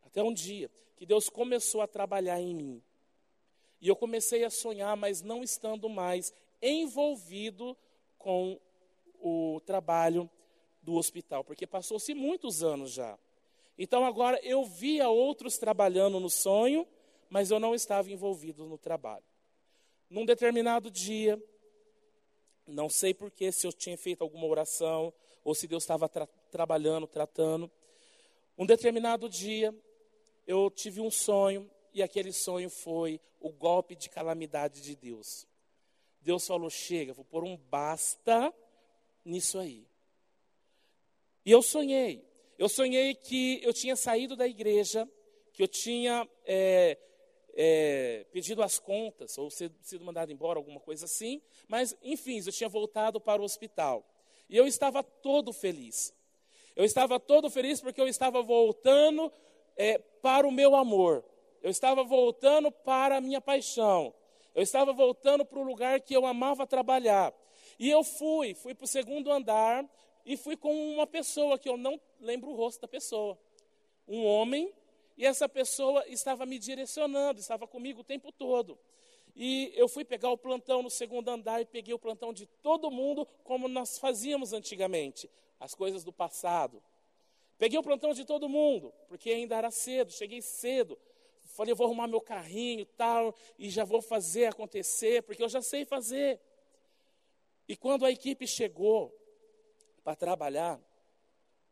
até 0.03 0.23
um 0.23 0.33
dia, 0.33 0.69
que 0.95 1.05
Deus 1.05 1.29
começou 1.29 1.81
a 1.81 1.87
trabalhar 1.87 2.39
em 2.39 2.53
mim. 2.53 2.83
E 3.81 3.87
eu 3.87 3.95
comecei 3.95 4.43
a 4.43 4.49
sonhar, 4.49 4.95
mas 4.97 5.21
não 5.21 5.43
estando 5.43 5.87
mais 5.87 6.33
envolvido 6.61 7.75
com 8.17 8.59
o 9.21 9.61
trabalho 9.65 10.29
do 10.81 10.95
hospital, 10.95 11.43
porque 11.43 11.65
passou-se 11.65 12.13
muitos 12.13 12.63
anos 12.63 12.91
já. 12.91 13.17
Então 13.77 14.05
agora 14.05 14.39
eu 14.43 14.65
via 14.65 15.09
outros 15.09 15.57
trabalhando 15.57 16.19
no 16.19 16.29
sonho, 16.29 16.85
mas 17.29 17.51
eu 17.51 17.59
não 17.59 17.73
estava 17.73 18.11
envolvido 18.11 18.65
no 18.65 18.77
trabalho. 18.77 19.23
Num 20.09 20.25
determinado 20.25 20.89
dia, 20.91 21.41
não 22.67 22.89
sei 22.89 23.13
porquê, 23.13 23.51
se 23.51 23.65
eu 23.65 23.71
tinha 23.71 23.97
feito 23.97 24.21
alguma 24.21 24.47
oração, 24.47 25.13
ou 25.43 25.55
se 25.55 25.67
Deus 25.67 25.83
estava 25.83 26.09
tra 26.09 26.27
trabalhando, 26.51 27.07
tratando. 27.07 27.71
Um 28.59 28.65
determinado 28.65 29.29
dia, 29.29 29.73
eu 30.45 30.69
tive 30.69 30.99
um 30.99 31.09
sonho, 31.09 31.71
e 31.93 32.03
aquele 32.03 32.33
sonho 32.33 32.69
foi 32.69 33.21
o 33.39 33.53
golpe 33.53 33.95
de 33.95 34.09
calamidade 34.09 34.81
de 34.81 34.97
Deus. 34.97 35.47
Deus 36.19 36.45
falou: 36.45 36.69
chega, 36.69 37.13
vou 37.13 37.23
pôr 37.23 37.45
um 37.45 37.55
basta 37.55 38.53
nisso 39.23 39.57
aí. 39.59 39.87
E 41.45 41.51
eu 41.51 41.61
sonhei. 41.61 42.27
Eu 42.57 42.67
sonhei 42.67 43.15
que 43.15 43.61
eu 43.63 43.71
tinha 43.71 43.95
saído 43.95 44.35
da 44.35 44.45
igreja, 44.45 45.09
que 45.53 45.63
eu 45.63 45.67
tinha 45.69 46.27
é, 46.43 46.97
é, 47.53 48.25
pedido 48.33 48.61
as 48.61 48.77
contas, 48.77 49.37
ou 49.37 49.49
sido 49.49 50.03
mandado 50.03 50.33
embora, 50.33 50.59
alguma 50.59 50.81
coisa 50.81 51.05
assim. 51.05 51.41
Mas, 51.65 51.95
enfim, 52.03 52.41
eu 52.45 52.51
tinha 52.51 52.67
voltado 52.67 53.21
para 53.21 53.41
o 53.41 53.45
hospital. 53.45 54.05
E 54.49 54.57
eu 54.57 54.67
estava 54.67 55.01
todo 55.01 55.53
feliz. 55.53 56.13
Eu 56.79 56.85
estava 56.85 57.19
todo 57.19 57.49
feliz 57.49 57.81
porque 57.81 57.99
eu 57.99 58.07
estava 58.07 58.41
voltando 58.41 59.29
é, 59.75 59.97
para 59.97 60.47
o 60.47 60.51
meu 60.51 60.77
amor. 60.77 61.25
Eu 61.61 61.69
estava 61.69 62.05
voltando 62.05 62.71
para 62.71 63.17
a 63.17 63.19
minha 63.21 63.41
paixão. 63.41 64.13
Eu 64.55 64.63
estava 64.63 64.93
voltando 64.93 65.43
para 65.43 65.59
o 65.59 65.63
lugar 65.63 65.99
que 65.99 66.15
eu 66.15 66.25
amava 66.25 66.65
trabalhar. 66.65 67.33
E 67.77 67.89
eu 67.89 68.01
fui, 68.01 68.53
fui 68.53 68.73
para 68.73 68.85
o 68.85 68.87
segundo 68.87 69.29
andar 69.29 69.85
e 70.25 70.37
fui 70.37 70.55
com 70.55 70.73
uma 70.93 71.05
pessoa 71.05 71.59
que 71.59 71.67
eu 71.67 71.75
não 71.75 71.99
lembro 72.17 72.49
o 72.49 72.55
rosto 72.55 72.79
da 72.79 72.87
pessoa. 72.87 73.37
Um 74.07 74.25
homem, 74.25 74.73
e 75.17 75.25
essa 75.25 75.49
pessoa 75.49 76.07
estava 76.07 76.45
me 76.45 76.57
direcionando, 76.57 77.41
estava 77.41 77.67
comigo 77.67 77.99
o 77.99 78.05
tempo 78.05 78.31
todo. 78.31 78.79
E 79.35 79.73
eu 79.75 79.89
fui 79.89 80.05
pegar 80.05 80.29
o 80.29 80.37
plantão 80.37 80.81
no 80.81 80.89
segundo 80.89 81.27
andar 81.27 81.59
e 81.59 81.65
peguei 81.65 81.93
o 81.93 81.99
plantão 81.99 82.31
de 82.31 82.45
todo 82.45 82.89
mundo, 82.89 83.27
como 83.43 83.67
nós 83.67 83.97
fazíamos 83.97 84.53
antigamente, 84.53 85.29
as 85.59 85.75
coisas 85.75 86.03
do 86.03 86.13
passado. 86.13 86.81
Peguei 87.57 87.77
o 87.77 87.83
plantão 87.83 88.13
de 88.13 88.23
todo 88.23 88.47
mundo, 88.47 88.93
porque 89.07 89.29
ainda 89.31 89.55
era 89.55 89.69
cedo, 89.69 90.11
cheguei 90.11 90.41
cedo. 90.41 90.97
Falei, 91.41 91.73
vou 91.73 91.87
arrumar 91.87 92.07
meu 92.07 92.21
carrinho 92.21 92.81
e 92.81 92.85
tal, 92.85 93.35
e 93.57 93.69
já 93.69 93.83
vou 93.83 94.01
fazer 94.01 94.45
acontecer, 94.45 95.23
porque 95.23 95.43
eu 95.43 95.49
já 95.49 95.61
sei 95.61 95.83
fazer. 95.83 96.39
E 97.67 97.75
quando 97.75 98.05
a 98.05 98.11
equipe 98.11 98.47
chegou 98.47 99.13
para 100.03 100.15
trabalhar, 100.15 100.79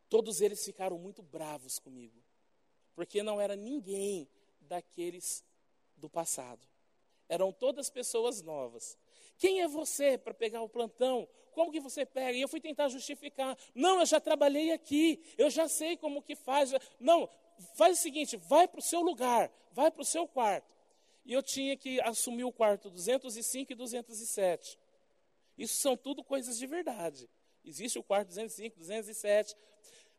todos 0.10 0.42
eles 0.42 0.64
ficaram 0.64 0.98
muito 0.98 1.24
bravos 1.24 1.80
comigo, 1.80 2.22
porque 2.94 3.24
não 3.24 3.40
era 3.40 3.56
ninguém 3.56 4.28
daqueles 4.60 5.44
do 5.96 6.10
passado. 6.10 6.68
Eram 7.30 7.52
todas 7.52 7.90
pessoas 7.90 8.42
novas. 8.42 8.98
Quem 9.38 9.62
é 9.62 9.68
você 9.68 10.18
para 10.18 10.34
pegar 10.34 10.62
o 10.62 10.70
plantão? 10.70 11.28
Como 11.52 11.72
que 11.72 11.80
você 11.80 12.06
pega? 12.06 12.38
E 12.38 12.42
eu 12.42 12.48
fui 12.48 12.60
tentar 12.62 12.88
justificar. 12.90 13.58
Não, 13.74 14.00
eu 14.00 14.06
já 14.06 14.20
trabalhei 14.20 14.72
aqui, 14.72 15.20
eu 15.38 15.50
já 15.50 15.68
sei 15.68 15.98
como 15.98 16.22
que 16.22 16.36
faz. 16.36 16.72
Não, 17.00 17.30
faz 17.76 18.00
o 18.00 18.02
seguinte, 18.02 18.38
vai 18.38 18.68
para 18.68 18.80
o 18.80 18.84
seu 18.84 19.02
lugar, 19.02 19.52
vai 19.72 19.90
para 19.90 20.02
o 20.02 20.06
seu 20.06 20.28
quarto. 20.28 20.76
E 21.26 21.34
eu 21.34 21.44
tinha 21.44 21.76
que 21.76 22.00
assumir 22.02 22.44
o 22.44 22.52
quarto 22.52 22.90
205 22.90 23.72
e 23.72 23.76
207. 23.76 24.78
Isso 25.58 25.78
são 25.78 25.98
tudo 25.98 26.24
coisas 26.24 26.58
de 26.58 26.66
verdade. 26.66 27.28
Existe 27.66 28.00
o 28.00 28.04
quarto 28.04 28.30
205, 28.30 28.78
207. 28.78 29.56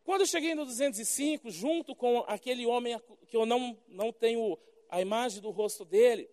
Quando 0.04 0.22
eu 0.22 0.26
cheguei 0.26 0.54
no 0.54 0.64
205, 0.64 1.50
junto 1.50 1.94
com 1.94 2.18
aquele 2.26 2.66
homem 2.66 3.00
que 3.26 3.36
eu 3.36 3.46
não, 3.46 3.78
não 3.88 4.12
tenho 4.12 4.58
a 4.88 5.00
imagem 5.00 5.40
do 5.40 5.50
rosto 5.50 5.84
dele, 5.84 6.28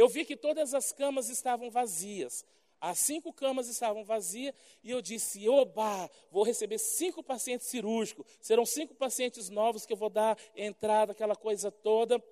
eu 0.00 0.08
vi 0.08 0.24
que 0.24 0.36
todas 0.36 0.72
as 0.72 0.92
camas 0.92 1.28
estavam 1.28 1.70
vazias. 1.70 2.44
As 2.80 2.98
cinco 2.98 3.32
camas 3.34 3.68
estavam 3.68 4.02
vazias 4.02 4.54
e 4.82 4.90
eu 4.90 5.02
disse: 5.02 5.46
Oba, 5.46 6.10
vou 6.30 6.42
receber 6.42 6.78
cinco 6.78 7.22
pacientes 7.22 7.66
cirúrgicos. 7.66 8.24
Serão 8.40 8.64
cinco 8.64 8.94
pacientes 8.94 9.50
novos 9.50 9.84
que 9.84 9.92
eu 9.92 9.96
vou 9.98 10.08
dar 10.08 10.38
entrada, 10.56 11.12
aquela 11.12 11.36
coisa 11.36 11.70
toda. 11.70 12.22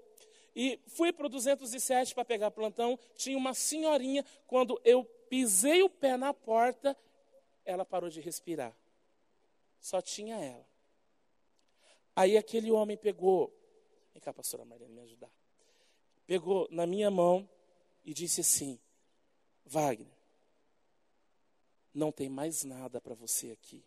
E 0.57 0.81
fui 0.87 1.12
para 1.12 1.27
o 1.27 1.29
207 1.29 2.14
para 2.14 2.25
pegar 2.25 2.51
plantão. 2.51 2.99
Tinha 3.14 3.37
uma 3.37 3.53
senhorinha, 3.53 4.25
quando 4.47 4.81
eu 4.83 5.05
pisei 5.29 5.83
o 5.83 5.91
pé 5.91 6.16
na 6.16 6.33
porta, 6.33 6.97
ela 7.66 7.85
parou 7.85 8.09
de 8.09 8.23
respirar. 8.23 8.75
Só 9.79 10.01
tinha 10.01 10.37
ela. 10.37 10.66
Aí 12.16 12.39
aquele 12.39 12.73
homem 12.73 12.97
pegou. 12.97 13.55
Vem 14.14 14.23
cá, 14.23 14.33
pastora 14.33 14.64
Mariana, 14.64 14.95
me 14.95 15.03
ajudar. 15.03 15.31
Pegou 16.27 16.66
na 16.71 16.87
minha 16.87 17.11
mão 17.11 17.49
e 18.09 18.14
disse 18.14 18.40
assim: 18.40 18.80
Wagner 19.66 20.16
não 21.92 22.11
tem 22.11 22.26
mais 22.26 22.64
nada 22.64 23.02
para 23.02 23.14
você 23.14 23.50
aqui. 23.50 23.84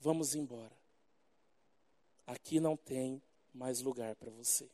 Vamos 0.00 0.34
embora. 0.34 0.76
Aqui 2.26 2.58
não 2.58 2.76
tem 2.76 3.22
mais 3.54 3.82
lugar 3.82 4.16
para 4.16 4.32
você. 4.32 4.68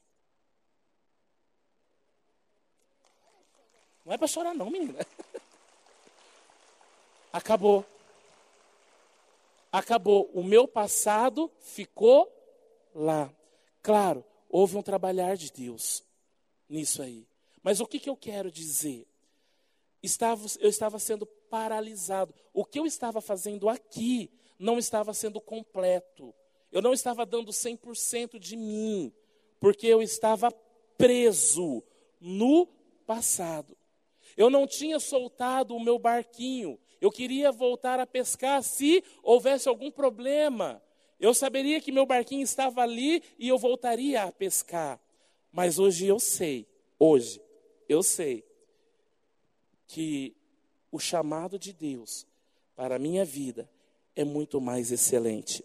Não 4.06 4.14
é 4.14 4.16
para 4.16 4.26
chorar, 4.26 4.54
não, 4.54 4.70
menina. 4.70 5.06
Acabou. 7.30 7.84
Acabou. 9.70 10.30
O 10.32 10.42
meu 10.42 10.66
passado 10.66 11.52
ficou 11.60 12.32
lá. 12.94 13.30
Claro, 13.82 14.24
houve 14.48 14.78
um 14.78 14.82
trabalhar 14.82 15.36
de 15.36 15.52
Deus 15.52 16.02
nisso 16.72 17.02
aí. 17.02 17.26
Mas 17.62 17.80
o 17.80 17.86
que, 17.86 18.00
que 18.00 18.10
eu 18.10 18.16
quero 18.16 18.50
dizer? 18.50 19.06
estava, 20.02 20.44
eu 20.58 20.68
estava 20.68 20.98
sendo 20.98 21.24
paralisado. 21.24 22.34
O 22.52 22.64
que 22.64 22.78
eu 22.78 22.86
estava 22.86 23.20
fazendo 23.20 23.68
aqui 23.68 24.30
não 24.58 24.78
estava 24.78 25.14
sendo 25.14 25.40
completo. 25.40 26.34
Eu 26.70 26.82
não 26.82 26.92
estava 26.92 27.24
dando 27.24 27.52
100% 27.52 28.38
de 28.38 28.56
mim, 28.56 29.12
porque 29.60 29.86
eu 29.86 30.02
estava 30.02 30.50
preso 30.96 31.82
no 32.20 32.66
passado. 33.06 33.76
Eu 34.36 34.48
não 34.48 34.66
tinha 34.66 34.98
soltado 34.98 35.76
o 35.76 35.82
meu 35.82 35.98
barquinho. 35.98 36.78
Eu 37.00 37.10
queria 37.10 37.52
voltar 37.52 38.00
a 38.00 38.06
pescar 38.06 38.62
se 38.62 39.04
houvesse 39.22 39.68
algum 39.68 39.90
problema. 39.90 40.82
Eu 41.20 41.34
saberia 41.34 41.80
que 41.80 41.92
meu 41.92 42.06
barquinho 42.06 42.42
estava 42.42 42.80
ali 42.80 43.22
e 43.38 43.48
eu 43.48 43.58
voltaria 43.58 44.22
a 44.22 44.32
pescar. 44.32 44.98
Mas 45.52 45.78
hoje 45.78 46.06
eu 46.06 46.18
sei, 46.18 46.66
hoje 46.98 47.40
eu 47.88 48.02
sei 48.02 48.42
que 49.86 50.34
o 50.90 50.98
chamado 50.98 51.58
de 51.58 51.72
Deus 51.72 52.26
para 52.74 52.96
a 52.96 52.98
minha 52.98 53.24
vida 53.24 53.68
é 54.16 54.24
muito 54.24 54.60
mais 54.60 54.90
excelente. 54.90 55.64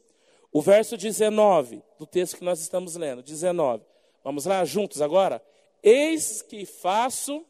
O 0.52 0.62
verso 0.62 0.98
19 0.98 1.82
do 1.98 2.06
texto 2.06 2.38
que 2.38 2.44
nós 2.44 2.60
estamos 2.60 2.96
lendo, 2.96 3.24
19. 3.24 3.84
Vamos 4.24 4.46
lá 4.46 4.66
juntos 4.66 5.02
agora? 5.02 5.42
Eis 5.82 6.42
que 6.42 6.66
faço. 6.66 7.46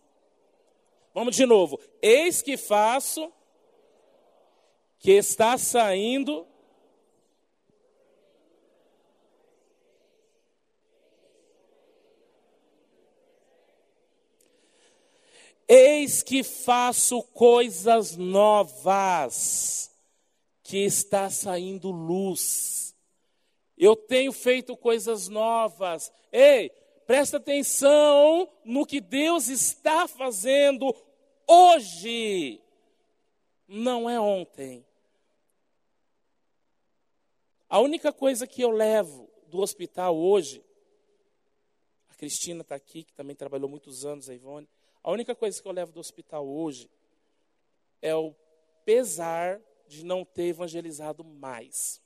Vamos 1.14 1.36
de 1.36 1.46
novo. 1.46 1.80
Eis 2.02 2.42
que 2.42 2.56
faço 2.56 3.32
que 5.00 5.12
está 5.12 5.58
saindo 5.58 6.46
Eis 15.68 16.24
que 16.24 16.44
faço 16.44 17.22
coisas 17.24 18.16
novas, 18.16 19.92
que 20.64 20.78
está 20.78 21.30
saindo 21.30 21.92
luz. 21.92 22.96
Eu 23.78 23.96
tenho 23.96 24.32
feito 24.32 24.78
coisas 24.78 25.28
novas. 25.28 26.12
Ei, 26.32 26.70
presta 27.06 27.38
atenção 27.38 28.50
no 28.64 28.86
que 28.86 29.02
Deus 29.02 29.50
está 29.50 30.08
fazendo 30.08 30.96
hoje, 31.46 32.62
não 33.68 34.10
é 34.10 34.20
ontem. 34.20 34.86
A 37.70 37.80
única 37.80 38.14
coisa 38.14 38.48
que 38.48 38.62
eu 38.62 38.70
levo 38.70 39.30
do 39.48 39.60
hospital 39.60 40.18
hoje, 40.18 40.64
a 42.10 42.16
Cristina 42.16 42.62
está 42.62 42.76
aqui, 42.76 43.04
que 43.04 43.14
também 43.14 43.36
trabalhou 43.36 43.70
muitos 43.70 44.06
anos, 44.06 44.30
a 44.30 44.34
Ivone. 44.34 44.68
A 45.04 45.12
única 45.12 45.36
coisa 45.36 45.62
que 45.62 45.68
eu 45.68 45.72
levo 45.72 45.92
do 45.92 46.00
hospital 46.00 46.48
hoje 46.48 46.90
é 48.02 48.16
o 48.16 48.34
pesar 48.86 49.62
de 49.88 50.04
não 50.04 50.26
ter 50.26 50.48
evangelizado 50.48 51.24
mais, 51.24 52.02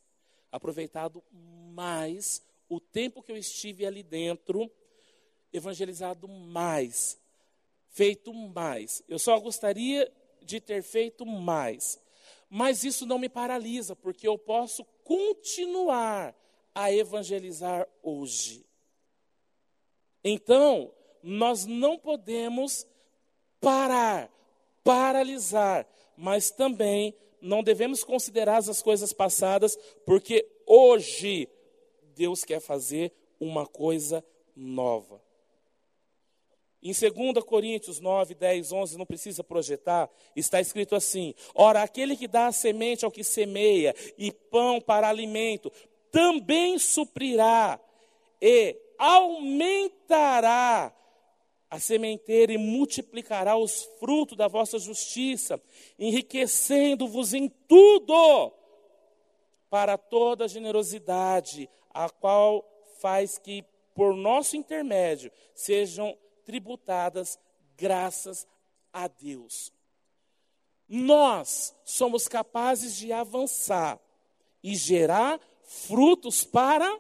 aproveitado 0.52 1.24
mais 1.32 2.42
o 2.70 2.80
tempo 2.80 3.22
que 3.22 3.32
eu 3.32 3.38
estive 3.38 3.86
ali 3.86 4.04
dentro, 4.04 4.72
evangelizado 5.52 6.28
mais, 6.28 7.20
feito 7.90 8.34
mais. 8.34 9.04
Eu 9.08 9.20
só 9.20 9.38
gostaria 9.40 10.12
de 10.42 10.62
ter 10.62 10.82
feito 10.82 11.26
mais. 11.26 12.00
Mas 12.50 12.84
isso 12.84 13.06
não 13.06 13.18
me 13.18 13.30
paralisa, 13.30 13.96
porque 13.96 14.28
eu 14.28 14.38
posso 14.38 14.84
continuar 15.04 16.36
a 16.74 16.92
evangelizar 16.92 17.88
hoje. 18.02 18.66
Então, 20.24 20.94
nós 21.24 21.66
não 21.66 21.98
podemos 21.98 22.86
parar, 23.60 24.30
paralisar, 24.84 25.88
mas 26.18 26.52
também 26.52 27.16
não 27.42 27.64
devemos 27.64 28.04
considerar 28.04 28.58
as 28.58 28.82
coisas 28.82 29.12
passadas, 29.14 29.78
porque 30.06 30.48
hoje 30.66 31.50
Deus 32.16 32.44
quer 32.44 32.60
fazer 32.60 33.12
uma 33.40 33.66
coisa 33.66 34.24
nova. 34.56 35.22
Em 36.84 36.94
2 36.94 37.44
Coríntios 37.46 38.00
9, 38.00 38.34
10, 38.34 38.72
11, 38.72 38.98
não 38.98 39.06
precisa 39.06 39.44
projetar, 39.44 40.10
está 40.36 40.60
escrito 40.60 40.96
assim: 40.96 41.36
Ora, 41.54 41.84
aquele 41.84 42.18
que 42.18 42.28
dá 42.28 42.48
a 42.48 42.52
semente 42.52 43.06
ao 43.06 43.12
que 43.12 43.24
semeia 43.24 43.96
e 44.18 44.32
pão 44.32 44.82
para 44.82 45.08
alimento, 45.08 45.72
também 46.12 46.80
suprirá 46.80 47.80
e 48.42 48.76
aumentará 48.98 50.92
a 51.72 51.80
sementeira 51.80 52.52
e 52.52 52.58
multiplicará 52.58 53.56
os 53.56 53.86
frutos 53.98 54.38
da 54.38 54.50
vossa 54.50 54.78
justiça, 54.78 55.60
enriquecendo-vos 55.98 57.34
em 57.34 57.48
tudo 57.48 58.52
para 59.70 59.98
toda 59.98 60.50
generosidade, 60.50 61.70
a 61.90 62.10
qual 62.10 62.70
faz 63.00 63.38
que, 63.38 63.64
por 63.96 64.14
nosso 64.14 64.58
intermédio, 64.58 65.32
sejam 65.56 66.18
tributadas 66.44 67.40
graças 67.78 68.46
a 68.92 69.08
Deus. 69.08 69.72
Nós 70.90 71.74
somos 71.86 72.28
capazes 72.28 72.98
de 72.98 73.14
avançar 73.14 73.98
e 74.62 74.76
gerar 74.76 75.40
frutos 75.64 76.44
para 76.44 77.00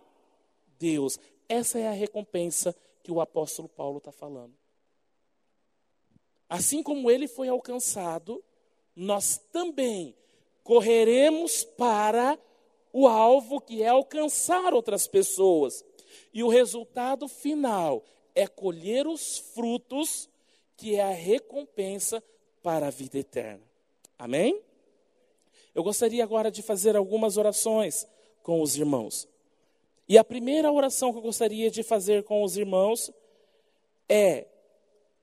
Deus. 0.80 1.20
Essa 1.50 1.78
é 1.78 1.90
a 1.90 1.92
recompensa 1.92 2.74
que 3.04 3.12
o 3.12 3.20
apóstolo 3.20 3.68
Paulo 3.68 3.98
está 3.98 4.14
falando. 4.14 4.61
Assim 6.52 6.84
como 6.84 7.10
ele 7.10 7.30
foi 7.30 7.48
alcançado, 7.48 8.44
nós 8.94 9.38
também 9.54 10.14
correremos 10.66 11.64
para 11.64 12.38
o 12.92 13.08
alvo 13.08 13.62
que 13.62 13.82
é 13.82 13.88
alcançar 13.88 14.74
outras 14.74 15.08
pessoas. 15.08 15.82
E 16.34 16.44
o 16.44 16.50
resultado 16.50 17.30
final 17.30 18.04
é 18.36 18.46
colher 18.48 19.08
os 19.08 19.38
frutos, 19.38 20.28
que 20.76 20.96
é 20.98 21.02
a 21.02 21.12
recompensa 21.12 22.22
para 22.62 22.88
a 22.88 22.92
vida 22.92 23.18
eterna. 23.18 23.64
Amém? 24.20 24.62
Eu 25.74 25.84
gostaria 25.84 26.22
agora 26.22 26.52
de 26.52 26.62
fazer 26.62 26.98
algumas 26.98 27.38
orações 27.38 28.06
com 28.44 28.62
os 28.62 28.76
irmãos. 28.76 29.26
E 30.06 30.18
a 30.18 30.24
primeira 30.26 30.70
oração 30.70 31.14
que 31.14 31.18
eu 31.18 31.24
gostaria 31.24 31.72
de 31.72 31.82
fazer 31.82 32.26
com 32.26 32.44
os 32.44 32.58
irmãos 32.58 33.10
é 34.10 34.48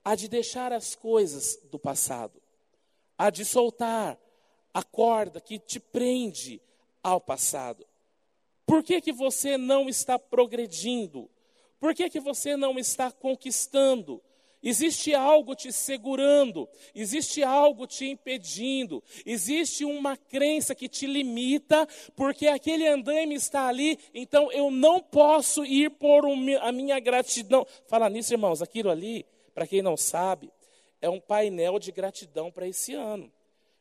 a 0.09 0.15
de 0.15 0.27
deixar 0.27 0.73
as 0.73 0.95
coisas 0.95 1.61
do 1.71 1.79
passado, 1.79 2.41
a 3.19 3.29
de 3.29 3.45
soltar 3.45 4.19
a 4.73 4.83
corda 4.83 5.39
que 5.39 5.59
te 5.59 5.79
prende 5.79 6.63
ao 7.03 7.21
passado. 7.21 7.87
Por 8.65 8.83
que, 8.83 9.03
que 9.03 9.13
você 9.13 9.59
não 9.59 9.87
está 9.87 10.19
progredindo? 10.19 11.29
Por 11.79 11.95
que, 11.95 12.09
que 12.09 12.21
você 12.21 12.57
não 12.57 12.79
está 12.79 13.13
conquistando? 13.13 14.23
Existe 14.63 15.15
algo 15.15 15.55
te 15.55 15.71
segurando, 15.71 16.67
existe 16.95 17.43
algo 17.43 17.87
te 17.87 18.07
impedindo, 18.07 19.05
existe 19.27 19.85
uma 19.85 20.17
crença 20.17 20.75
que 20.75 20.89
te 20.89 21.07
limita, 21.07 21.87
porque 22.17 22.47
aquele 22.47 22.87
andaime 22.89 23.35
está 23.35 23.69
ali, 23.69 23.99
então 24.15 24.51
eu 24.53 24.71
não 24.71 25.01
posso 25.01 25.67
ir 25.67 25.91
por 25.91 26.25
a 26.63 26.73
minha 26.73 26.99
gratidão. 26.99 27.67
Fala 27.87 28.09
nisso, 28.09 28.33
irmãos, 28.33 28.63
aquilo 28.63 28.89
ali 28.89 29.27
para 29.59 29.67
quem 29.67 29.83
não 29.83 29.97
sabe, 29.97 30.53
é 31.01 31.11
um 31.11 31.19
painel 31.19 31.81
de 31.81 31.91
gratidão 31.91 32.49
para 32.49 32.69
esse 32.69 32.95
ano. 32.95 33.29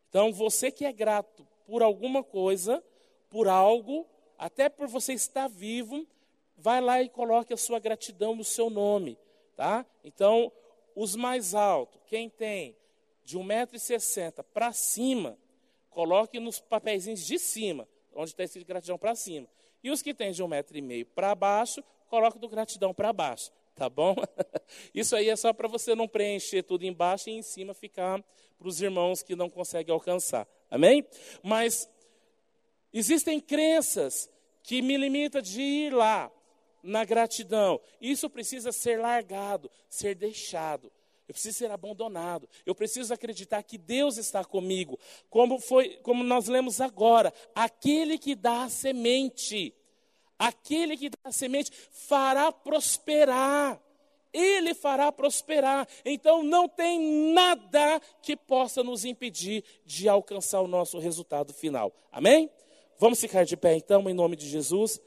Então, 0.09 0.33
você 0.33 0.71
que 0.71 0.83
é 0.85 0.91
grato 0.91 1.47
por 1.67 1.83
alguma 1.83 2.23
coisa, 2.23 2.83
por 3.29 3.47
algo, 3.47 4.07
até 4.39 4.69
por 4.69 4.87
você 4.87 5.13
estar 5.13 5.47
vivo, 5.47 6.03
vai 6.57 6.81
lá 6.81 6.99
e 6.99 7.07
coloque 7.07 7.53
a 7.53 7.57
sua 7.57 7.77
gratidão 7.77 8.35
no 8.35 8.43
seu 8.43 8.71
nome, 8.71 9.19
tá? 9.55 9.85
Então, 10.03 10.51
os 10.95 11.15
mais 11.15 11.53
altos, 11.53 12.01
quem 12.07 12.27
tem 12.27 12.75
de 13.23 13.37
1,60m 13.37 14.43
para 14.51 14.73
cima, 14.73 15.37
coloque 15.91 16.39
nos 16.39 16.59
papeizinhos 16.59 17.23
de 17.23 17.37
cima, 17.37 17.87
onde 18.15 18.31
está 18.31 18.43
escrito 18.43 18.65
gratidão 18.65 18.97
para 18.97 19.13
cima. 19.13 19.47
E 19.83 19.91
os 19.91 20.01
que 20.01 20.11
têm 20.11 20.31
de 20.31 20.43
1,5m 20.43 21.05
para 21.13 21.35
baixo, 21.35 21.83
coloque 22.09 22.39
do 22.39 22.49
gratidão 22.49 22.95
para 22.95 23.13
baixo 23.13 23.51
tá 23.77 23.87
bom? 23.87 24.15
Isso 24.93 25.15
aí 25.15 25.29
é 25.29 25.35
só 25.35 25.53
para 25.53 25.67
você 25.67 25.93
não 25.93 26.07
preencher 26.07 26.63
tudo 26.63 26.83
embaixo 26.83 27.29
e 27.29 27.33
em 27.33 27.43
cima 27.43 27.73
ficar 27.73 28.23
para 28.57 28.67
os 28.67 28.81
irmãos 28.81 29.21
que 29.21 29.35
não 29.35 29.49
conseguem 29.49 29.93
alcançar. 29.93 30.47
Amém? 30.69 31.05
Mas 31.43 31.87
existem 32.91 33.39
crenças 33.39 34.29
que 34.63 34.81
me 34.81 34.97
limitam 34.97 35.41
de 35.41 35.61
ir 35.61 35.93
lá 35.93 36.31
na 36.81 37.05
gratidão. 37.05 37.79
Isso 38.01 38.29
precisa 38.29 38.71
ser 38.71 38.99
largado, 38.99 39.69
ser 39.87 40.15
deixado. 40.15 40.91
Eu 41.27 41.33
preciso 41.33 41.57
ser 41.57 41.69
abandonado. 41.69 42.49
Eu 42.65 42.73
preciso 42.73 43.13
acreditar 43.13 43.61
que 43.61 43.77
Deus 43.77 44.17
está 44.17 44.43
comigo. 44.43 44.97
Como 45.29 45.59
foi, 45.59 45.97
como 45.97 46.23
nós 46.23 46.47
lemos 46.47 46.81
agora, 46.81 47.33
aquele 47.53 48.17
que 48.17 48.33
dá 48.33 48.63
a 48.63 48.69
semente 48.69 49.73
Aquele 50.37 50.95
que 50.95 51.09
dá 51.09 51.17
a 51.25 51.31
semente 51.31 51.71
fará 51.91 52.51
prosperar. 52.51 53.79
Ele 54.33 54.73
fará 54.73 55.11
prosperar. 55.11 55.87
Então 56.05 56.43
não 56.43 56.67
tem 56.67 57.33
nada 57.33 57.99
que 58.21 58.35
possa 58.35 58.83
nos 58.83 59.05
impedir 59.05 59.63
de 59.85 60.07
alcançar 60.07 60.61
o 60.61 60.67
nosso 60.67 60.99
resultado 60.99 61.53
final. 61.53 61.91
Amém? 62.11 62.49
Vamos 62.99 63.19
ficar 63.19 63.45
de 63.45 63.55
pé 63.55 63.75
então, 63.75 64.09
em 64.09 64.13
nome 64.13 64.35
de 64.35 64.47
Jesus. 64.47 64.99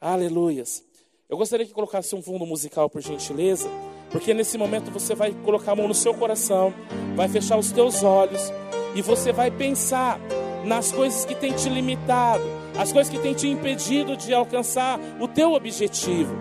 Aleluias. 0.00 0.84
Eu 1.28 1.36
gostaria 1.36 1.64
que 1.64 1.72
colocasse 1.72 2.14
um 2.14 2.22
fundo 2.22 2.44
musical, 2.44 2.90
por 2.90 3.00
gentileza, 3.00 3.68
porque 4.10 4.34
nesse 4.34 4.58
momento 4.58 4.90
você 4.90 5.14
vai 5.14 5.32
colocar 5.32 5.72
a 5.72 5.76
mão 5.76 5.88
no 5.88 5.94
seu 5.94 6.12
coração, 6.12 6.74
vai 7.16 7.28
fechar 7.28 7.56
os 7.56 7.72
teus 7.72 8.02
olhos 8.02 8.42
e 8.94 9.00
você 9.00 9.32
vai 9.32 9.50
pensar 9.50 10.20
nas 10.66 10.92
coisas 10.92 11.24
que 11.24 11.34
têm 11.34 11.54
te 11.54 11.68
limitado, 11.68 12.44
as 12.76 12.92
coisas 12.92 13.12
que 13.12 13.18
têm 13.18 13.34
te 13.34 13.48
impedido 13.48 14.16
de 14.16 14.32
alcançar 14.32 14.98
o 15.20 15.28
teu 15.28 15.52
objetivo. 15.52 16.34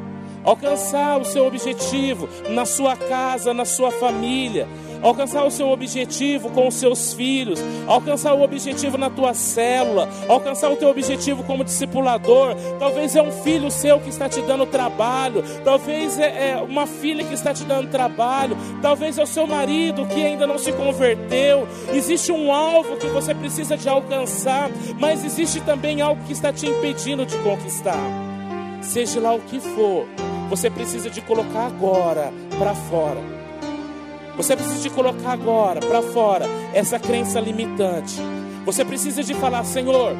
Alcançar 0.43 1.19
o 1.19 1.25
seu 1.25 1.45
objetivo 1.45 2.27
na 2.49 2.65
sua 2.65 2.95
casa, 2.95 3.53
na 3.53 3.63
sua 3.63 3.91
família, 3.91 4.67
alcançar 5.01 5.45
o 5.45 5.51
seu 5.51 5.69
objetivo 5.69 6.49
com 6.51 6.67
os 6.67 6.75
seus 6.75 7.13
filhos, 7.13 7.59
alcançar 7.87 8.33
o 8.33 8.41
objetivo 8.41 8.97
na 8.97 9.09
tua 9.09 9.33
célula, 9.33 10.07
alcançar 10.27 10.71
o 10.71 10.75
teu 10.75 10.89
objetivo 10.89 11.43
como 11.43 11.63
discipulador. 11.63 12.55
Talvez 12.79 13.15
é 13.15 13.21
um 13.21 13.31
filho 13.31 13.71
seu 13.71 13.99
que 13.99 14.09
está 14.09 14.29
te 14.29 14.41
dando 14.41 14.65
trabalho, 14.65 15.43
talvez 15.63 16.19
é, 16.19 16.51
é 16.51 16.55
uma 16.57 16.85
filha 16.85 17.23
que 17.23 17.33
está 17.33 17.53
te 17.53 17.63
dando 17.63 17.89
trabalho, 17.89 18.57
talvez 18.81 19.17
é 19.17 19.23
o 19.23 19.27
seu 19.27 19.47
marido 19.47 20.05
que 20.05 20.23
ainda 20.23 20.45
não 20.45 20.57
se 20.57 20.71
converteu. 20.73 21.67
Existe 21.93 22.31
um 22.31 22.51
alvo 22.51 22.97
que 22.97 23.07
você 23.07 23.33
precisa 23.33 23.77
de 23.77 23.89
alcançar, 23.89 24.69
mas 24.99 25.23
existe 25.23 25.61
também 25.61 26.01
algo 26.01 26.23
que 26.25 26.33
está 26.33 26.51
te 26.51 26.67
impedindo 26.67 27.25
de 27.25 27.37
conquistar. 27.39 28.01
Seja 28.81 29.19
lá 29.19 29.33
o 29.33 29.39
que 29.39 29.59
for, 29.59 30.07
você 30.49 30.69
precisa 30.69 31.09
de 31.09 31.21
colocar 31.21 31.67
agora 31.67 32.33
para 32.57 32.73
fora. 32.73 33.40
Você 34.37 34.55
precisa 34.55 34.81
de 34.81 34.89
colocar 34.89 35.31
agora 35.31 35.79
para 35.79 36.01
fora 36.01 36.45
essa 36.73 36.99
crença 36.99 37.39
limitante. 37.39 38.15
Você 38.65 38.85
precisa 38.85 39.23
de 39.23 39.33
falar, 39.33 39.63
Senhor, 39.63 40.15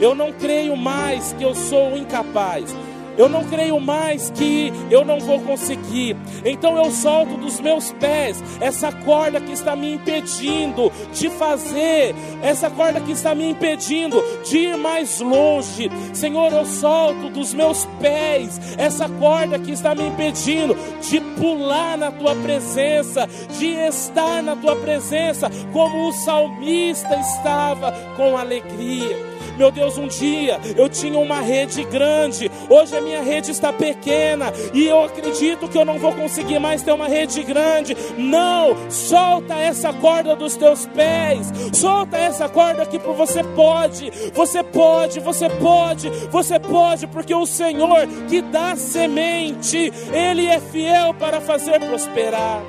eu 0.00 0.14
não 0.14 0.32
creio 0.32 0.76
mais 0.76 1.32
que 1.32 1.44
eu 1.44 1.54
sou 1.54 1.96
incapaz. 1.96 2.74
Eu 3.16 3.28
não 3.28 3.44
creio 3.44 3.78
mais 3.80 4.30
que 4.30 4.72
eu 4.90 5.04
não 5.04 5.20
vou 5.20 5.40
conseguir. 5.40 6.16
Então 6.44 6.76
eu 6.76 6.90
solto 6.90 7.36
dos 7.36 7.60
meus 7.60 7.92
pés 7.92 8.42
essa 8.60 8.90
corda 8.90 9.40
que 9.40 9.52
está 9.52 9.76
me 9.76 9.94
impedindo 9.94 10.90
de 11.12 11.28
fazer, 11.30 12.14
essa 12.42 12.70
corda 12.70 13.00
que 13.00 13.12
está 13.12 13.34
me 13.34 13.48
impedindo 13.50 14.22
de 14.44 14.58
ir 14.58 14.76
mais 14.76 15.20
longe. 15.20 15.90
Senhor, 16.12 16.52
eu 16.52 16.64
solto 16.64 17.30
dos 17.30 17.54
meus 17.54 17.84
pés 18.00 18.60
essa 18.76 19.08
corda 19.08 19.58
que 19.58 19.72
está 19.72 19.94
me 19.94 20.06
impedindo 20.06 20.76
de 21.00 21.20
pular 21.38 21.96
na 21.96 22.10
tua 22.10 22.34
presença, 22.34 23.28
de 23.58 23.68
estar 23.68 24.42
na 24.42 24.56
tua 24.56 24.76
presença 24.76 25.50
como 25.72 26.08
o 26.08 26.12
salmista 26.12 27.14
estava 27.16 27.92
com 28.16 28.36
alegria. 28.36 29.33
Meu 29.56 29.70
Deus, 29.70 29.96
um 29.96 30.08
dia 30.08 30.60
eu 30.76 30.88
tinha 30.88 31.18
uma 31.18 31.40
rede 31.40 31.84
grande, 31.84 32.50
hoje 32.68 32.96
a 32.96 33.00
minha 33.00 33.22
rede 33.22 33.52
está 33.52 33.72
pequena 33.72 34.52
e 34.72 34.86
eu 34.86 35.04
acredito 35.04 35.68
que 35.68 35.78
eu 35.78 35.84
não 35.84 35.98
vou 35.98 36.12
conseguir 36.12 36.58
mais 36.58 36.82
ter 36.82 36.92
uma 36.92 37.06
rede 37.06 37.42
grande. 37.42 37.96
Não, 38.18 38.90
solta 38.90 39.54
essa 39.54 39.92
corda 39.92 40.34
dos 40.34 40.56
teus 40.56 40.86
pés, 40.86 41.52
solta 41.72 42.16
essa 42.16 42.48
corda 42.48 42.84
que 42.84 42.98
você 42.98 43.44
pode, 43.44 44.10
você 44.32 44.62
pode, 44.62 45.20
você 45.20 45.48
pode, 45.48 46.10
você 46.30 46.58
pode, 46.58 47.06
porque 47.06 47.34
o 47.34 47.46
Senhor 47.46 48.06
que 48.28 48.42
dá 48.42 48.74
semente, 48.74 49.92
Ele 50.12 50.46
é 50.46 50.58
fiel 50.58 51.14
para 51.14 51.40
fazer 51.40 51.78
prosperar. 51.80 52.60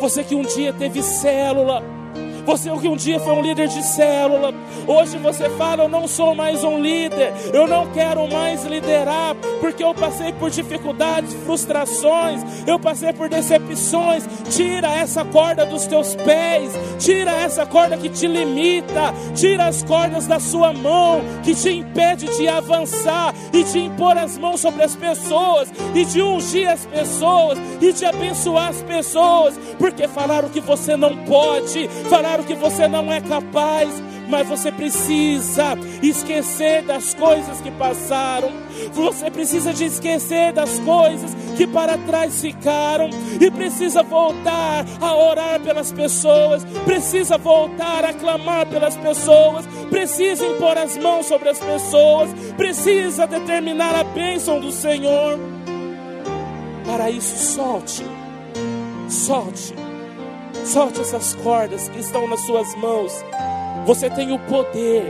Você 0.00 0.24
que 0.24 0.34
um 0.34 0.42
dia 0.42 0.72
teve 0.72 1.02
célula, 1.02 1.82
você 2.44 2.70
que 2.70 2.88
um 2.88 2.96
dia 2.96 3.20
foi 3.20 3.32
um 3.32 3.42
líder 3.42 3.68
de 3.68 3.82
célula, 3.82 4.52
hoje 4.86 5.16
você 5.18 5.48
fala: 5.50 5.84
Eu 5.84 5.88
não 5.88 6.08
sou 6.08 6.34
mais 6.34 6.64
um 6.64 6.78
líder, 6.78 7.32
eu 7.52 7.66
não 7.66 7.86
quero 7.92 8.28
mais 8.28 8.64
liderar, 8.64 9.34
porque 9.60 9.82
eu 9.82 9.94
passei 9.94 10.32
por 10.32 10.50
dificuldades, 10.50 11.32
frustrações, 11.44 12.42
eu 12.66 12.78
passei 12.78 13.12
por 13.12 13.28
decepções. 13.28 14.24
Tira 14.50 14.88
essa 14.88 15.24
corda 15.24 15.64
dos 15.64 15.86
teus 15.86 16.14
pés, 16.14 16.72
tira 16.98 17.30
essa 17.32 17.64
corda 17.64 17.96
que 17.96 18.08
te 18.08 18.26
limita, 18.26 19.14
tira 19.34 19.66
as 19.66 19.82
cordas 19.82 20.26
da 20.26 20.40
sua 20.40 20.72
mão 20.72 21.22
que 21.42 21.54
te 21.54 21.70
impede 21.70 22.26
de 22.36 22.48
avançar 22.48 23.34
e 23.52 23.62
de 23.62 23.78
impor 23.78 24.16
as 24.18 24.36
mãos 24.36 24.60
sobre 24.60 24.82
as 24.82 24.96
pessoas 24.96 25.72
e 25.94 26.04
de 26.04 26.20
ungir 26.20 26.68
as 26.68 26.84
pessoas 26.86 27.58
e 27.80 27.92
de 27.92 28.04
abençoar 28.04 28.68
as 28.68 28.82
pessoas, 28.82 29.58
porque 29.78 30.08
falaram 30.08 30.48
que 30.48 30.60
você 30.60 30.96
não 30.96 31.16
pode, 31.24 31.88
falaram 32.08 32.31
claro 32.32 32.44
que 32.44 32.54
você 32.54 32.88
não 32.88 33.12
é 33.12 33.20
capaz, 33.20 33.90
mas 34.26 34.48
você 34.48 34.72
precisa 34.72 35.76
esquecer 36.02 36.82
das 36.82 37.12
coisas 37.12 37.60
que 37.60 37.70
passaram. 37.72 38.50
Você 38.94 39.30
precisa 39.30 39.74
de 39.74 39.84
esquecer 39.84 40.50
das 40.54 40.78
coisas 40.78 41.30
que 41.58 41.66
para 41.66 41.98
trás 41.98 42.40
ficaram. 42.40 43.10
E 43.38 43.50
precisa 43.50 44.02
voltar 44.02 44.86
a 44.98 45.14
orar 45.14 45.60
pelas 45.60 45.92
pessoas, 45.92 46.64
precisa 46.86 47.36
voltar 47.36 48.02
a 48.06 48.14
clamar 48.14 48.66
pelas 48.66 48.96
pessoas, 48.96 49.66
precisa 49.90 50.46
impor 50.46 50.78
as 50.78 50.96
mãos 50.96 51.26
sobre 51.26 51.50
as 51.50 51.58
pessoas, 51.58 52.30
precisa 52.56 53.26
determinar 53.26 53.94
a 53.94 54.04
bênção 54.04 54.58
do 54.58 54.72
Senhor. 54.72 55.38
Para 56.86 57.10
isso, 57.10 57.36
solte, 57.54 58.02
solte 59.06 59.91
Solte 60.64 61.00
essas 61.00 61.34
cordas 61.34 61.88
que 61.88 61.98
estão 61.98 62.28
nas 62.28 62.40
suas 62.40 62.74
mãos. 62.76 63.12
Você 63.84 64.08
tem 64.08 64.32
o 64.32 64.38
poder 64.38 65.04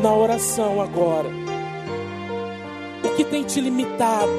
na 0.00 0.14
oração 0.14 0.80
agora. 0.80 1.28
O 3.04 3.16
que 3.16 3.24
tem 3.24 3.42
te 3.42 3.60
limitado? 3.60 4.30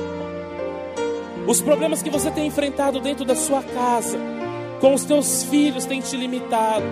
Os 1.48 1.62
problemas 1.62 2.02
que 2.02 2.10
você 2.10 2.32
tem 2.32 2.48
enfrentado 2.48 3.00
dentro 3.00 3.26
da 3.26 3.36
sua 3.36 3.62
casa, 3.64 4.18
com 4.80 4.94
os 4.94 5.04
teus 5.04 5.44
filhos, 5.44 5.86
tem 5.86 6.02
te 6.02 6.16
limitado. 6.16 6.86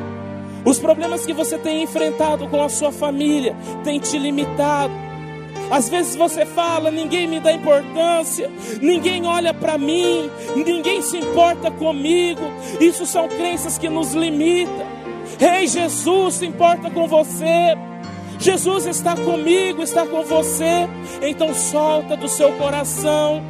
Os 0.66 0.80
problemas 0.80 1.26
que 1.26 1.34
você 1.34 1.58
tem 1.58 1.84
enfrentado 1.84 2.48
com 2.48 2.64
a 2.64 2.70
sua 2.70 2.92
família, 2.92 3.56
tem 3.84 4.00
te 4.00 4.18
limitado. 4.18 5.05
Às 5.70 5.90
vezes 5.90 6.16
você 6.16 6.46
fala, 6.46 6.92
ninguém 6.92 7.28
me 7.28 7.40
dá 7.40 7.52
importância, 7.52 8.52
ninguém 8.82 9.26
olha 9.26 9.54
para 9.54 9.78
mim, 9.78 10.30
ninguém 10.56 11.02
se 11.02 11.18
importa 11.18 11.72
comigo. 11.72 12.42
Isso 12.80 13.06
são 13.06 13.28
crenças 13.28 13.78
que 13.78 13.90
nos 13.90 14.14
limitam. 14.14 14.86
Ei, 15.40 15.68
Jesus 15.68 16.36
se 16.36 16.46
importa 16.46 16.90
com 16.90 17.08
você. 17.08 17.76
Jesus 18.40 18.86
está 18.86 19.16
comigo, 19.16 19.82
está 19.82 20.06
com 20.06 20.24
você. 20.24 20.88
Então 21.22 21.54
solta 21.54 22.16
do 22.16 22.28
seu 22.28 22.52
coração 22.54 23.44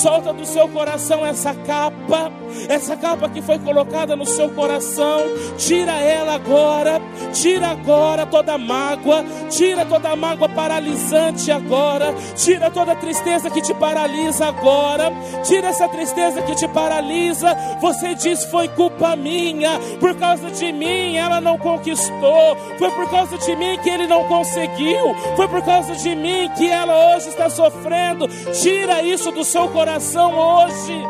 Solta 0.00 0.32
do 0.32 0.46
seu 0.46 0.66
coração 0.66 1.26
essa 1.26 1.52
capa, 1.54 2.32
essa 2.70 2.96
capa 2.96 3.28
que 3.28 3.42
foi 3.42 3.58
colocada 3.58 4.16
no 4.16 4.24
seu 4.24 4.48
coração. 4.48 5.20
Tira 5.58 5.92
ela 5.92 6.36
agora, 6.36 7.02
tira 7.34 7.68
agora 7.68 8.24
toda 8.24 8.56
mágoa, 8.56 9.22
tira 9.50 9.84
toda 9.84 10.16
mágoa 10.16 10.48
paralisante 10.48 11.52
agora, 11.52 12.14
tira 12.34 12.70
toda 12.70 12.96
tristeza 12.96 13.50
que 13.50 13.60
te 13.60 13.74
paralisa 13.74 14.46
agora, 14.46 15.12
tira 15.44 15.68
essa 15.68 15.86
tristeza 15.86 16.40
que 16.40 16.54
te 16.54 16.66
paralisa. 16.68 17.54
Você 17.82 18.14
diz: 18.14 18.42
Foi 18.44 18.68
culpa 18.68 19.14
minha, 19.14 19.78
por 20.00 20.14
causa 20.14 20.50
de 20.50 20.72
mim 20.72 21.18
ela 21.18 21.42
não 21.42 21.58
conquistou, 21.58 22.56
foi 22.78 22.90
por 22.92 23.10
causa 23.10 23.36
de 23.36 23.54
mim 23.54 23.78
que 23.82 23.90
ele 23.90 24.06
não 24.06 24.24
conseguiu, 24.24 25.14
foi 25.36 25.46
por 25.46 25.60
causa 25.62 25.94
de 25.94 26.14
mim 26.16 26.50
que 26.56 26.66
ela 26.70 27.14
hoje 27.14 27.28
está 27.28 27.50
sofrendo. 27.50 28.26
Tira 28.62 29.02
isso 29.02 29.30
do 29.30 29.44
seu 29.44 29.68
coração 29.68 29.89
coração 29.90 30.32
hoje. 30.38 31.02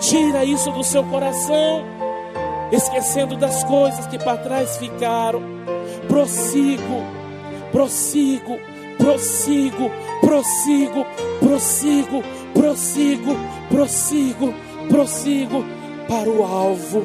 Tira 0.00 0.44
isso 0.44 0.70
do 0.70 0.84
seu 0.84 1.02
coração, 1.04 1.84
esquecendo 2.70 3.36
das 3.36 3.64
coisas 3.64 4.06
que 4.06 4.18
para 4.18 4.36
trás 4.36 4.76
ficaram. 4.76 5.40
Prossigo, 6.06 7.02
prossigo, 7.72 8.58
prossigo, 8.98 9.90
prossigo, 10.20 11.06
prossigo, 11.40 12.22
prossigo, 12.52 13.36
prossigo, 13.70 14.54
prossigo 14.88 15.64
para 16.06 16.28
o 16.28 16.44
alvo, 16.44 17.04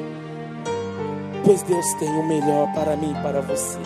pois 1.46 1.64
Deus 1.64 1.94
tem 1.96 2.10
o 2.10 2.28
melhor 2.28 2.72
para 2.74 2.96
mim 2.96 3.12
e 3.18 3.22
para 3.22 3.42
você. 3.42 3.80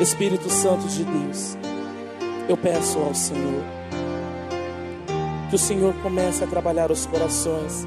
Espírito 0.00 0.50
Santo 0.50 0.86
de 0.88 1.04
Deus 1.04 1.63
eu 2.48 2.56
peço 2.56 2.98
ao 2.98 3.14
Senhor 3.14 3.62
que 5.48 5.56
o 5.56 5.58
Senhor 5.58 5.94
comece 6.02 6.42
a 6.42 6.46
trabalhar 6.46 6.90
os 6.90 7.06
corações 7.06 7.86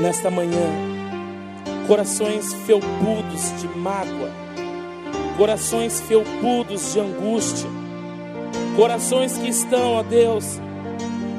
nesta 0.00 0.30
manhã, 0.30 0.70
corações 1.88 2.52
felpudos 2.66 3.60
de 3.60 3.68
mágoa, 3.76 4.30
corações 5.36 6.00
felpudos 6.02 6.92
de 6.92 7.00
angústia, 7.00 7.68
corações 8.76 9.36
que 9.36 9.48
estão, 9.48 9.94
ó 9.94 10.02
Deus, 10.02 10.60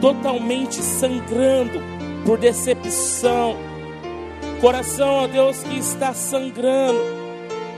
totalmente 0.02 0.76
sangrando 0.76 1.80
por 2.26 2.38
decepção, 2.38 3.56
coração, 4.60 5.24
ó 5.24 5.28
Deus, 5.28 5.64
que 5.64 5.78
está 5.78 6.14
sangrando 6.14 7.00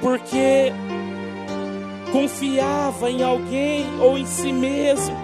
porque 0.01 0.71
confiava 2.11 3.09
em 3.09 3.23
alguém 3.23 3.85
ou 3.99 4.17
em 4.17 4.25
si 4.25 4.51
mesmo 4.51 5.15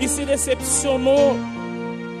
e 0.00 0.08
se 0.08 0.24
decepcionou. 0.24 1.36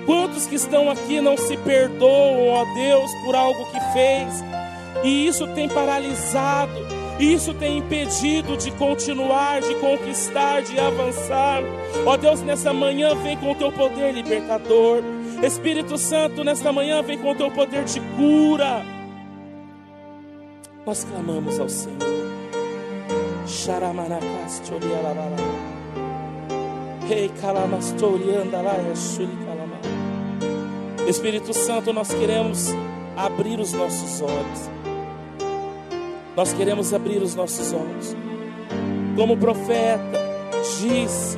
Quantos 0.06 0.46
que 0.46 0.56
estão 0.56 0.90
aqui 0.90 1.20
não 1.20 1.36
se 1.36 1.56
perdoam, 1.58 2.48
ó 2.48 2.64
Deus, 2.74 3.10
por 3.24 3.34
algo 3.34 3.64
que 3.66 3.80
fez, 3.92 4.44
e 5.04 5.26
isso 5.26 5.46
tem 5.48 5.68
paralisado, 5.68 6.72
isso 7.18 7.54
tem 7.54 7.78
impedido 7.78 8.56
de 8.56 8.70
continuar, 8.72 9.60
de 9.60 9.74
conquistar, 9.76 10.62
de 10.62 10.78
avançar. 10.78 11.62
Ó 12.06 12.16
Deus, 12.16 12.40
nessa 12.42 12.72
manhã 12.72 13.14
vem 13.14 13.36
com 13.36 13.52
o 13.52 13.54
teu 13.54 13.70
poder 13.70 14.12
libertador. 14.12 15.02
Espírito 15.42 15.96
Santo, 15.96 16.42
nesta 16.42 16.72
manhã, 16.72 17.02
vem 17.02 17.18
com 17.18 17.30
o 17.30 17.34
teu 17.34 17.50
poder 17.50 17.84
de 17.84 18.00
cura. 18.00 18.84
Nós 20.86 21.04
clamamos 21.04 21.60
ao 21.60 21.68
Senhor. 21.68 22.29
Espírito 31.08 31.52
Santo, 31.52 31.92
nós 31.92 32.14
queremos 32.14 32.68
abrir 33.16 33.58
os 33.58 33.72
nossos 33.72 34.22
olhos. 34.22 34.70
Nós 36.36 36.52
queremos 36.52 36.94
abrir 36.94 37.20
os 37.20 37.34
nossos 37.34 37.72
olhos. 37.72 38.16
Como 39.16 39.34
o 39.34 39.36
profeta 39.36 40.00
disse 40.80 41.36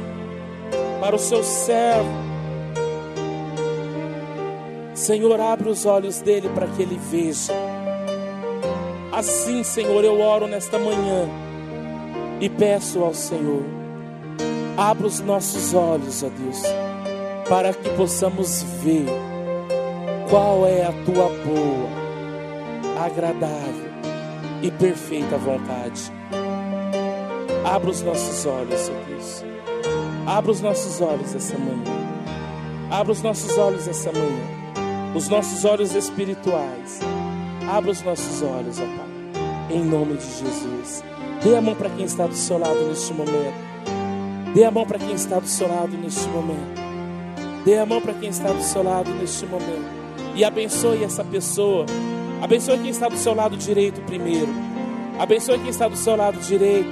para 1.01 1.17
o 1.17 1.19
seu 1.19 1.43
servo: 1.43 2.11
Senhor, 4.95 5.41
abre 5.41 5.71
os 5.71 5.87
olhos 5.87 6.21
dele 6.21 6.51
para 6.51 6.67
que 6.67 6.83
ele 6.83 7.01
veja. 7.11 7.55
Assim, 9.11 9.63
Senhor, 9.65 10.05
eu 10.05 10.21
oro 10.21 10.47
nesta 10.47 10.79
manhã 10.79 11.42
e 12.43 12.51
peço 12.51 13.03
ao 13.03 13.15
Senhor: 13.15 13.63
abra 14.77 15.07
os 15.07 15.21
nossos 15.21 15.73
olhos, 15.73 16.23
ó 16.23 16.29
Deus, 16.29 16.63
para 17.49 17.73
que 17.73 17.89
possamos 17.91 18.63
ver 18.83 19.07
qual 20.29 20.67
é 20.67 20.83
a 20.85 20.93
tua 21.05 21.31
boa, 21.45 23.03
agradável 23.03 23.93
e 24.61 24.71
perfeita 24.71 25.39
vontade. 25.39 26.13
Abra 27.65 27.89
os 27.89 28.03
nossos 28.03 28.45
olhos, 28.45 28.91
ó 28.91 29.09
Deus. 29.09 29.45
Abra 30.27 30.51
os 30.51 30.61
nossos 30.61 31.01
olhos 31.01 31.35
essa 31.35 31.57
manhã. 31.57 32.03
Abra 32.91 33.13
os 33.13 33.23
nossos 33.23 33.57
olhos 33.57 33.89
essa 33.89 34.13
manhã 34.13 34.63
os 35.15 35.29
nossos 35.29 35.65
olhos 35.65 35.95
espirituais. 35.95 37.01
Abra 37.71 37.91
os 37.91 38.03
nossos 38.03 38.43
olhos, 38.43 38.79
ó 38.79 38.85
Pai, 38.85 39.12
em 39.73 39.85
nome 39.85 40.17
de 40.17 40.25
Jesus. 40.25 41.03
Dê 41.43 41.57
a 41.57 41.61
mão 41.61 41.75
para 41.75 41.91
quem 41.91 42.05
está 42.05 42.27
do 42.27 42.35
seu 42.35 42.59
lado 42.59 42.87
neste 42.87 43.13
momento. 43.13 43.73
Dê 44.55 44.65
a 44.65 44.71
mão 44.71 44.87
para 44.87 44.99
quem 44.99 45.15
está 45.15 45.39
do 45.39 45.49
seu 45.49 45.67
lado 45.67 45.97
neste 45.97 46.29
momento. 46.29 46.83
Dê 47.65 47.79
a 47.79 47.87
mão 47.87 48.01
para 48.01 48.15
quem 48.15 48.29
está 48.29 48.53
do 48.53 48.63
seu 48.63 48.83
lado 48.83 49.11
neste 49.15 49.47
momento. 49.47 49.91
E 50.35 50.45
abençoe 50.45 51.03
essa 51.03 51.25
pessoa. 51.25 51.87
Abençoe 52.41 52.79
quem 52.79 52.91
está 52.91 53.09
do 53.09 53.17
seu 53.17 53.35
lado 53.35 53.57
direito 53.57 54.01
primeiro. 54.03 54.49
Abençoe 55.19 55.59
quem 55.59 55.69
está 55.69 55.89
do 55.89 55.97
seu 55.97 56.17
lado 56.17 56.39
direito. 56.39 56.89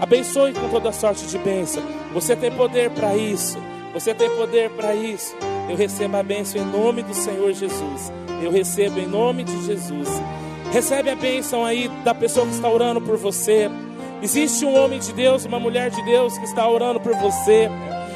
Abençoe 0.00 0.52
com 0.54 0.68
toda 0.68 0.92
sorte 0.92 1.26
de 1.26 1.38
bênção. 1.38 1.82
Você 2.14 2.36
tem 2.36 2.50
poder 2.50 2.90
para 2.90 3.16
isso. 3.16 3.58
Você 3.92 4.14
tem 4.14 4.30
poder 4.30 4.70
para 4.70 4.94
isso. 4.94 5.34
Eu 5.68 5.76
recebo 5.76 6.16
a 6.16 6.22
bênção 6.22 6.60
em 6.60 6.64
nome 6.64 7.02
do 7.02 7.14
Senhor 7.14 7.52
Jesus. 7.52 8.12
Eu 8.42 8.50
recebo 8.50 8.98
em 8.98 9.06
nome 9.06 9.44
de 9.44 9.64
Jesus. 9.64 10.08
Recebe 10.72 11.10
a 11.10 11.16
bênção 11.16 11.64
aí 11.64 11.88
da 12.04 12.14
pessoa 12.14 12.46
que 12.46 12.52
está 12.52 12.68
orando 12.68 13.00
por 13.00 13.16
você. 13.16 13.68
Existe 14.22 14.64
um 14.64 14.76
homem 14.76 15.00
de 15.00 15.12
Deus, 15.12 15.44
uma 15.44 15.58
mulher 15.58 15.90
de 15.90 16.02
Deus 16.04 16.36
que 16.38 16.44
está 16.44 16.68
orando 16.68 17.00
por 17.00 17.14
você. 17.16 17.68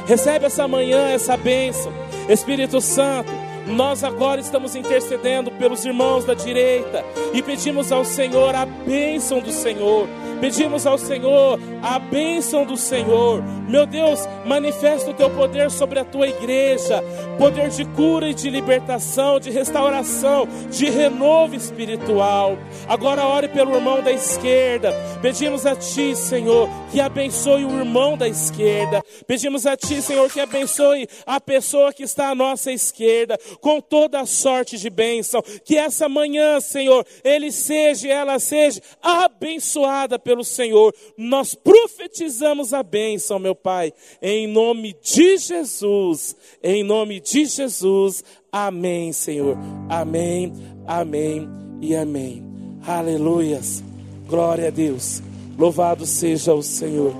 Recebe 0.06 0.46
essa 0.46 0.68
manhã 0.68 1.08
essa 1.10 1.36
bênção. 1.36 1.92
Espírito 2.28 2.80
Santo, 2.80 3.32
nós 3.66 4.04
agora 4.04 4.40
estamos 4.40 4.76
intercedendo 4.76 5.50
pelos 5.52 5.84
irmãos 5.84 6.24
da 6.24 6.34
direita 6.34 7.04
e 7.32 7.42
pedimos 7.42 7.90
ao 7.90 8.04
Senhor 8.04 8.54
a 8.54 8.66
bênção 8.66 9.40
do 9.40 9.50
Senhor. 9.50 10.06
Pedimos 10.44 10.86
ao 10.86 10.98
Senhor 10.98 11.58
a 11.82 11.98
bênção 11.98 12.66
do 12.66 12.76
Senhor. 12.76 13.42
Meu 13.66 13.86
Deus, 13.86 14.20
manifesta 14.44 15.10
o 15.10 15.14
teu 15.14 15.30
poder 15.30 15.70
sobre 15.70 15.98
a 15.98 16.04
tua 16.04 16.28
igreja, 16.28 17.02
poder 17.38 17.70
de 17.70 17.82
cura 17.86 18.28
e 18.28 18.34
de 18.34 18.50
libertação, 18.50 19.40
de 19.40 19.50
restauração, 19.50 20.46
de 20.70 20.90
renovo 20.90 21.54
espiritual. 21.54 22.58
Agora 22.86 23.26
ore 23.26 23.48
pelo 23.48 23.74
irmão 23.74 24.02
da 24.02 24.12
esquerda. 24.12 24.92
Pedimos 25.22 25.64
a 25.64 25.74
ti, 25.74 26.14
Senhor, 26.14 26.68
que 26.92 27.00
abençoe 27.00 27.64
o 27.64 27.78
irmão 27.78 28.14
da 28.14 28.28
esquerda. 28.28 29.02
Pedimos 29.26 29.64
a 29.66 29.74
ti, 29.78 30.02
Senhor, 30.02 30.30
que 30.30 30.40
abençoe 30.40 31.08
a 31.24 31.40
pessoa 31.40 31.90
que 31.90 32.02
está 32.02 32.28
à 32.28 32.34
nossa 32.34 32.70
esquerda, 32.70 33.38
com 33.62 33.80
toda 33.80 34.20
a 34.20 34.26
sorte 34.26 34.76
de 34.76 34.90
bênção. 34.90 35.42
Que 35.64 35.78
essa 35.78 36.06
manhã, 36.06 36.60
Senhor, 36.60 37.06
ele 37.24 37.50
seja, 37.50 38.08
ela 38.08 38.38
seja 38.38 38.82
abençoada 39.02 40.18
pelo 40.34 40.42
Senhor. 40.42 40.92
Nós 41.16 41.54
profetizamos 41.54 42.74
a 42.74 42.82
bênção, 42.82 43.38
meu 43.38 43.54
Pai, 43.54 43.92
em 44.20 44.48
nome 44.48 44.96
de 45.00 45.38
Jesus. 45.38 46.36
Em 46.62 46.82
nome 46.82 47.20
de 47.20 47.46
Jesus. 47.46 48.24
Amém, 48.50 49.12
Senhor. 49.12 49.56
Amém, 49.88 50.52
amém 50.86 51.48
e 51.80 51.94
amém. 51.94 52.44
Aleluias. 52.84 53.82
Glória 54.26 54.68
a 54.68 54.70
Deus. 54.70 55.22
Louvado 55.56 56.04
seja 56.04 56.52
o 56.52 56.62
Senhor. 56.62 57.14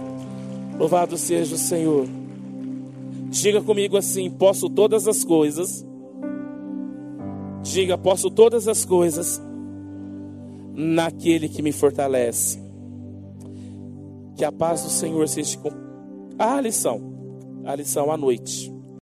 Louvado 0.77 1.17
seja 1.17 1.55
o 1.55 1.59
Senhor. 1.59 2.09
Diga 3.31 3.63
comigo 3.63 3.97
assim: 3.97 4.29
posso 4.29 4.69
todas 4.69 5.07
as 5.07 5.23
coisas. 5.23 5.87
Diga, 7.63 7.97
posso 7.97 8.29
todas 8.29 8.67
as 8.67 8.85
coisas 8.85 9.41
naquele 10.75 11.49
que 11.49 11.63
me 11.63 11.73
fortalece. 11.73 12.64
Que 14.37 14.45
a 14.45 14.51
paz 14.51 14.83
do 14.83 14.91
Senhor 14.91 15.29
seja 15.29 15.59
com 15.59 15.71
a 16.39 16.61
lição, 16.61 17.01
a 17.65 17.75
lição 17.77 18.11
à 18.11 18.17
noite. 18.17 18.74